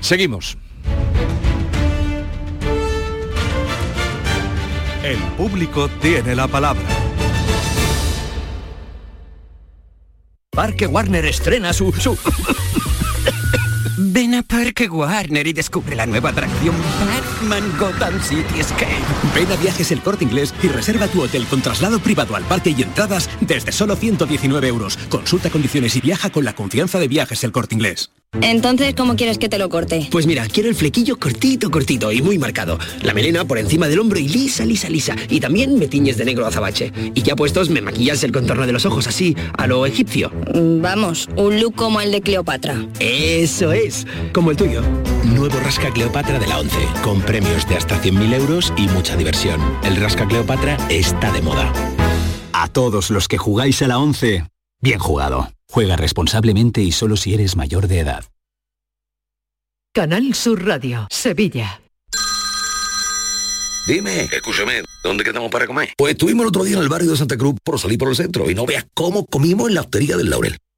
Seguimos. 0.00 0.56
El 5.02 5.18
público 5.36 5.88
tiene 6.00 6.34
la 6.34 6.48
palabra. 6.48 6.82
Parque 10.50 10.86
Warner 10.86 11.26
estrena 11.26 11.72
su... 11.72 11.92
su... 11.92 12.18
Ven 14.16 14.34
a 14.34 14.42
Parque 14.42 14.88
Warner 14.88 15.46
y 15.46 15.52
descubre 15.52 15.94
la 15.94 16.06
nueva 16.06 16.30
atracción 16.30 16.74
Batman 17.06 17.70
Gotham 17.78 18.18
City 18.22 18.60
Escape. 18.60 18.96
Ven 19.34 19.52
a 19.52 19.56
Viajes 19.56 19.90
El 19.90 20.00
Corte 20.00 20.24
Inglés 20.24 20.54
y 20.62 20.68
reserva 20.68 21.06
tu 21.06 21.20
hotel 21.20 21.44
con 21.44 21.60
traslado 21.60 21.98
privado 21.98 22.34
al 22.34 22.44
parque 22.44 22.74
y 22.74 22.80
entradas 22.80 23.28
desde 23.42 23.72
solo 23.72 23.94
119 23.94 24.68
euros. 24.68 24.96
Consulta 25.10 25.50
condiciones 25.50 25.96
y 25.96 26.00
viaja 26.00 26.30
con 26.30 26.46
la 26.46 26.54
confianza 26.54 26.98
de 26.98 27.08
Viajes 27.08 27.44
El 27.44 27.52
Corte 27.52 27.74
Inglés. 27.74 28.10
Entonces, 28.42 28.94
¿cómo 28.94 29.16
quieres 29.16 29.38
que 29.38 29.48
te 29.48 29.58
lo 29.58 29.68
corte? 29.68 30.08
Pues 30.10 30.26
mira, 30.26 30.46
quiero 30.46 30.68
el 30.68 30.74
flequillo 30.74 31.18
cortito, 31.18 31.70
cortito 31.70 32.12
y 32.12 32.22
muy 32.22 32.38
marcado. 32.38 32.78
La 33.02 33.14
melena 33.14 33.44
por 33.44 33.58
encima 33.58 33.88
del 33.88 33.98
hombro 33.98 34.18
y 34.18 34.28
lisa, 34.28 34.64
lisa, 34.64 34.88
lisa. 34.88 35.16
Y 35.30 35.40
también 35.40 35.78
me 35.78 35.88
tiñes 35.88 36.16
de 36.16 36.24
negro 36.24 36.46
azabache. 36.46 36.92
Y 37.14 37.22
ya 37.22 37.34
puestos 37.34 37.70
me 37.70 37.80
maquillas 37.80 38.22
el 38.24 38.32
contorno 38.32 38.66
de 38.66 38.72
los 38.72 38.84
ojos 38.84 39.06
así, 39.06 39.34
a 39.56 39.66
lo 39.66 39.86
egipcio. 39.86 40.30
Mm, 40.54 40.80
Vamos, 40.82 41.28
un 41.36 41.60
look 41.60 41.74
como 41.74 42.00
el 42.00 42.12
de 42.12 42.20
Cleopatra. 42.20 42.86
Eso 43.00 43.72
es, 43.72 44.06
como 44.32 44.50
el 44.50 44.56
tuyo. 44.56 44.82
Nuevo 45.24 45.58
Rasca 45.60 45.90
Cleopatra 45.90 46.38
de 46.38 46.46
la 46.46 46.58
11, 46.58 46.76
con 47.02 47.20
premios 47.22 47.66
de 47.68 47.76
hasta 47.76 48.00
100.000 48.00 48.34
euros 48.34 48.72
y 48.76 48.86
mucha 48.88 49.16
diversión. 49.16 49.60
El 49.82 49.96
Rasca 49.96 50.26
Cleopatra 50.26 50.76
está 50.88 51.32
de 51.32 51.42
moda. 51.42 51.72
A 52.52 52.68
todos 52.68 53.10
los 53.10 53.28
que 53.28 53.38
jugáis 53.38 53.82
a 53.82 53.88
la 53.88 53.98
11, 53.98 54.44
bien 54.80 54.98
jugado. 54.98 55.48
Juega 55.68 55.96
responsablemente 55.96 56.80
y 56.82 56.92
solo 56.92 57.16
si 57.16 57.34
eres 57.34 57.56
mayor 57.56 57.88
de 57.88 58.00
edad. 58.00 58.24
Canal 59.92 60.34
Sur 60.34 60.64
Radio, 60.64 61.08
Sevilla. 61.10 61.80
Dime, 63.86 64.22
escúchame, 64.32 64.82
¿dónde 65.02 65.22
quedamos 65.22 65.50
para 65.50 65.66
comer? 65.66 65.90
Pues 65.96 66.12
estuvimos 66.12 66.42
el 66.42 66.48
otro 66.48 66.64
día 66.64 66.76
en 66.76 66.82
el 66.82 66.88
barrio 66.88 67.12
de 67.12 67.16
Santa 67.16 67.36
Cruz 67.36 67.54
por 67.62 67.78
salir 67.78 67.98
por 67.98 68.08
el 68.08 68.16
centro 68.16 68.50
y 68.50 68.54
no 68.54 68.66
veas 68.66 68.84
cómo 68.94 69.24
comimos 69.26 69.68
en 69.68 69.74
la 69.74 69.82
hostería 69.82 70.16
del 70.16 70.28
Laurel. 70.28 70.58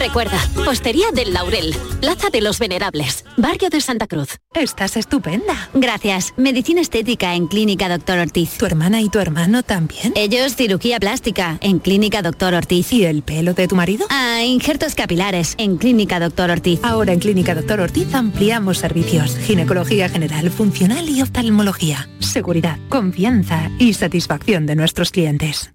Recuerda, 0.00 0.40
Postería 0.64 1.10
del 1.12 1.34
Laurel, 1.34 1.74
Plaza 2.00 2.30
de 2.30 2.40
los 2.40 2.58
Venerables, 2.58 3.26
Barrio 3.36 3.68
de 3.68 3.82
Santa 3.82 4.06
Cruz. 4.06 4.38
Estás 4.54 4.96
estupenda. 4.96 5.68
Gracias. 5.74 6.32
Medicina 6.38 6.80
estética 6.80 7.34
en 7.34 7.46
Clínica 7.48 7.86
Doctor 7.90 8.18
Ortiz. 8.18 8.56
¿Tu 8.56 8.64
hermana 8.64 9.02
y 9.02 9.10
tu 9.10 9.18
hermano 9.18 9.62
también? 9.62 10.14
Ellos 10.16 10.56
cirugía 10.56 10.98
plástica 10.98 11.58
en 11.60 11.80
Clínica 11.80 12.22
Doctor 12.22 12.54
Ortiz. 12.54 12.90
¿Y 12.94 13.04
el 13.04 13.22
pelo 13.22 13.52
de 13.52 13.68
tu 13.68 13.76
marido? 13.76 14.06
Ah, 14.08 14.42
injertos 14.42 14.94
capilares 14.94 15.54
en 15.58 15.76
Clínica 15.76 16.18
Doctor 16.18 16.48
Ortiz. 16.48 16.80
Ahora 16.82 17.12
en 17.12 17.20
Clínica 17.20 17.54
Doctor 17.54 17.80
Ortiz 17.80 18.14
ampliamos 18.14 18.78
servicios. 18.78 19.36
Ginecología 19.36 20.08
general, 20.08 20.48
funcional 20.48 21.10
y 21.10 21.20
oftalmología. 21.20 22.08
Seguridad, 22.20 22.78
confianza 22.88 23.70
y 23.78 23.92
satisfacción 23.92 24.64
de 24.64 24.76
nuestros 24.76 25.10
clientes. 25.10 25.74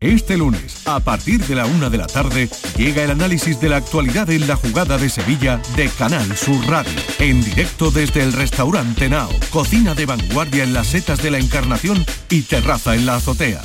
Este 0.00 0.36
lunes, 0.36 0.86
a 0.86 1.00
partir 1.00 1.44
de 1.44 1.56
la 1.56 1.66
una 1.66 1.90
de 1.90 1.98
la 1.98 2.06
tarde, 2.06 2.48
llega 2.76 3.02
el 3.02 3.10
análisis 3.10 3.60
de 3.60 3.68
la 3.68 3.78
actualidad 3.78 4.30
en 4.30 4.46
la 4.46 4.54
jugada 4.54 4.96
de 4.96 5.08
Sevilla 5.08 5.60
de 5.74 5.88
Canal 5.88 6.36
Sur 6.36 6.64
Radio. 6.68 6.92
En 7.18 7.42
directo 7.42 7.90
desde 7.90 8.22
el 8.22 8.32
restaurante 8.32 9.08
Nao, 9.08 9.28
cocina 9.50 9.96
de 9.96 10.06
vanguardia 10.06 10.62
en 10.62 10.72
las 10.72 10.86
setas 10.86 11.20
de 11.20 11.32
la 11.32 11.38
Encarnación 11.38 12.06
y 12.30 12.42
terraza 12.42 12.94
en 12.94 13.06
la 13.06 13.16
azotea. 13.16 13.60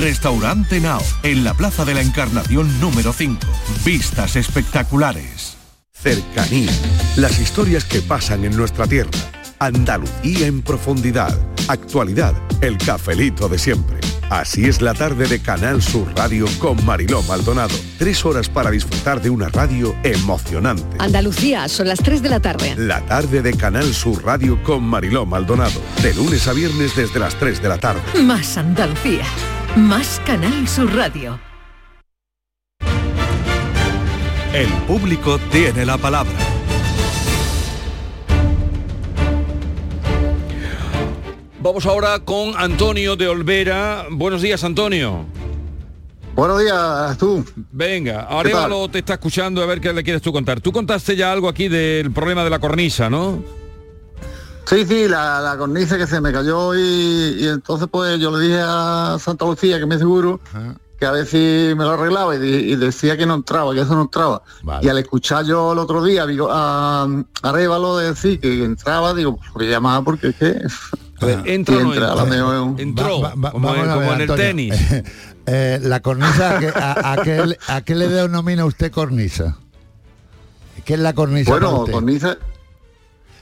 Restaurante 0.00 0.80
Nao, 0.80 1.00
en 1.22 1.44
la 1.44 1.54
Plaza 1.54 1.84
de 1.84 1.94
la 1.94 2.02
Encarnación 2.02 2.80
número 2.80 3.12
5. 3.12 3.38
Vistas 3.84 4.34
espectaculares. 4.34 5.56
Cercanía. 5.92 6.72
Las 7.14 7.38
historias 7.38 7.84
que 7.84 8.02
pasan 8.02 8.44
en 8.44 8.56
nuestra 8.56 8.88
tierra. 8.88 9.10
Andalucía 9.60 10.48
en 10.48 10.62
profundidad. 10.62 11.38
Actualidad. 11.68 12.34
El 12.60 12.76
cafelito 12.76 13.48
de 13.48 13.60
siempre. 13.60 14.15
Así 14.30 14.64
es 14.64 14.82
la 14.82 14.92
tarde 14.92 15.28
de 15.28 15.40
Canal 15.40 15.80
Sur 15.80 16.12
Radio 16.16 16.46
con 16.58 16.84
Mariló 16.84 17.22
Maldonado. 17.22 17.74
Tres 17.96 18.24
horas 18.24 18.48
para 18.48 18.72
disfrutar 18.72 19.22
de 19.22 19.30
una 19.30 19.48
radio 19.48 19.94
emocionante. 20.02 20.96
Andalucía, 20.98 21.68
son 21.68 21.86
las 21.86 22.00
3 22.00 22.22
de 22.22 22.28
la 22.28 22.40
tarde. 22.40 22.74
La 22.76 23.00
tarde 23.06 23.40
de 23.40 23.54
Canal 23.56 23.94
Sur 23.94 24.24
Radio 24.24 24.60
con 24.64 24.82
Mariló 24.82 25.26
Maldonado. 25.26 25.80
De 26.02 26.12
lunes 26.12 26.48
a 26.48 26.52
viernes 26.52 26.96
desde 26.96 27.20
las 27.20 27.36
3 27.36 27.62
de 27.62 27.68
la 27.68 27.78
tarde. 27.78 28.00
Más 28.20 28.58
Andalucía. 28.58 29.24
Más 29.76 30.20
Canal 30.26 30.66
Sur 30.66 30.92
Radio. 30.92 31.38
El 34.52 34.68
público 34.88 35.38
tiene 35.52 35.86
la 35.86 35.98
palabra. 35.98 36.55
Vamos 41.60 41.86
ahora 41.86 42.20
con 42.20 42.54
Antonio 42.56 43.16
de 43.16 43.28
Olvera. 43.28 44.06
Buenos 44.10 44.42
días, 44.42 44.62
Antonio. 44.62 45.24
Buenos 46.34 46.60
días, 46.60 47.16
tú. 47.16 47.44
Venga, 47.72 48.26
Arevalo 48.28 48.88
te 48.90 48.98
está 48.98 49.14
escuchando 49.14 49.62
a 49.62 49.66
ver 49.66 49.80
qué 49.80 49.92
le 49.92 50.02
quieres 50.02 50.20
tú 50.20 50.32
contar. 50.32 50.60
Tú 50.60 50.70
contaste 50.70 51.16
ya 51.16 51.32
algo 51.32 51.48
aquí 51.48 51.68
del 51.68 52.12
problema 52.12 52.44
de 52.44 52.50
la 52.50 52.58
cornisa, 52.58 53.08
¿no? 53.08 53.42
Sí, 54.66 54.84
sí, 54.84 55.08
la, 55.08 55.40
la 55.40 55.56
cornisa 55.56 55.96
que 55.96 56.06
se 56.06 56.20
me 56.20 56.32
cayó 56.32 56.74
y, 56.74 57.36
y 57.38 57.48
entonces 57.48 57.88
pues 57.90 58.18
yo 58.20 58.36
le 58.36 58.46
dije 58.46 58.60
a 58.60 59.16
Santa 59.18 59.46
Lucía 59.46 59.78
que 59.78 59.86
me 59.86 59.96
seguro 59.96 60.40
que 60.98 61.06
a 61.06 61.12
ver 61.12 61.26
si 61.26 61.74
me 61.76 61.84
lo 61.84 61.90
arreglaba 61.90 62.34
y, 62.36 62.74
decía 62.76 63.16
que 63.16 63.26
no 63.26 63.34
entraba, 63.34 63.74
que 63.74 63.80
eso 63.80 63.94
no 63.94 64.02
entraba. 64.02 64.42
Y 64.82 64.88
al 64.88 64.98
escuchar 64.98 65.44
yo 65.44 65.72
el 65.72 65.78
otro 65.78 66.02
día 66.02 66.26
digo, 66.26 66.48
a, 66.50 67.06
a 67.42 67.52
Révalo 67.52 67.98
decir 67.98 68.40
que 68.40 68.64
entraba, 68.64 69.14
digo, 69.14 69.36
pues 69.36 69.52
voy 69.52 69.66
a 69.68 69.70
llamar 69.70 70.04
porque 70.04 70.28
es 70.28 70.36
que... 70.36 70.58
entra 71.44 71.76
o 71.76 71.80
no 71.82 71.94
entra, 71.94 72.62
un- 72.62 72.78
Entró, 72.80 73.20
Va- 73.20 73.34
va- 73.34 73.50
como, 73.52 73.68
vamos 73.68 73.84
en, 73.84 73.90
a 73.90 73.94
como 73.94 74.00
ver, 74.06 74.12
en 74.12 74.20
el 74.20 74.30
Antonio. 74.30 74.36
tenis. 74.46 74.74
Eh, 75.48 75.78
la 75.80 76.00
cornisa, 76.00 76.56
¿a 76.56 76.58
qué, 76.58 76.68
a, 76.74 77.12
a 77.12 77.16
qué 77.22 77.46
le- 77.46 77.58
a 77.68 77.80
qué 77.82 77.94
le 77.94 78.08
denomina 78.08 78.64
usted 78.64 78.90
cornisa? 78.90 79.56
¿Qué 80.84 80.94
es 80.94 80.98
la 81.00 81.12
cornisa? 81.14 81.52
para 81.52 81.66
Bueno, 81.66 81.80
usted? 81.82 81.92
cornisa... 81.92 82.36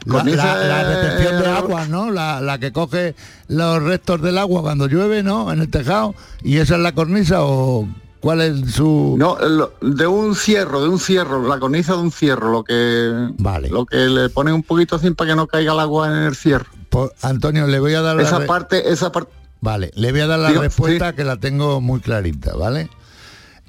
La, 0.04 0.12
cornisa 0.12 0.54
la- 0.54 0.66
la 0.66 0.84
retención 0.84 1.42
de 1.42 1.48
agua, 1.48 1.86
¿no? 1.86 2.10
La, 2.10 2.42
la 2.42 2.58
que 2.58 2.72
coge 2.72 3.14
los 3.48 3.82
restos 3.82 4.20
del 4.20 4.36
agua 4.36 4.60
cuando 4.60 4.86
llueve, 4.86 5.22
¿no? 5.22 5.50
En 5.50 5.60
el 5.60 5.70
tejado. 5.70 6.14
¿Y 6.42 6.58
esa 6.58 6.74
es 6.76 6.82
la 6.82 6.92
cornisa 6.92 7.38
o 7.42 7.88
cuál 8.20 8.42
es 8.42 8.72
su...? 8.74 9.16
No, 9.18 9.38
lo- 9.38 9.72
de 9.80 10.06
un 10.06 10.34
cierro, 10.36 10.82
de 10.82 10.90
un 10.90 10.98
cierro, 11.00 11.48
la 11.48 11.58
cornisa 11.58 11.92
de 11.94 12.00
un 12.00 12.12
cierro, 12.12 12.52
lo 12.52 12.64
que 12.64 13.30
lo 13.70 13.86
que 13.86 13.96
le 13.96 14.28
pone 14.28 14.52
un 14.52 14.62
poquito 14.62 14.96
así 14.96 15.08
para 15.12 15.30
que 15.30 15.36
no 15.36 15.46
caiga 15.46 15.72
el 15.72 15.80
agua 15.80 16.08
en 16.08 16.24
el 16.24 16.36
cierro. 16.36 16.66
Pues, 16.94 17.10
Antonio, 17.22 17.66
le 17.66 17.80
voy 17.80 17.92
a 17.94 18.02
dar 18.02 18.14
la 18.14 18.22
Esa 18.22 18.38
re- 18.38 18.46
parte, 18.46 18.92
esa 18.92 19.10
parte. 19.10 19.32
Vale, 19.60 19.90
le 19.96 20.12
voy 20.12 20.20
a 20.20 20.26
dar 20.28 20.38
la 20.38 20.50
respuesta 20.52 21.12
que 21.14 21.24
la 21.24 21.38
tengo 21.38 21.80
muy 21.80 21.98
clarita, 22.00 22.54
¿vale? 22.54 22.88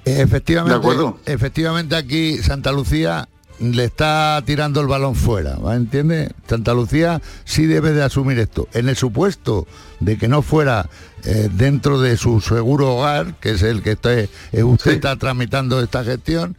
Efectivamente, 0.05 0.73
De 0.73 0.77
acuerdo. 0.79 1.17
efectivamente 1.25 1.95
aquí 1.95 2.37
Santa 2.37 2.71
Lucía 2.71 3.27
le 3.59 3.85
está 3.85 4.43
tirando 4.45 4.79
el 4.79 4.85
balón 4.85 5.15
fuera, 5.15 5.55
¿va? 5.55 5.75
¿Entiende? 5.75 6.33
Santa 6.47 6.75
Lucía 6.75 7.19
sí 7.45 7.65
debe 7.65 7.93
de 7.93 8.03
asumir 8.03 8.37
esto. 8.37 8.67
En 8.73 8.89
el 8.89 8.95
supuesto 8.95 9.65
de 9.99 10.19
que 10.19 10.27
no 10.27 10.43
fuera 10.43 10.87
eh, 11.23 11.49
dentro 11.51 11.99
de 11.99 12.17
su 12.17 12.41
seguro 12.41 12.95
hogar, 12.97 13.33
que 13.39 13.51
es 13.53 13.63
el 13.63 13.81
que 13.81 13.93
usted, 13.93 14.29
eh, 14.51 14.61
usted 14.63 14.91
está 14.91 15.15
tramitando 15.15 15.81
esta 15.81 16.03
gestión, 16.03 16.55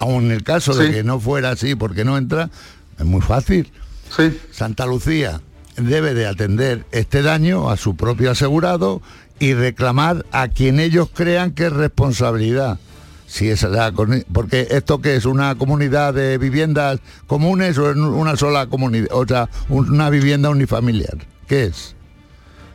aun 0.00 0.24
en 0.24 0.32
el 0.32 0.42
caso 0.42 0.74
de 0.74 0.86
Sí. 0.88 0.92
que 0.94 1.04
no 1.04 1.20
fuera 1.20 1.50
así 1.50 1.76
porque 1.76 2.04
no 2.04 2.18
entra, 2.18 2.50
es 2.98 3.04
muy 3.04 3.20
fácil. 3.20 3.70
Santa 4.50 4.86
Lucía 4.86 5.40
debe 5.78 6.14
de 6.14 6.26
atender 6.26 6.84
este 6.92 7.22
daño 7.22 7.70
a 7.70 7.76
su 7.76 7.96
propio 7.96 8.30
asegurado 8.30 9.00
y 9.38 9.54
reclamar 9.54 10.26
a 10.32 10.48
quien 10.48 10.80
ellos 10.80 11.08
crean 11.12 11.52
que 11.52 11.66
es 11.66 11.72
responsabilidad. 11.72 12.78
Si 13.26 13.50
es 13.50 13.62
la 13.62 13.92
porque 14.32 14.68
esto 14.70 15.02
que 15.02 15.14
es 15.14 15.26
una 15.26 15.54
comunidad 15.56 16.14
de 16.14 16.38
viviendas 16.38 17.00
comunes 17.26 17.76
o 17.76 17.90
una 17.92 18.36
sola 18.36 18.68
comunidad, 18.68 19.08
o 19.12 19.26
sea, 19.26 19.50
una 19.68 20.08
vivienda 20.08 20.48
unifamiliar. 20.48 21.18
¿Qué 21.46 21.64
es? 21.64 21.94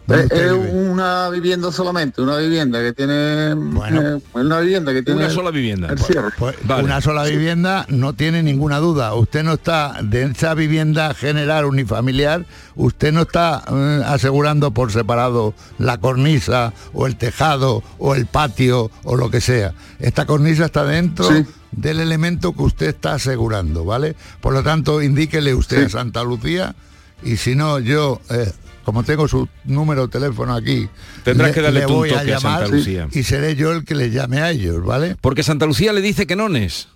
¿Dónde 0.05 0.25
Es, 0.35 0.51
una 0.51 1.29
vivienda 1.29 1.71
solamente, 1.71 2.21
una 2.21 2.37
vivienda 2.37 2.79
que 2.79 2.91
tiene 2.93 3.51
eh, 3.51 4.19
una 4.33 4.59
vivienda 4.59 4.91
que 4.91 5.01
tiene 5.01 5.21
Una 5.21 5.29
sola 5.29 5.51
vivienda. 5.51 5.89
el 5.89 5.99
cierre. 5.99 6.29
Pues 6.37 6.55
una 6.67 6.99
sola 6.99 7.23
vivienda 7.23 7.85
no 7.89 8.13
tiene 8.13 8.43
ninguna 8.43 8.79
duda. 8.79 9.13
Usted 9.13 9.43
no 9.43 9.53
está 9.53 9.99
de 10.03 10.23
esa 10.23 10.53
vivienda 10.55 11.13
general 11.13 11.65
unifamiliar, 11.65 12.45
usted 12.75 13.13
no 13.13 13.21
está 13.21 13.63
eh, 13.71 14.01
asegurando 14.05 14.71
por 14.71 14.91
separado 14.91 15.53
la 15.77 15.97
cornisa 15.97 16.73
o 16.93 17.07
el 17.07 17.15
tejado 17.15 17.83
o 17.97 18.15
el 18.15 18.25
patio 18.25 18.91
o 19.03 19.15
lo 19.15 19.29
que 19.29 19.39
sea. 19.39 19.73
Esta 19.99 20.25
cornisa 20.25 20.65
está 20.65 20.83
dentro 20.83 21.29
del 21.71 21.99
elemento 21.99 22.53
que 22.53 22.63
usted 22.63 22.87
está 22.87 23.13
asegurando, 23.13 23.85
¿vale? 23.85 24.15
Por 24.41 24.53
lo 24.53 24.63
tanto, 24.63 25.01
indíquele 25.01 25.53
usted 25.53 25.85
a 25.85 25.89
Santa 25.89 26.23
Lucía 26.23 26.75
y 27.23 27.37
si 27.37 27.55
no 27.55 27.79
yo 27.79 28.21
eh, 28.29 28.51
como 28.83 29.03
tengo 29.03 29.27
su 29.27 29.47
número 29.65 30.03
de 30.03 30.07
teléfono 30.09 30.53
aquí, 30.53 30.89
Tendrás 31.23 31.49
le- 31.49 31.53
que 31.55 31.61
darle 31.61 31.85
voy 31.85 32.09
a 32.11 32.19
a 32.19 32.39
Santa 32.39 32.67
Lucía. 32.67 33.07
y 33.11 33.23
seré 33.23 33.55
yo 33.55 33.71
el 33.71 33.85
que 33.85 33.95
le 33.95 34.09
llame 34.11 34.41
a 34.41 34.51
ellos, 34.51 34.83
¿vale? 34.83 35.15
Porque 35.21 35.43
Santa 35.43 35.65
Lucía 35.65 35.93
le 35.93 36.01
dice 36.01 36.27
que 36.27 36.35
no 36.35 36.47
es. 36.55 36.87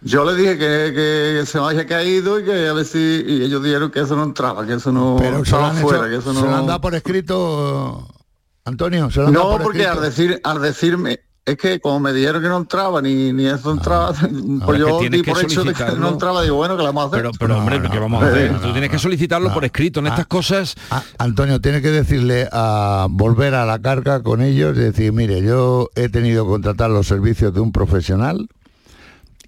Yo 0.00 0.24
le 0.30 0.34
dije 0.36 0.58
que, 0.58 0.92
que 0.94 1.42
se 1.46 1.58
me 1.58 1.64
había 1.66 1.86
caído 1.86 2.38
y 2.38 2.44
que 2.44 2.68
a 2.68 2.72
ver 2.74 2.84
si 2.84 2.98
y 3.26 3.42
ellos 3.42 3.62
dijeron 3.62 3.90
que 3.90 4.00
eso 4.00 4.14
no 4.16 4.24
entraba, 4.24 4.66
que 4.66 4.74
eso 4.74 4.92
no 4.92 5.16
Pero 5.18 5.30
se 5.30 5.36
lo 5.36 5.42
estaba 5.44 5.70
han, 5.70 5.76
fuera, 5.78 5.98
hecho- 6.00 6.08
que 6.10 6.16
eso 6.16 6.34
se 6.34 6.40
lo 6.42 6.54
han 6.54 6.60
no. 6.62 6.66
dado 6.66 6.80
por 6.82 6.94
escrito, 6.94 8.06
Antonio, 8.66 9.10
se 9.10 9.20
lo 9.20 9.28
han 9.28 9.32
dado 9.32 9.44
No, 9.46 9.52
por 9.52 9.62
porque 9.62 9.78
escrito. 9.82 9.98
al 9.98 10.04
decir, 10.04 10.40
al 10.44 10.60
decirme, 10.60 11.20
es 11.46 11.56
que 11.58 11.78
como 11.78 12.00
me 12.00 12.12
dijeron 12.14 12.40
que 12.42 12.48
no 12.48 12.56
entraba, 12.56 13.02
ni, 13.02 13.32
ni 13.32 13.46
eso 13.46 13.70
entraba, 13.72 14.10
Ah. 14.10 14.28
yo 14.78 15.00
di 15.00 15.22
por 15.22 15.42
hecho 15.42 15.62
de 15.62 15.74
que 15.74 15.84
no 15.98 16.08
entraba, 16.08 16.42
digo, 16.42 16.56
bueno, 16.56 16.76
que 16.76 16.82
la 16.82 16.88
vamos 16.88 17.04
a 17.04 17.06
hacer. 17.08 17.18
Pero, 17.20 17.32
pero 17.38 17.58
hombre, 17.58 17.82
¿qué 17.90 17.98
vamos 17.98 18.22
a 18.22 18.28
hacer? 18.28 18.60
Tú 18.60 18.72
tienes 18.72 18.90
que 18.90 18.98
solicitarlo 18.98 19.52
por 19.52 19.64
escrito. 19.64 20.00
En 20.00 20.06
estas 20.06 20.26
cosas, 20.26 20.74
Ah, 20.90 21.02
Antonio, 21.18 21.60
tiene 21.60 21.82
que 21.82 21.90
decirle 21.90 22.48
a 22.50 23.06
volver 23.10 23.54
a 23.54 23.66
la 23.66 23.78
carga 23.78 24.22
con 24.22 24.40
ellos 24.40 24.76
y 24.76 24.80
decir, 24.80 25.12
mire, 25.12 25.42
yo 25.42 25.90
he 25.94 26.08
tenido 26.08 26.44
que 26.44 26.50
contratar 26.50 26.90
los 26.90 27.06
servicios 27.06 27.52
de 27.52 27.60
un 27.60 27.72
profesional 27.72 28.48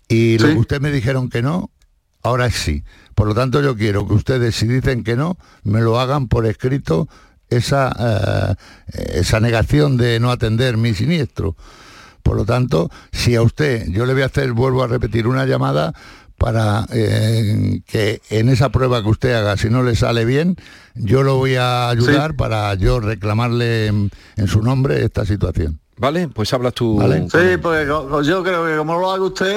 y 0.09 0.39
lo 0.39 0.49
que 0.49 0.55
ustedes 0.59 0.83
me 0.83 0.91
dijeron 0.91 1.31
que 1.31 1.43
no, 1.43 1.71
ahora 2.23 2.51
sí. 2.51 2.85
Por 3.15 3.27
lo 3.27 3.35
tanto, 3.35 3.63
yo 3.63 3.75
quiero 3.75 4.07
que 4.07 4.13
ustedes, 4.13 4.55
si 4.55 4.67
dicen 4.67 5.03
que 5.03 5.17
no, 5.17 5.39
me 5.65 5.81
lo 5.81 5.99
hagan 5.99 6.29
por 6.29 6.45
escrito 6.45 7.09
esa, 7.49 7.91
eh, 7.99 8.55
esa 9.15 9.41
negación 9.41 9.97
de 9.97 10.21
no 10.21 10.31
atender 10.31 10.77
mi 10.77 10.93
siniestro. 10.93 11.57
Por 12.27 12.37
lo 12.37 12.45
tanto, 12.45 12.91
si 13.13 13.37
a 13.37 13.43
usted 13.43 13.87
yo 13.89 14.05
le 14.05 14.13
voy 14.13 14.23
a 14.23 14.27
hacer, 14.27 14.53
vuelvo 14.53 14.83
a 14.83 14.89
repetir, 14.89 15.29
una 15.29 15.47
llamada 15.47 15.93
para 16.37 16.85
eh, 16.93 17.83
que 17.87 18.21
en 18.31 18.49
esa 18.49 18.71
prueba 18.71 19.01
que 19.01 19.09
usted 19.09 19.33
haga, 19.33 19.57
si 19.57 19.71
no 19.71 19.85
le 19.85 19.95
sale 19.95 20.25
bien, 20.25 20.57
yo 20.97 21.23
lo 21.23 21.37
voy 21.37 21.55
a 21.55 21.89
ayudar 21.89 22.35
para 22.35 22.75
yo 22.75 22.99
reclamarle 22.99 23.87
en, 23.87 24.11
en 24.35 24.49
su 24.49 24.61
nombre 24.61 25.05
esta 25.05 25.25
situación. 25.25 25.79
¿Vale? 25.99 26.29
Pues 26.29 26.53
hablas 26.53 26.75
tú. 26.75 27.01
Sí, 27.33 27.57
pues 27.63 27.89
yo 27.89 28.43
creo 28.43 28.67
que 28.67 28.77
como 28.77 28.99
lo 29.01 29.11
haga 29.11 29.23
usted, 29.25 29.57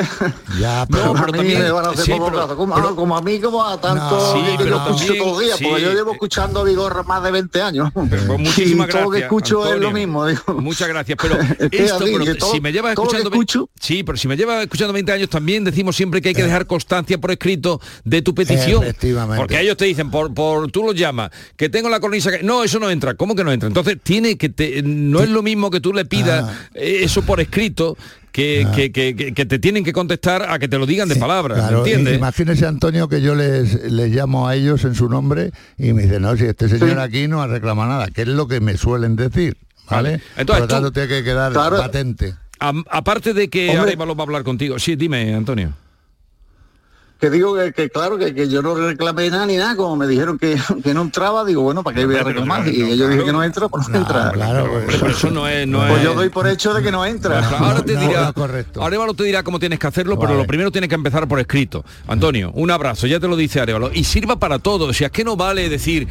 ya, 0.57 0.85
pero 0.89 1.11
pero 1.13 1.23
a 1.23 1.25
mí 1.25 1.31
también- 1.33 1.61
me 1.63 1.71
van 1.71 1.85
a 1.85 1.89
hacer 1.89 2.05
sí, 2.05 2.11
poco 2.11 2.25
pero- 2.27 2.37
caso. 2.43 2.55
Como, 2.55 2.75
a- 2.77 2.95
como 2.95 3.17
a 3.17 3.21
mí, 3.21 3.39
como 3.39 3.61
a 3.65 3.79
tanto 3.81 4.09
No, 4.17 4.33
sí, 4.33 4.39
que 4.57 4.63
pero 4.63 4.69
yo 4.69 4.75
escucho 4.77 4.97
también- 4.99 5.17
todos 5.23 5.31
los 5.33 5.39
días, 5.41 5.57
sí. 5.57 5.65
porque 5.65 5.81
yo 5.81 5.91
llevo 5.93 6.11
escuchando 6.13 6.59
a 6.61 6.63
Vigorra 6.63 7.03
más 7.03 7.23
de 7.23 7.31
20 7.31 7.61
años. 7.61 7.89
Pues 7.93 8.07
y 8.23 8.41
muchísimas 8.41 8.87
todo 8.87 9.01
lo 9.01 9.09
que 9.11 9.19
gracias, 9.19 9.23
escucho 9.23 9.73
es 9.73 9.79
lo 9.81 9.91
mismo. 9.91 10.25
digo. 10.27 10.41
Muchas 10.61 10.87
gracias, 10.87 11.17
pero 11.21 11.35
esto, 11.71 11.95
así, 12.05 12.15
pero 12.17 12.35
todo- 12.37 12.51
si 12.53 12.61
me 12.61 12.71
llevas 12.71 12.91
escuchando, 12.93 13.29
ve- 13.29 13.45
sí, 13.81 14.03
pero 14.03 14.17
si 14.17 14.27
me 14.29 14.37
llevas 14.37 14.63
escuchando 14.63 14.93
20 14.93 15.11
años 15.11 15.29
también 15.29 15.65
decimos 15.65 15.97
siempre 15.97 16.21
que 16.21 16.29
hay 16.29 16.35
que 16.35 16.43
dejar 16.43 16.67
constancia 16.67 17.17
por 17.17 17.31
escrito 17.31 17.81
de 18.05 18.21
tu 18.21 18.33
petición, 18.33 18.83
Efectivamente. 18.83 19.37
porque 19.41 19.59
ellos 19.59 19.75
te 19.75 19.83
dicen 19.83 20.09
por, 20.09 20.33
por 20.33 20.71
tú 20.71 20.83
los 20.85 20.95
llamas, 20.95 21.31
que 21.57 21.67
tengo 21.67 21.89
la 21.89 21.99
cornisa 21.99 22.31
que 22.31 22.43
no, 22.43 22.63
eso 22.63 22.79
no 22.79 22.89
entra, 22.89 23.15
¿cómo 23.15 23.35
que 23.35 23.43
no 23.43 23.51
entra? 23.51 23.67
Entonces 23.67 23.97
tiene 24.01 24.37
que 24.37 24.47
te- 24.47 24.81
no 24.83 25.19
es 25.19 25.27
lo 25.29 25.41
mismo 25.43 25.69
que 25.69 25.81
tú 25.81 25.91
le 25.93 26.05
pidas 26.05 26.28
Ah. 26.31 26.53
eh, 26.73 26.99
eso 27.03 27.21
por 27.23 27.39
escrito 27.41 27.97
que, 28.31 28.67
que, 28.75 28.91
que- 28.91 29.15
que- 29.15 29.33
que 29.33 29.45
te 29.45 29.57
tienen 29.59 29.83
que 29.83 29.91
contestar 29.91 30.43
a 30.49 30.59
que 30.59 30.67
te 30.67 30.77
lo 30.77 30.85
digan 30.85 31.09
de 31.09 31.15
palabra, 31.15 31.55
¿me 31.55 31.61
Claro, 31.61 31.77
entiendes? 31.79 32.15
imagínese 32.17 32.65
Antonio 32.67 33.09
que 33.09 33.21
yo 33.21 33.33
les, 33.35 33.83
les 33.91 34.11
llamo 34.11 34.47
a 34.47 34.55
ellos 34.55 34.83
en 34.85 34.93
su 34.95 35.09
nombre 35.09 35.51
y 35.77 35.93
me 35.93 36.03
dicen, 36.03 36.21
no, 36.21 36.37
si 36.37 36.45
este 36.45 36.69
señor 36.69 36.99
aquí 36.99 37.27
no 37.27 37.41
ha 37.41 37.47
reclamado 37.47 37.89
nada, 37.89 38.07
que 38.07 38.21
es 38.21 38.27
lo 38.27 38.47
que 38.47 38.59
me 38.61 38.77
suelen 38.77 39.15
decir, 39.15 39.57
¿vale? 39.89 40.21
Entonces, 40.37 40.45
Por 40.45 40.59
lo 40.59 40.67
tú- 40.67 40.73
tanto 40.75 40.91
tiene 40.91 41.07
que 41.09 41.23
quedar 41.23 41.51
Claro. 41.53 41.77
patente. 41.77 42.35
Aparte 42.59 43.33
de 43.33 43.49
que 43.49 43.69
Hombre. 43.69 43.83
Arevalo 43.91 44.15
va 44.15 44.23
a 44.23 44.25
hablar 44.25 44.43
contigo, 44.43 44.77
sí, 44.79 44.95
dime, 44.95 45.33
Antonio. 45.33 45.73
Que 47.19 47.29
digo 47.29 47.53
que, 47.53 47.73
que 47.73 47.89
claro, 47.89 48.17
que, 48.17 48.33
que 48.33 48.47
yo 48.47 48.61
no 48.61 48.75
reclamé 48.75 49.29
nada 49.29 49.45
ni 49.45 49.57
nada, 49.57 49.75
como 49.75 49.97
me 49.97 50.07
dijeron 50.07 50.37
que, 50.39 50.57
que 50.83 50.93
no 50.93 51.01
entraba, 51.01 51.43
digo, 51.43 51.61
bueno, 51.63 51.83
¿para 51.83 51.97
qué 51.97 52.05
voy 52.05 52.15
a 52.15 52.23
reclamar? 52.23 52.65
Y 52.67 52.95
yo 52.97 53.09
dije 53.09 53.25
que 53.25 53.31
no 53.33 53.43
entra, 53.43 53.67
pues 53.67 53.89
no 53.89 53.97
entra. 53.97 54.29
Hombre, 54.29 54.85
pero 54.87 55.07
eso 55.11 55.29
no 55.29 55.45
es, 55.47 55.67
no 55.67 55.79
Pues 55.79 55.97
es- 55.97 56.03
yo 56.03 56.13
doy 56.13 56.29
por 56.29 56.47
hecho 56.47 56.73
de 56.73 56.81
que 56.81 56.91
no 56.91 57.05
entra. 57.05 57.39
Claro, 57.41 57.57
ahora 57.65 57.83
te 57.83 57.93
No, 57.93 57.99
dirá, 58.01 58.25
no, 58.27 58.33
correcto. 58.33 58.81
Arevalo 58.83 59.13
te 59.13 59.23
dirá 59.25 59.43
cómo 59.43 59.59
tienes 59.59 59.79
que 59.79 59.87
hacerlo, 59.87 60.17
pero 60.17 60.35
lo 60.35 60.45
primero 60.47 60.71
tienes 60.71 60.87
que 60.87 60.95
empezar 60.95 61.27
por 61.27 61.39
escrito. 61.39 61.83
Antonio, 62.07 62.51
un 62.53 62.71
abrazo, 62.71 63.05
ya 63.05 63.19
te 63.19 63.27
lo 63.27 63.35
dice 63.35 63.59
Arevalo. 63.59 63.91
Y 63.93 64.05
sirva 64.05 64.37
para 64.39 64.59
todo, 64.59 64.93
si 64.93 65.03
es 65.03 65.11
que 65.11 65.25
no 65.25 65.35
vale 65.35 65.67
decir, 65.67 66.07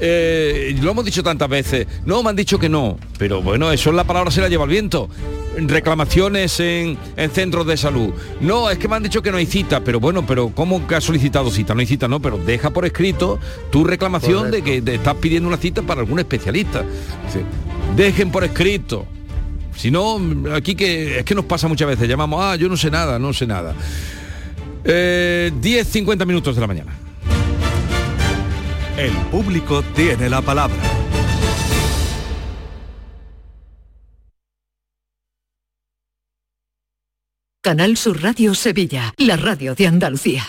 eh, 0.00 0.76
lo 0.80 0.92
hemos 0.92 1.04
dicho 1.04 1.22
tantas 1.22 1.48
veces, 1.48 1.86
no, 2.06 2.22
me 2.22 2.30
han 2.30 2.36
dicho 2.36 2.58
que 2.58 2.68
no, 2.68 2.98
pero 3.18 3.42
bueno, 3.42 3.70
eso 3.72 3.90
es 3.90 3.96
la 3.96 4.04
palabra 4.04 4.30
se 4.30 4.40
la 4.40 4.48
lleva 4.48 4.64
el 4.64 4.70
viento. 4.70 5.08
Reclamaciones 5.56 6.58
en, 6.60 6.96
en 7.16 7.30
centros 7.30 7.66
de 7.66 7.76
salud. 7.76 8.12
No, 8.40 8.70
es 8.70 8.78
que 8.78 8.88
me 8.88 8.96
han 8.96 9.02
dicho 9.02 9.22
que 9.22 9.30
no 9.30 9.36
hay 9.36 9.46
cita, 9.46 9.80
pero 9.80 10.00
bueno, 10.00 10.24
pero 10.26 10.48
¿cómo 10.48 10.86
que 10.86 10.94
has 10.94 11.04
solicitado 11.04 11.50
cita? 11.50 11.74
No 11.74 11.80
hay 11.80 11.86
cita, 11.86 12.08
no, 12.08 12.20
pero 12.20 12.38
deja 12.38 12.70
por 12.70 12.86
escrito 12.86 13.38
tu 13.70 13.84
reclamación 13.84 14.50
de 14.50 14.62
que 14.62 14.80
te 14.80 14.94
estás 14.94 15.14
pidiendo 15.16 15.48
una 15.48 15.58
cita 15.58 15.82
para 15.82 16.00
algún 16.00 16.18
especialista. 16.18 16.84
Dejen 17.96 18.30
por 18.30 18.44
escrito. 18.44 19.06
Si 19.76 19.90
no, 19.90 20.20
aquí 20.54 20.74
que 20.74 21.18
es 21.18 21.24
que 21.24 21.34
nos 21.34 21.44
pasa 21.44 21.68
muchas 21.68 21.88
veces, 21.88 22.08
llamamos, 22.08 22.40
ah, 22.42 22.56
yo 22.56 22.68
no 22.68 22.76
sé 22.76 22.90
nada, 22.90 23.18
no 23.18 23.32
sé 23.32 23.46
nada. 23.46 23.74
Eh, 24.84 25.50
10, 25.60 25.86
50 25.86 26.24
minutos 26.24 26.54
de 26.54 26.60
la 26.60 26.66
mañana. 26.66 26.92
El 28.96 29.12
público 29.30 29.82
tiene 29.94 30.28
la 30.28 30.42
palabra. 30.42 30.76
Canal 37.64 37.96
Sur 37.96 38.20
Radio 38.20 38.56
Sevilla, 38.56 39.14
la 39.18 39.36
radio 39.36 39.76
de 39.76 39.86
Andalucía. 39.86 40.42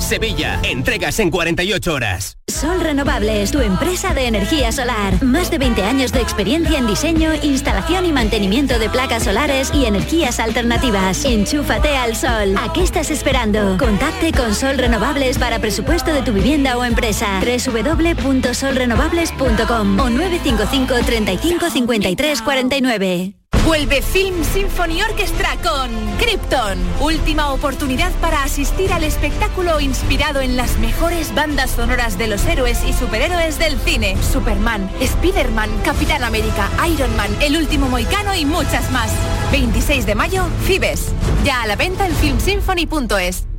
Entregas 0.62 1.18
en 1.20 1.30
48 1.30 1.94
horas. 1.94 2.36
Sol 2.48 2.80
Renovables, 2.80 3.50
tu 3.50 3.60
empresa 3.60 4.12
de 4.12 4.26
energía 4.26 4.70
solar. 4.72 5.22
Más 5.22 5.50
de 5.50 5.56
20 5.56 5.82
años 5.84 6.12
de 6.12 6.20
experiencia 6.20 6.76
en 6.78 6.86
diseño, 6.86 7.32
instalación 7.42 8.04
y 8.04 8.12
mantenimiento 8.12 8.78
de 8.78 8.90
placas 8.90 9.24
solares 9.24 9.72
y 9.74 9.86
energías 9.86 10.38
alternativas. 10.38 11.24
Enchúfate 11.24 11.96
al 11.96 12.14
sol. 12.14 12.56
¿A 12.58 12.70
qué 12.74 12.82
estás 12.82 13.10
esperando? 13.10 13.78
Contacte 13.78 14.32
con 14.32 14.54
Sol 14.54 14.76
Renovables 14.76 15.38
para 15.38 15.60
presupuesto 15.60 16.12
de 16.12 16.20
tu 16.22 16.32
vivienda 16.32 16.76
o 16.76 16.84
empresa. 16.84 17.40
www.solrenovables.com 17.40 20.00
o 20.00 20.10
955 20.10 20.94
35 21.06 21.70
53 21.70 22.42
49. 22.42 23.37
Vuelve 23.68 24.00
Film 24.00 24.42
Symphony 24.44 25.02
Orchestra 25.02 25.50
con 25.62 25.90
Krypton. 26.16 26.78
Última 27.02 27.52
oportunidad 27.52 28.10
para 28.12 28.42
asistir 28.42 28.90
al 28.94 29.04
espectáculo 29.04 29.78
inspirado 29.78 30.40
en 30.40 30.56
las 30.56 30.78
mejores 30.78 31.34
bandas 31.34 31.72
sonoras 31.72 32.16
de 32.16 32.28
los 32.28 32.46
héroes 32.46 32.82
y 32.82 32.94
superhéroes 32.94 33.58
del 33.58 33.78
cine. 33.80 34.16
Superman, 34.22 34.90
Spider-Man, 35.00 35.68
Capitán 35.84 36.24
América, 36.24 36.70
Iron 36.90 37.14
Man, 37.14 37.28
El 37.42 37.58
Último 37.58 37.90
Moicano 37.90 38.34
y 38.34 38.46
muchas 38.46 38.90
más. 38.90 39.10
26 39.52 40.06
de 40.06 40.14
mayo, 40.14 40.46
Fibes. 40.64 41.12
Ya 41.44 41.60
a 41.60 41.66
la 41.66 41.76
venta 41.76 42.06
en 42.06 42.14
filmsymphony.es. 42.14 43.57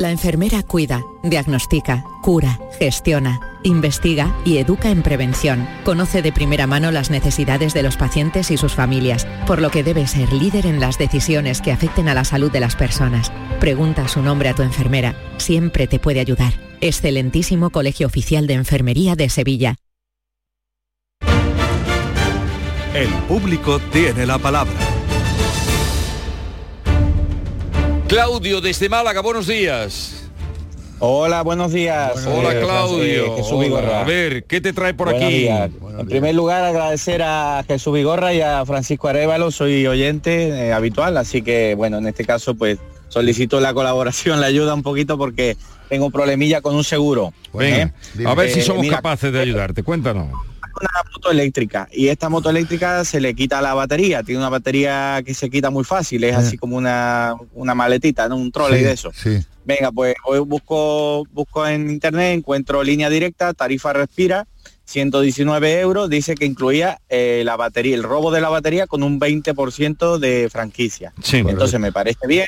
La 0.00 0.10
enfermera 0.10 0.62
cuida, 0.62 1.04
diagnostica, 1.22 2.06
cura, 2.22 2.58
gestiona, 2.78 3.58
investiga 3.62 4.34
y 4.46 4.56
educa 4.56 4.88
en 4.88 5.02
prevención. 5.02 5.68
Conoce 5.84 6.22
de 6.22 6.32
primera 6.32 6.66
mano 6.66 6.90
las 6.90 7.10
necesidades 7.10 7.74
de 7.74 7.82
los 7.82 7.98
pacientes 7.98 8.50
y 8.50 8.56
sus 8.56 8.72
familias, 8.72 9.26
por 9.46 9.60
lo 9.60 9.70
que 9.70 9.84
debe 9.84 10.06
ser 10.06 10.32
líder 10.32 10.64
en 10.64 10.80
las 10.80 10.96
decisiones 10.96 11.60
que 11.60 11.70
afecten 11.70 12.08
a 12.08 12.14
la 12.14 12.24
salud 12.24 12.50
de 12.50 12.60
las 12.60 12.76
personas. 12.76 13.30
Pregunta 13.60 14.08
su 14.08 14.22
nombre 14.22 14.48
a 14.48 14.54
tu 14.54 14.62
enfermera, 14.62 15.14
siempre 15.36 15.86
te 15.86 15.98
puede 15.98 16.20
ayudar. 16.20 16.54
Excelentísimo 16.80 17.68
Colegio 17.68 18.06
Oficial 18.06 18.46
de 18.46 18.54
Enfermería 18.54 19.16
de 19.16 19.28
Sevilla. 19.28 19.76
El 22.94 23.10
público 23.28 23.78
tiene 23.92 24.24
la 24.24 24.38
palabra. 24.38 24.72
Claudio 28.10 28.60
desde 28.60 28.88
Málaga, 28.88 29.20
buenos 29.22 29.46
días. 29.46 30.24
Hola, 30.98 31.42
buenos 31.42 31.72
días. 31.72 32.26
Hola 32.26 32.52
Eh, 32.56 32.60
Claudio. 32.60 33.26
eh, 33.26 33.30
Jesús 33.36 33.52
Hola. 33.52 33.62
Vigorra. 33.64 34.00
A 34.00 34.04
ver, 34.04 34.42
¿qué 34.44 34.60
te 34.60 34.72
trae 34.72 34.94
por 34.94 35.10
Buenos 35.10 35.24
aquí? 35.28 35.38
días. 35.42 35.70
en 35.96 36.06
primer 36.08 36.34
lugar, 36.34 36.64
agradecer 36.64 37.22
a 37.22 37.64
Jesús 37.68 37.94
Vigorra 37.94 38.34
y 38.34 38.40
a 38.40 38.66
Francisco 38.66 39.06
Arevalo, 39.06 39.52
soy 39.52 39.86
oyente 39.86 40.48
eh, 40.48 40.72
habitual, 40.72 41.16
así 41.18 41.40
que 41.42 41.76
bueno, 41.76 41.98
en 41.98 42.08
este 42.08 42.24
caso 42.24 42.56
pues 42.56 42.78
solicito 43.08 43.60
la 43.60 43.72
colaboración, 43.74 44.40
la 44.40 44.46
ayuda 44.48 44.74
un 44.74 44.82
poquito 44.82 45.16
porque 45.16 45.56
tengo 45.88 46.06
un 46.06 46.12
problemilla 46.12 46.62
con 46.62 46.74
un 46.74 46.82
seguro. 46.82 47.32
Venga, 47.54 47.94
¿eh? 48.18 48.24
a 48.26 48.34
ver 48.34 48.50
si 48.50 48.60
somos 48.60 48.82
mira, 48.82 48.96
capaces 48.96 49.32
de 49.32 49.40
ayudarte. 49.40 49.84
Cuéntanos. 49.84 50.28
Una 50.80 51.10
moto 51.12 51.30
eléctrica 51.30 51.88
y 51.92 52.08
esta 52.08 52.28
moto 52.28 52.50
eléctrica 52.50 53.04
se 53.04 53.20
le 53.20 53.34
quita 53.34 53.60
la 53.60 53.74
batería, 53.74 54.22
tiene 54.22 54.38
una 54.38 54.48
batería 54.48 55.22
que 55.24 55.34
se 55.34 55.50
quita 55.50 55.70
muy 55.70 55.84
fácil, 55.84 56.24
es 56.24 56.36
así 56.36 56.56
como 56.58 56.76
una, 56.76 57.34
una 57.54 57.74
maletita, 57.74 58.28
¿no? 58.28 58.36
un 58.36 58.52
trolley 58.52 58.80
Sí, 58.80 58.84
de 58.84 58.92
eso. 58.92 59.10
Sí. 59.14 59.38
Venga, 59.64 59.92
pues 59.92 60.14
hoy 60.24 60.40
busco, 60.40 61.24
busco 61.32 61.66
en 61.66 61.90
internet, 61.90 62.34
encuentro 62.38 62.82
línea 62.82 63.10
directa, 63.10 63.52
tarifa 63.52 63.92
respira, 63.92 64.46
119 64.84 65.80
euros, 65.80 66.10
dice 66.10 66.34
que 66.34 66.46
incluía 66.46 67.00
eh, 67.08 67.42
la 67.44 67.56
batería, 67.56 67.94
el 67.94 68.02
robo 68.02 68.30
de 68.30 68.40
la 68.40 68.48
batería 68.48 68.86
con 68.86 69.02
un 69.02 69.20
20% 69.20 70.18
de 70.18 70.48
franquicia. 70.50 71.12
Entonces 71.32 71.78
me 71.78 71.92
parece 71.92 72.26
bien 72.26 72.46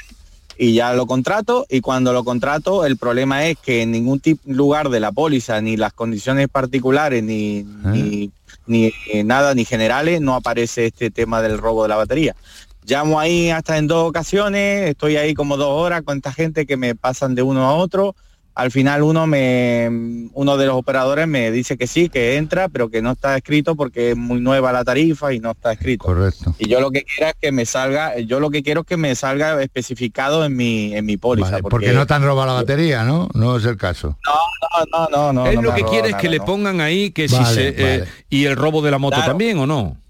y 0.59 0.75
ya 0.75 0.93
lo 0.95 1.07
contrato 1.07 1.67
y 1.69 1.81
cuando 1.81 2.13
lo 2.13 2.25
contrato 2.25 2.85
el 2.85 2.97
problema 2.97 3.47
es 3.47 3.59
que 3.59 3.83
en 3.83 3.93
ningún 3.93 4.21
lugar 4.47 4.89
de 4.91 5.01
la 5.01 5.13
póliza, 5.13 5.61
ni 5.61 5.77
las 5.77 5.93
condiciones 5.93 6.49
particulares, 6.49 7.23
ni, 7.23 7.65
ni, 7.85 8.31
ni 8.67 8.93
nada, 9.25 9.55
ni 9.55 9.65
generales, 9.65 10.21
no 10.21 10.35
aparece 10.35 10.87
este 10.87 11.11
tema 11.11 11.43
del 11.43 11.59
robo 11.59 11.83
de 11.83 11.89
la 11.89 11.97
batería. 11.97 12.37
Llamo 12.85 13.21
ahí 13.21 13.51
hasta 13.51 13.79
en 13.79 13.87
dos 13.87 14.09
ocasiones, 14.09 14.91
estoy 14.91 15.17
ahí 15.17 15.35
como 15.35 15.57
dos 15.57 15.71
horas 15.71 16.03
con 16.03 16.17
esta 16.17 16.33
gente 16.33 16.67
que 16.67 16.77
me 16.77 16.95
pasan 16.95 17.35
de 17.35 17.43
uno 17.43 17.69
a 17.69 17.75
otro 17.75 18.15
al 18.55 18.71
final 18.71 19.03
uno 19.03 19.27
me 19.27 19.89
uno 20.35 20.57
de 20.57 20.67
los 20.67 20.77
operadores 20.77 21.27
me 21.27 21.51
dice 21.51 21.79
que 21.79 21.87
sí, 21.87 22.09
que 22.09 22.37
entra, 22.37 22.69
pero 22.69 22.91
que 22.91 23.03
no 23.03 23.13
está 23.13 23.37
escrito 23.37 23.77
porque 23.77 24.11
es 24.11 24.17
muy 24.17 24.41
nueva 24.41 24.73
la 24.73 24.85
tarifa 24.85 25.33
y 25.33 25.41
no 25.41 25.53
está 25.53 25.73
escrito. 25.73 26.05
Correcto. 26.05 26.55
Y 26.59 26.69
yo 26.69 26.81
lo 26.81 26.91
que 26.91 27.03
quiero 27.03 27.31
es 27.31 27.37
que 27.41 27.53
me 27.53 27.65
salga, 27.65 28.19
yo 28.19 28.41
lo 28.41 28.51
que 28.51 28.63
quiero 28.63 28.83
es 28.83 28.87
que 28.87 28.97
me 28.97 29.15
salga 29.15 29.63
especificado 29.63 30.45
en 30.45 30.57
mi 30.57 30.95
en 30.95 31.07
mi 31.07 31.17
póliza. 31.17 31.51
Vale, 31.51 31.63
porque... 31.63 31.93
no 31.93 32.07
te 32.07 32.15
han 32.15 32.23
robado 32.23 32.49
la 32.49 32.55
batería, 32.55 33.05
¿no? 33.05 33.29
No 33.35 33.57
es 33.57 33.65
el 33.65 33.77
caso. 33.77 34.19
No, 34.27 34.87
no, 34.93 35.09
no, 35.09 35.33
no. 35.33 35.47
Él 35.47 35.57
no 35.57 35.63
lo 35.63 35.73
me 35.73 35.77
que 35.79 35.85
ha 35.85 35.87
quiere 35.89 36.09
es 36.11 36.17
que 36.17 36.29
le 36.29 36.41
pongan 36.41 36.81
ahí 36.81 37.11
que 37.11 37.29
si 37.29 37.37
Vale, 37.37 37.55
se 37.55 37.75
eh, 37.77 38.05
y 38.29 38.45
el 38.45 38.57
robo 38.57 38.83
de 38.83 38.91
la 38.91 38.99
moto 38.99 39.17
Claro. 39.17 39.31
también 39.33 39.59
o 39.59 39.67
no. 39.67 40.02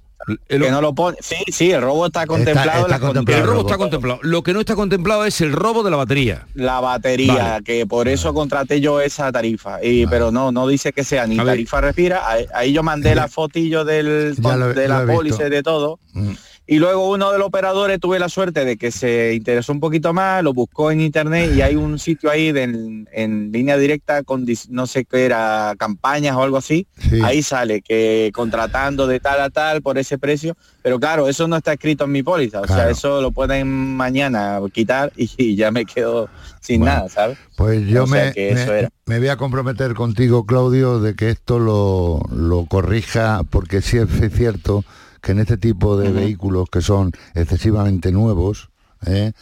El, 0.49 0.63
Que 0.63 0.71
no 0.71 0.81
lo 0.81 0.95
pone. 0.95 1.17
Sí, 1.21 1.37
sí, 1.49 1.71
el 1.73 1.83
robo 1.83 2.07
está 2.07 2.27
contemplado. 2.27 2.85
en 2.87 2.91
la 2.91 2.97
el 2.97 3.43
robo 3.47 3.61
está 3.63 3.77
contemplado. 3.77 4.21
Lo 4.23 4.43
que 4.43 4.53
no 4.53 4.61
está 4.61 4.75
contemplado 4.75 5.25
es 5.25 5.41
el 5.41 5.53
robo 5.53 5.83
de 5.83 5.91
la 5.91 5.97
batería. 5.97 6.47
La 6.55 6.81
batería, 6.81 7.35
Vale. 7.35 7.65
que 7.65 7.87
por 7.87 8.09
eso 8.09 8.33
contraté 8.33 8.81
yo 8.81 9.01
esa 9.01 9.33
tarifa. 9.33 9.83
Y 9.83 10.07
pero 10.07 10.31
no, 10.31 10.53
no 10.53 10.67
dice 10.69 10.93
que 10.93 11.05
sea 11.05 11.27
ni 11.27 11.39
A 11.39 11.45
ver. 11.45 11.55
tarifa 11.55 11.81
respira. 11.81 12.29
Ahí, 12.29 12.47
ahí 12.55 12.73
yo 12.73 12.83
mandé 12.83 13.15
la 13.15 13.29
fotillo 13.29 13.85
del 13.85 14.37
Ya 14.39 14.57
lo- 14.57 14.73
de 14.75 14.89
la 14.89 15.05
y 15.05 15.51
de 15.51 15.63
todo. 15.63 15.99
Mm. 16.13 16.33
Y 16.73 16.79
luego 16.79 17.11
uno 17.11 17.31
de 17.33 17.37
los 17.37 17.49
operadores 17.49 18.01
tuve 18.01 18.19
la 18.19 18.31
suerte 18.31 18.65
de 18.65 18.79
que 18.79 18.91
se 18.91 19.35
interesó 19.35 19.73
un 19.73 19.81
poquito 19.81 20.15
más, 20.15 20.43
lo 20.43 20.55
buscó 20.55 20.91
en 20.91 21.03
internet 21.03 21.53
y 21.55 21.61
hay 21.61 21.77
un 21.77 21.99
sitio 21.99 22.31
ahí 22.31 22.51
de- 22.51 22.63
en, 22.63 23.09
en 23.13 23.53
línea 23.53 23.77
directa 23.77 24.23
con 24.23 24.47
no 24.71 24.87
sé 24.87 25.05
qué 25.05 25.27
era, 25.27 25.75
campañas 25.79 26.35
o 26.35 26.43
algo 26.43 26.57
así. 26.57 26.87
Sí. 27.11 27.21
Ahí 27.23 27.43
sale 27.43 27.83
que 27.83 28.31
contratando 28.33 29.07
de 29.07 29.21
tal 29.21 29.43
a 29.43 29.51
tal 29.51 29.83
por 29.83 29.99
ese 29.99 30.17
precio. 30.17 30.57
Pero 30.83 30.99
claro, 30.99 31.29
eso 31.29 31.47
no 31.47 31.57
está 31.59 31.75
escrito 31.75 32.05
en 32.05 32.13
mi 32.13 32.23
póliza. 32.23 32.63
O 32.63 32.67
sea, 32.67 32.89
eso 32.89 33.21
lo 33.21 33.33
pueden 33.33 33.69
mañana 33.69 34.59
quitar 34.73 35.13
y, 35.15 35.31
y 35.37 35.57
ya 35.57 35.71
me 35.73 35.85
quedo 35.85 36.31
sin 36.63 36.81
Bueno. 36.81 36.95
nada, 36.95 37.09
¿sabes? 37.11 37.37
Pues 37.55 37.87
yo 37.87 38.05
O 38.05 38.07
sea 38.07 38.25
me, 38.27 38.33
que 38.33 38.51
eso 38.51 38.73
me- 38.73 38.79
era. 38.79 38.89
me 39.05 39.19
voy 39.19 39.29
a 39.29 39.37
comprometer 39.37 39.93
contigo, 39.93 40.47
Claudio, 40.47 41.01
de 41.01 41.15
que 41.15 41.29
esto 41.29 41.59
lo, 41.59 42.21
lo 42.35 42.65
corrija, 42.65 43.43
porque 43.51 43.83
sí 43.83 43.99
es 43.99 44.09
cierto 44.33 44.85
que 45.23 45.33
en 45.33 45.39
este 45.39 45.57
tipo 45.57 45.97
de 45.97 46.11
vehículos 46.11 46.69
que 46.71 46.83
son 46.83 47.13
excesivamente 47.35 48.13
nuevos, 48.13 48.71
¿eh? 49.07 49.33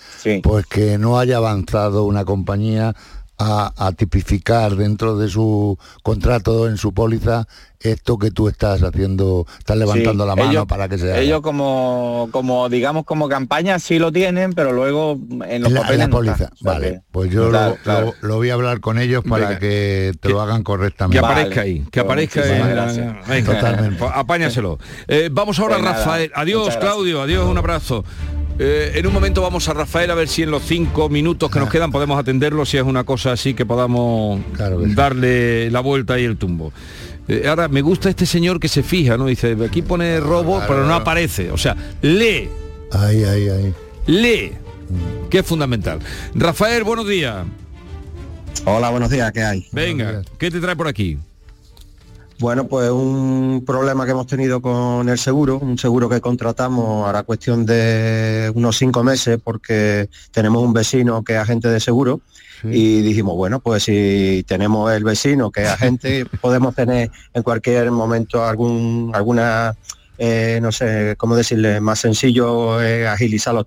pues 0.43 0.67
que 0.67 0.99
no 0.99 1.19
haya 1.19 1.39
avanzado 1.39 2.05
una 2.05 2.25
compañía 2.25 2.95
a, 3.41 3.73
a 3.77 3.93
tipificar 3.93 4.77
dentro 4.77 5.17
de 5.17 5.29
su 5.31 5.79
contrato, 6.03 6.69
en 6.69 6.77
su 6.77 6.93
póliza, 6.93 7.47
esto 7.81 8.19
que 8.19 8.31
tú 8.31 8.49
estás 8.49 8.83
haciendo, 8.83 9.47
estás 9.59 9.79
levantando 9.79 10.25
Sí, 10.25 10.29
la 10.29 10.37
mano 10.37 10.51
ellos- 10.51 10.67
para 10.67 10.87
que 10.91 10.99
se 10.99 11.11
haga. 11.11 11.21
Ellos 11.21 11.41
como, 11.41 12.29
como 12.33 12.69
digamos 12.69 13.05
como 13.07 13.31
campaña 13.31 13.79
sí 13.79 13.99
lo 13.99 14.13
tienen, 14.13 14.53
pero 14.53 14.73
luego 14.73 15.19
en 15.49 15.63
los 15.63 15.73
la, 15.73 15.81
en 15.81 15.83
papeles 15.85 15.99
la 16.01 16.07
no 16.09 16.11
póliza, 16.17 16.33
está. 16.45 16.55
O 16.55 16.57
sea 16.59 16.73
vale. 16.73 16.91
que- 16.93 17.01
Pues 17.11 17.31
yo 17.31 17.49
Claro, 17.49 17.71
lo, 17.71 17.77
claro. 17.77 18.15
lo- 18.21 18.29
lo 18.29 18.37
voy 18.37 18.51
a 18.51 18.55
hablar 18.55 18.81
con 18.81 18.99
ellos 18.99 19.25
para 19.27 19.47
Venga. 19.49 19.59
que 19.61 20.13
te 20.21 20.29
lo 20.29 20.43
hagan 20.43 20.59
Que 20.59 20.65
correctamente. 20.65 21.19
aparezca 21.25 21.63
ahí, 21.63 21.85
que 21.91 22.01
aparezca 22.01 22.41
muchísimas 22.43 22.97
en- 22.99 23.17
venga, 23.27 23.55
Totalmente. 23.55 23.99
pues 23.99 24.11
apáñaselo. 24.15 24.79
Eh, 25.09 25.31
vamos 25.33 25.59
ahora 25.59 25.79
Pues 25.79 25.89
Rafael. 25.89 26.31
Adiós. 26.35 26.77
Claudio. 26.77 27.23
Adiós, 27.23 27.47
un 27.49 27.57
abrazo. 27.57 28.05
Eh, 28.63 28.93
en 28.99 29.07
un 29.07 29.13
momento 29.15 29.41
vamos 29.41 29.67
a 29.71 29.73
Rafael 29.73 30.11
a 30.11 30.15
ver 30.15 30.29
si 30.29 30.43
en 30.43 30.51
los 30.51 30.63
cinco 30.65 31.09
minutos 31.09 31.51
que 31.51 31.59
nos 31.59 31.71
quedan 31.71 31.91
podemos 31.91 32.21
atenderlo, 32.21 32.67
si 32.67 32.77
es 32.77 32.83
una 32.83 33.05
cosa 33.05 33.33
así 33.33 33.55
que 33.55 33.65
podamos 33.65 34.39
Claro 34.53 34.81
que 34.81 34.89
sí. 34.89 34.95
darle 34.95 35.71
la 35.71 35.81
vuelta 35.81 36.21
y 36.21 36.25
el 36.25 36.37
tumbo. 36.37 36.71
Eh, 37.27 37.45
ahora, 37.49 37.69
me 37.69 37.81
gusta 37.81 38.11
este 38.11 38.27
señor 38.27 38.61
que 38.61 38.69
se 38.69 38.83
fija, 38.83 39.17
¿no? 39.17 39.27
Dice, 39.27 39.57
aquí 39.65 39.81
pone 39.81 40.21
robo, 40.21 40.57
Claro, 40.57 40.67
pero 40.69 40.81
no 40.81 40.89
claro. 40.89 41.01
aparece. 41.03 41.51
O 41.51 41.57
sea, 41.57 41.75
lee, 42.03 42.51
Ahí, 42.93 43.25
ahí, 43.25 43.49
ahí. 43.49 43.75
lee, 44.07 44.53
que 45.31 45.39
es 45.39 45.47
fundamental. 45.47 46.01
Rafael, 46.35 46.85
buenos 46.85 47.09
días. 47.09 47.47
Hola, 48.67 48.91
buenos 48.91 49.09
días, 49.09 49.33
¿qué 49.33 49.43
hay? 49.43 49.67
Venga, 49.73 50.21
¿qué 50.39 50.51
te 50.51 50.61
trae 50.61 50.77
por 50.77 50.87
aquí? 50.87 51.17
Bueno, 52.41 52.67
pues 52.67 52.91
un 52.91 53.65
problema 53.67 54.07
que 54.07 54.13
hemos 54.13 54.27
tenido 54.27 54.63
con 54.63 55.07
el 55.11 55.19
seguro, 55.19 55.59
un 55.59 55.77
seguro 55.77 56.09
que 56.09 56.23
contratamos 56.23 57.07
ahora 57.07 57.23
cuestión 57.23 57.67
de 57.67 58.51
unos 58.55 58.79
cinco 58.79 59.05
meses 59.05 59.39
porque 59.45 60.09
tenemos 60.31 60.63
un 60.63 60.73
vecino 60.73 61.23
que 61.23 61.35
es 61.35 61.39
agente 61.39 61.69
de 61.69 61.79
seguro 61.81 62.23
y 62.65 63.03
dijimos, 63.03 63.37
bueno, 63.37 63.61
pues 63.61 63.83
si 63.83 64.43
tenemos 64.49 64.91
el 64.91 65.05
vecino 65.05 65.51
que 65.51 65.65
es 65.65 65.69
agente, 65.69 66.25
podemos 66.41 66.75
tener 66.75 67.11
en 67.35 67.43
cualquier 67.43 67.91
momento 67.91 68.43
algún 68.43 69.11
alguna 69.13 69.77
eh, 70.23 70.59
no 70.61 70.71
sé 70.71 71.15
cómo 71.17 71.35
decirle, 71.35 71.81
más 71.81 71.99
sencillo 72.01 72.81
eh, 72.83 73.09
agilizar 73.09 73.55
los, 73.55 73.65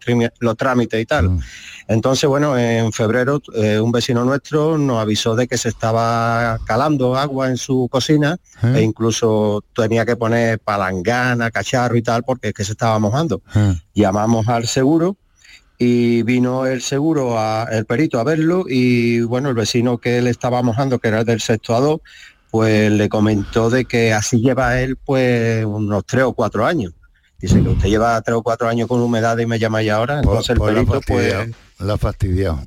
trámites 0.56 1.02
y 1.02 1.06
tal. 1.08 1.40
Entonces, 1.88 2.30
bueno, 2.30 2.56
en 2.56 2.94
febrero 2.94 3.42
eh, 3.56 3.80
un 3.80 3.92
vecino 3.92 4.24
nuestro 4.24 4.78
nos 4.78 5.02
avisó 5.02 5.36
de 5.36 5.48
que 5.48 5.58
se 5.58 5.70
estaba 5.70 6.60
calando 6.68 7.18
agua 7.18 7.50
en 7.50 7.58
su 7.58 7.88
cocina 7.92 8.38
¿Eh? 8.62 8.74
e 8.78 8.82
incluso 8.84 9.64
tenía 9.76 10.06
que 10.06 10.16
poner 10.16 10.60
palangana, 10.60 11.50
cacharro 11.50 11.98
y 11.98 12.04
tal 12.04 12.22
porque 12.24 12.50
es 12.50 12.54
que 12.54 12.64
se 12.64 12.74
estaba 12.74 13.00
mojando. 13.00 13.42
Llamamos 13.96 14.48
al 14.48 14.68
seguro 14.68 15.18
y 15.80 16.22
vino 16.22 16.68
el 16.68 16.82
seguro, 16.84 17.40
a- 17.40 17.68
el 17.72 17.86
perito 17.86 18.20
a 18.20 18.24
verlo 18.24 18.66
y 18.70 19.22
bueno, 19.22 19.50
el 19.50 19.56
vecino 19.56 19.98
que 19.98 20.22
le 20.22 20.30
estaba 20.30 20.62
mojando, 20.62 21.00
que 21.00 21.08
era 21.08 21.22
el 21.22 21.26
del 21.26 21.42
sexto 21.42 21.76
a 21.76 21.80
dos, 21.80 22.00
pues 22.54 22.92
le 22.92 23.10
comentó 23.10 23.72
de 23.72 23.86
que 23.86 24.14
así 24.14 24.40
lleva 24.40 24.80
él 24.80 24.96
pues 24.96 25.66
unos 25.66 26.06
tres 26.06 26.22
o 26.22 26.34
cuatro 26.34 26.68
años. 26.68 26.94
Dice 27.40 27.60
que 27.64 27.70
usted 27.70 27.90
lleva 27.90 28.22
tres 28.22 28.38
o 28.38 28.44
cuatro 28.44 28.68
años 28.68 28.88
con 28.88 29.02
humedad 29.02 29.36
y 29.40 29.48
me 29.48 29.58
llama 29.58 29.82
ya 29.82 29.96
ahora. 29.96 30.20
Entonces 30.20 30.52
el 30.52 30.60
la 30.60 30.66
ha 30.66 30.68
perito 30.68 31.02
pues 31.02 31.50
la 31.80 31.98
fastidiado. 31.98 32.60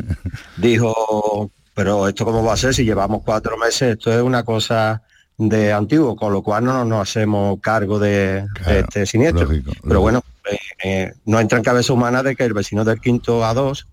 dijo, 0.56 1.50
pero 1.74 2.08
esto 2.08 2.24
cómo 2.24 2.42
va 2.42 2.54
a 2.54 2.56
ser 2.56 2.72
si 2.72 2.86
llevamos 2.86 3.20
cuatro 3.26 3.58
meses, 3.58 3.98
esto 3.98 4.10
es 4.10 4.22
una 4.22 4.42
cosa 4.42 5.02
de 5.36 5.70
antiguo, 5.70 6.16
con 6.16 6.32
lo 6.32 6.42
cual 6.42 6.64
no 6.64 6.86
nos 6.86 7.06
hacemos 7.06 7.60
cargo 7.60 7.98
de, 7.98 8.46
de 8.64 8.80
este 8.80 9.04
siniestro. 9.04 9.50
pero 9.86 10.00
bueno, 10.00 10.22
eh, 10.50 10.58
eh, 10.82 11.12
no 11.26 11.38
entra 11.40 11.58
en 11.58 11.64
cabeza 11.64 11.92
humana 11.92 12.22
de 12.22 12.34
que 12.36 12.44
el 12.44 12.54
vecino 12.54 12.86
del 12.86 13.02
quinto 13.02 13.42
A2 13.42 13.84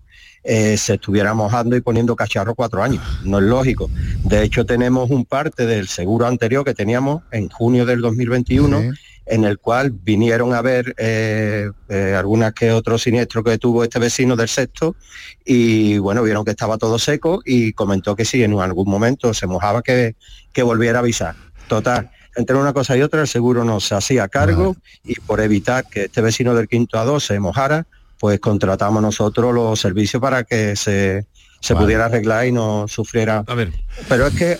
eh, 0.42 0.76
se 0.76 0.94
estuviera 0.94 1.32
mojando 1.34 1.76
y 1.76 1.80
poniendo 1.80 2.14
cacharro 2.16 2.54
cuatro 2.54 2.82
años. 2.82 3.02
No 3.24 3.38
es 3.38 3.44
lógico. 3.44 3.90
De 4.24 4.42
hecho, 4.42 4.66
tenemos 4.66 5.10
un 5.10 5.24
parte 5.24 5.66
del 5.66 5.88
seguro 5.88 6.26
anterior 6.26 6.64
que 6.64 6.74
teníamos 6.74 7.22
en 7.30 7.48
junio 7.48 7.86
del 7.86 8.00
2021 8.00 8.92
en 9.26 9.44
el 9.44 9.58
cual 9.58 9.90
vinieron 9.90 10.52
a 10.52 10.60
ver 10.60 10.94
eh, 10.98 11.70
eh, 11.88 12.14
algunas 12.16 12.52
que 12.52 12.72
otros 12.72 13.02
siniestros 13.02 13.44
que 13.44 13.58
tuvo 13.58 13.82
este 13.82 13.98
vecino 13.98 14.36
del 14.36 14.48
sexto 14.48 14.96
y 15.44 15.98
bueno, 15.98 16.22
vieron 16.22 16.44
que 16.44 16.50
estaba 16.50 16.76
todo 16.76 16.98
seco 16.98 17.40
y 17.44 17.72
comentó 17.72 18.16
que 18.16 18.24
si 18.24 18.42
en 18.42 18.58
algún 18.58 18.88
momento 18.88 19.32
se 19.32 19.46
mojaba 19.46 19.82
que, 19.82 20.14
que 20.52 20.62
volviera 20.62 20.98
a 20.98 21.02
avisar. 21.02 21.34
Total, 21.68 22.10
entre 22.36 22.56
una 22.56 22.72
cosa 22.72 22.96
y 22.96 23.02
otra 23.02 23.22
el 23.22 23.28
seguro 23.28 23.64
nos 23.64 23.90
hacía 23.92 24.28
cargo 24.28 24.76
y 25.02 25.14
por 25.14 25.40
evitar 25.40 25.86
que 25.88 26.04
este 26.04 26.20
vecino 26.20 26.54
del 26.54 26.68
quinto 26.68 26.98
a 26.98 27.04
dos 27.04 27.24
se 27.24 27.40
mojara, 27.40 27.86
pues 28.24 28.40
contratamos 28.40 29.02
nosotros 29.02 29.52
los 29.52 29.78
servicios 29.78 30.18
para 30.18 30.44
que 30.44 30.76
se, 30.76 31.26
se 31.60 31.74
Vale. 31.74 31.84
pudiera 31.84 32.06
arreglar 32.06 32.46
y 32.46 32.52
no 32.52 32.88
sufriera. 32.88 33.44
A 33.46 33.54
ver. 33.54 33.70
Pero 34.08 34.26
es 34.28 34.34
que 34.34 34.58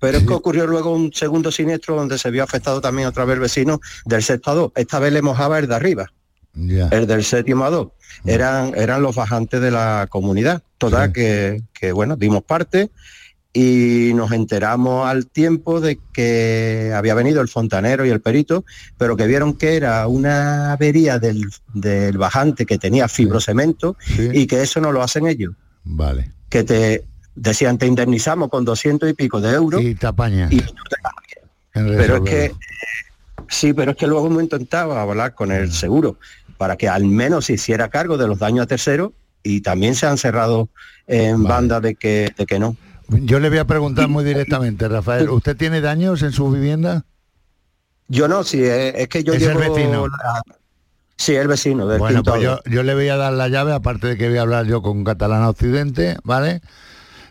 pero 0.00 0.16
es 0.16 0.24
que 0.24 0.32
ocurrió 0.32 0.66
luego 0.66 0.94
un 0.94 1.12
segundo 1.12 1.52
siniestro 1.52 1.94
donde 1.94 2.16
se 2.16 2.30
vio 2.30 2.42
afectado 2.42 2.80
también 2.80 3.08
otra 3.08 3.26
vez 3.26 3.34
el 3.34 3.40
vecino 3.40 3.82
del 4.06 4.22
sexto 4.22 4.50
a 4.50 4.54
dos. 4.54 4.72
Esta 4.76 4.98
vez 4.98 5.12
le 5.12 5.20
mojaba 5.20 5.58
el 5.58 5.68
de 5.68 5.74
arriba, 5.74 6.10
el 6.54 7.06
del 7.06 7.22
séptimo 7.22 7.66
a 7.66 7.70
dos. 7.70 7.88
Eran, 8.24 8.72
eran 8.78 9.02
los 9.02 9.14
bajantes 9.14 9.60
de 9.60 9.70
la 9.70 10.06
comunidad. 10.08 10.62
Total, 10.78 11.12
que, 11.12 11.60
que, 11.74 11.92
bueno, 11.92 12.16
dimos 12.16 12.42
parte 12.44 12.92
y 13.52 14.12
nos 14.14 14.32
enteramos 14.32 15.06
al 15.06 15.26
tiempo 15.26 15.80
de 15.80 15.98
que 16.12 16.92
había 16.94 17.14
venido 17.14 17.42
el 17.42 17.48
fontanero 17.48 18.06
y 18.06 18.10
el 18.10 18.20
perito, 18.20 18.64
pero 18.96 19.16
que 19.16 19.26
vieron 19.26 19.54
que 19.54 19.76
era 19.76 20.06
una 20.06 20.72
avería 20.72 21.18
del, 21.18 21.44
del 21.74 22.16
bajante 22.16 22.64
que 22.64 22.78
tenía 22.78 23.08
fibrocemento 23.08 23.96
y 24.32 24.46
que 24.46 24.62
eso 24.62 24.80
no 24.80 24.90
lo 24.90 25.02
hacen 25.02 25.26
ellos. 25.26 25.54
Vale. 25.84 26.32
Que 26.48 26.64
te 26.64 27.04
decían, 27.34 27.76
te 27.76 27.86
indemnizamos 27.86 28.48
con 28.48 28.64
200 28.64 29.10
y 29.10 29.14
pico 29.14 29.40
de 29.40 29.54
euros. 29.54 29.82
Y 29.82 29.94
te 29.94 30.06
apañas. 30.06 30.50
en 30.52 31.96
Pero 31.96 32.16
es 32.16 32.22
que 32.22 32.52
sí, 33.48 33.74
pero 33.74 33.90
es 33.90 33.96
que 33.98 34.06
luego 34.06 34.28
hemos 34.28 34.42
intentado 34.42 34.98
hablar 34.98 35.34
con 35.34 35.52
el 35.52 35.72
seguro 35.72 36.18
para 36.56 36.76
que 36.76 36.88
al 36.88 37.04
menos 37.04 37.46
se 37.46 37.54
hiciera 37.54 37.88
cargo 37.88 38.16
de 38.16 38.28
los 38.28 38.38
daños 38.38 38.64
a 38.64 38.66
terceros 38.66 39.12
y 39.42 39.60
también 39.60 39.94
se 39.94 40.06
han 40.06 40.16
cerrado 40.16 40.68
en 41.06 41.42
banda 41.42 41.80
de 41.80 41.96
que, 41.96 42.32
de 42.36 42.46
que 42.46 42.58
no. 42.58 42.76
Yo 43.08 43.40
le 43.40 43.48
voy 43.48 43.58
a 43.58 43.66
preguntar 43.66 44.08
muy 44.08 44.24
directamente, 44.24 44.88
Rafael, 44.88 45.28
¿usted 45.30 45.56
tiene 45.56 45.80
daños 45.80 46.22
en 46.22 46.32
su 46.32 46.50
vivienda? 46.50 47.04
Yo 48.08 48.28
no, 48.28 48.44
si 48.44 48.62
es, 48.62 48.94
es 48.96 49.08
que 49.08 49.24
yo 49.24 49.34
Es 49.34 49.42
el 49.42 49.56
vecino. 49.58 50.06
la- 50.06 50.42
Sí, 51.16 51.34
el 51.36 51.46
vecino 51.46 51.86
del 51.86 51.98
Bueno, 52.00 52.22
pues 52.24 52.42
yo, 52.42 52.58
yo 52.64 52.82
le 52.82 52.94
voy 52.94 53.08
a 53.08 53.16
dar 53.16 53.32
la 53.32 53.48
llave, 53.48 53.72
aparte 53.72 54.08
de 54.08 54.16
que 54.16 54.28
voy 54.28 54.38
a 54.38 54.42
hablar 54.42 54.66
yo 54.66 54.82
con 54.82 55.04
Catalana 55.04 55.48
Occidente, 55.48 56.16
¿vale? 56.24 56.62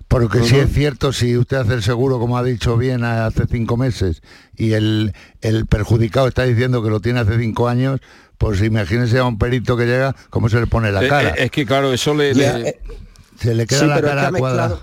Porque 0.08 0.44
si 0.44 0.56
Ujú. 0.56 0.64
es 0.68 0.74
cierto, 0.74 1.12
si 1.14 1.36
usted 1.36 1.58
hace 1.58 1.74
el 1.74 1.84
seguro, 1.84 2.18
como 2.20 2.38
ha 2.38 2.44
dicho 2.44 2.78
bien, 2.78 3.04
hace 3.04 3.48
cinco 3.48 3.76
meses, 3.76 4.22
y 4.56 4.74
el, 4.74 5.14
el 5.42 5.66
perjudicado 5.66 6.28
está 6.28 6.44
diciendo 6.44 6.82
que 6.84 6.90
lo 6.90 7.00
tiene 7.02 7.20
hace 7.20 7.38
cinco 7.38 7.68
años, 7.68 8.00
pues 8.38 8.62
imagínese 8.62 9.18
a 9.20 9.26
un 9.26 9.38
perito 9.38 9.76
que 9.76 9.86
llega, 9.86 10.16
cómo 10.30 10.48
se 10.48 10.60
le 10.60 10.68
pone 10.68 10.92
la 10.92 11.04
Eh, 11.06 11.10
cara. 11.10 11.30
eh, 11.32 11.46
es 11.46 11.52
que 11.52 11.66
claro, 11.66 11.92
eso 11.92 12.14
le... 12.14 12.34
Ya, 12.34 12.58
le- 12.58 12.70
eh, 12.70 12.80
se 13.40 13.54
le 13.56 13.66
queda 13.68 13.80
sí, 13.80 13.88
la 13.88 14.02
cara 14.02 14.32
cuadrada. 14.32 14.80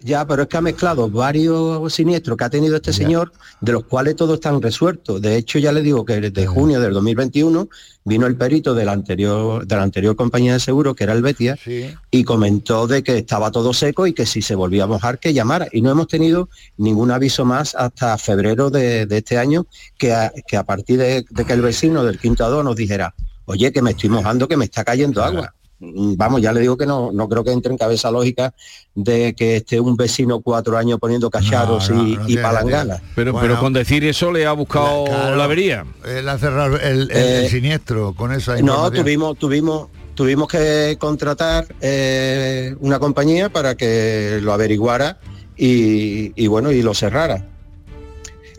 Ya, 0.00 0.24
pero 0.26 0.42
es 0.42 0.48
que 0.48 0.56
ha 0.56 0.60
mezclado 0.60 1.10
varios 1.10 1.92
siniestros 1.92 2.36
que 2.38 2.44
ha 2.44 2.50
tenido 2.50 2.76
este 2.76 2.92
señor, 2.92 3.32
de 3.60 3.72
los 3.72 3.84
cuales 3.84 4.14
todos 4.14 4.34
están 4.34 4.62
resueltos. 4.62 5.20
De 5.20 5.36
hecho, 5.36 5.58
ya 5.58 5.72
le 5.72 5.82
digo 5.82 6.04
que 6.04 6.20
desde 6.20 6.46
junio 6.46 6.80
del 6.80 6.92
2021 6.92 7.68
vino 8.04 8.26
el 8.26 8.36
perito 8.36 8.76
de 8.76 8.84
la 8.84 8.92
anterior, 8.92 9.66
de 9.66 9.76
la 9.76 9.82
anterior 9.82 10.14
compañía 10.14 10.52
de 10.52 10.60
seguro, 10.60 10.94
que 10.94 11.02
era 11.02 11.14
el 11.14 11.22
Betia, 11.22 11.58
y 12.12 12.22
comentó 12.22 12.86
de 12.86 13.02
que 13.02 13.18
estaba 13.18 13.50
todo 13.50 13.74
seco 13.74 14.06
y 14.06 14.12
que 14.12 14.24
si 14.24 14.40
se 14.40 14.54
volvía 14.54 14.84
a 14.84 14.86
mojar, 14.86 15.18
que 15.18 15.34
llamara. 15.34 15.66
Y 15.72 15.82
no 15.82 15.90
hemos 15.90 16.06
tenido 16.06 16.48
ningún 16.76 17.10
aviso 17.10 17.44
más 17.44 17.74
hasta 17.74 18.16
febrero 18.18 18.70
de, 18.70 19.08
este 19.10 19.36
año, 19.36 19.66
que 19.98 20.12
a, 20.12 20.32
que 20.46 20.56
a 20.56 20.62
partir 20.62 20.98
de, 20.98 21.24
que 21.24 21.52
el 21.52 21.60
vecino 21.60 22.04
del 22.04 22.20
quinto 22.20 22.44
ado 22.44 22.62
nos 22.62 22.76
dijera, 22.76 23.16
oye, 23.46 23.72
que 23.72 23.82
me 23.82 23.90
estoy 23.90 24.10
mojando, 24.10 24.46
que 24.46 24.56
me 24.56 24.66
está 24.66 24.84
cayendo 24.84 25.24
agua. 25.24 25.54
Mm, 25.80 26.14
vamos, 26.16 26.42
ya 26.42 26.52
le 26.52 26.60
digo 26.60 26.76
que 26.76 26.86
no, 26.86 27.12
no 27.12 27.28
creo 27.28 27.44
que 27.44 27.52
entre 27.52 27.70
en 27.70 27.78
cabeza 27.78 28.10
lógica 28.10 28.52
de 28.94 29.34
que 29.34 29.56
esté 29.56 29.78
un 29.78 29.96
vecino 29.96 30.40
cuatro 30.40 30.76
años 30.76 30.98
poniendo 30.98 31.30
cacharros 31.30 31.90
y, 32.26 32.36
palanganas. 32.36 33.00
Pero, 33.14 33.38
pero 33.38 33.60
con 33.60 33.72
decir 33.72 34.04
eso 34.04 34.32
le 34.32 34.46
ha 34.46 34.52
buscado 34.52 35.06
la 35.36 35.44
avería. 35.44 35.84
Él 36.04 36.28
ha 36.28 36.38
cerrado 36.38 36.76
el, 36.78 37.08
eh, 37.12 37.48
siniestro 37.48 38.12
con 38.14 38.32
esa 38.32 38.60
No, 38.60 38.90
tuvimos, 38.90 39.38
tuvimos, 39.38 39.88
tuvimos 40.14 40.48
que 40.48 40.96
contratar 40.98 41.66
eh, 41.80 42.74
una 42.80 42.98
compañía 42.98 43.48
para 43.48 43.76
que 43.76 44.40
lo 44.42 44.52
averiguara 44.52 45.18
y, 45.56 46.32
y 46.34 46.46
bueno, 46.48 46.72
y 46.72 46.82
lo 46.82 46.92
cerrara. 46.94 47.46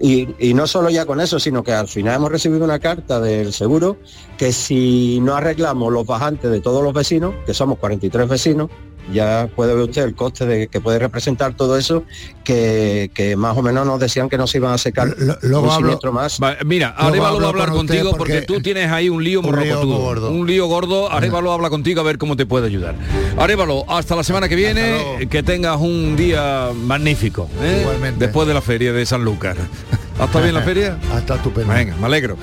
Y, 0.02 0.54
no 0.54 0.66
solo 0.66 0.90
ya 0.90 1.06
con 1.06 1.20
eso, 1.20 1.40
sino 1.40 1.62
que 1.62 1.74
al 1.74 1.88
final 1.88 2.16
hemos 2.16 2.32
recibido 2.32 2.64
una 2.64 2.80
carta 2.80 3.20
del 3.20 3.52
seguro 3.52 3.98
que 4.38 4.54
si 4.54 5.20
no 5.22 5.36
arreglamos 5.36 5.92
los 5.92 6.06
bajantes 6.06 6.50
de 6.50 6.62
todos 6.62 6.82
los 6.82 6.94
vecinos, 6.94 7.34
que 7.46 7.54
somos 7.54 7.78
43 7.80 8.30
vecinos, 8.30 8.70
ya 9.12 9.50
puede 9.56 9.74
ver 9.74 9.84
usted 9.84 10.04
el 10.04 10.16
coste 10.16 10.46
de 10.46 10.68
que 10.68 10.82
puede 10.82 11.00
representar 11.00 11.54
todo 11.54 11.78
eso, 11.78 12.04
que, 12.44 13.36
más 13.38 13.58
o 13.58 13.62
menos 13.62 13.86
nos 13.86 14.00
decían 14.00 14.30
que 14.30 14.38
nos 14.38 14.54
iban 14.56 14.74
a 14.74 14.78
secar 14.78 15.16
luego 15.42 15.78
un 15.78 16.14
más. 16.14 16.40
mira, 16.66 16.90
Arevalo 16.98 17.40
va 17.40 17.46
a 17.46 17.50
hablar 17.50 17.70
contigo 17.70 18.16
porque, 18.18 18.42
tú 18.42 18.62
tienes 18.62 18.92
ahí 18.92 19.10
un 19.10 19.24
lío, 19.24 19.42
un 19.42 19.60
lío 19.60 19.86
gordo. 19.86 20.32
Un 20.32 20.48
lío 20.48 20.68
gordo, 20.68 21.12
Arevalo 21.12 21.52
habla 21.52 21.70
contigo 21.70 22.02
a 22.02 22.04
ver 22.04 22.18
cómo 22.18 22.36
te 22.36 22.46
puede 22.46 22.68
ayudar. 22.68 22.96
Arevalo, 23.38 23.86
hasta 23.90 24.16
la 24.16 24.24
semana 24.24 24.50
que 24.50 24.56
viene, 24.56 25.28
que 25.30 25.44
tengas 25.44 25.80
un 25.80 26.16
día 26.16 26.70
magnífico, 26.74 27.50
¿eh? 27.62 27.86
después 28.18 28.48
de 28.48 28.54
la 28.54 28.62
feria 28.62 28.94
de 28.94 29.06
San 29.06 29.24
Lucas. 29.24 29.58
¿Hasta 30.20 30.42
bien 30.42 30.54
la 30.54 30.62
feria? 30.62 30.98
Hasta 31.14 31.36
estupendo. 31.36 31.74
Venga, 31.74 31.96
me 31.96 32.06
alegro. 32.06 32.38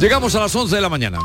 Llegamos 0.00 0.34
a 0.34 0.40
las 0.40 0.54
11 0.54 0.74
de 0.74 0.82
la 0.82 0.88
mañana. 0.88 1.18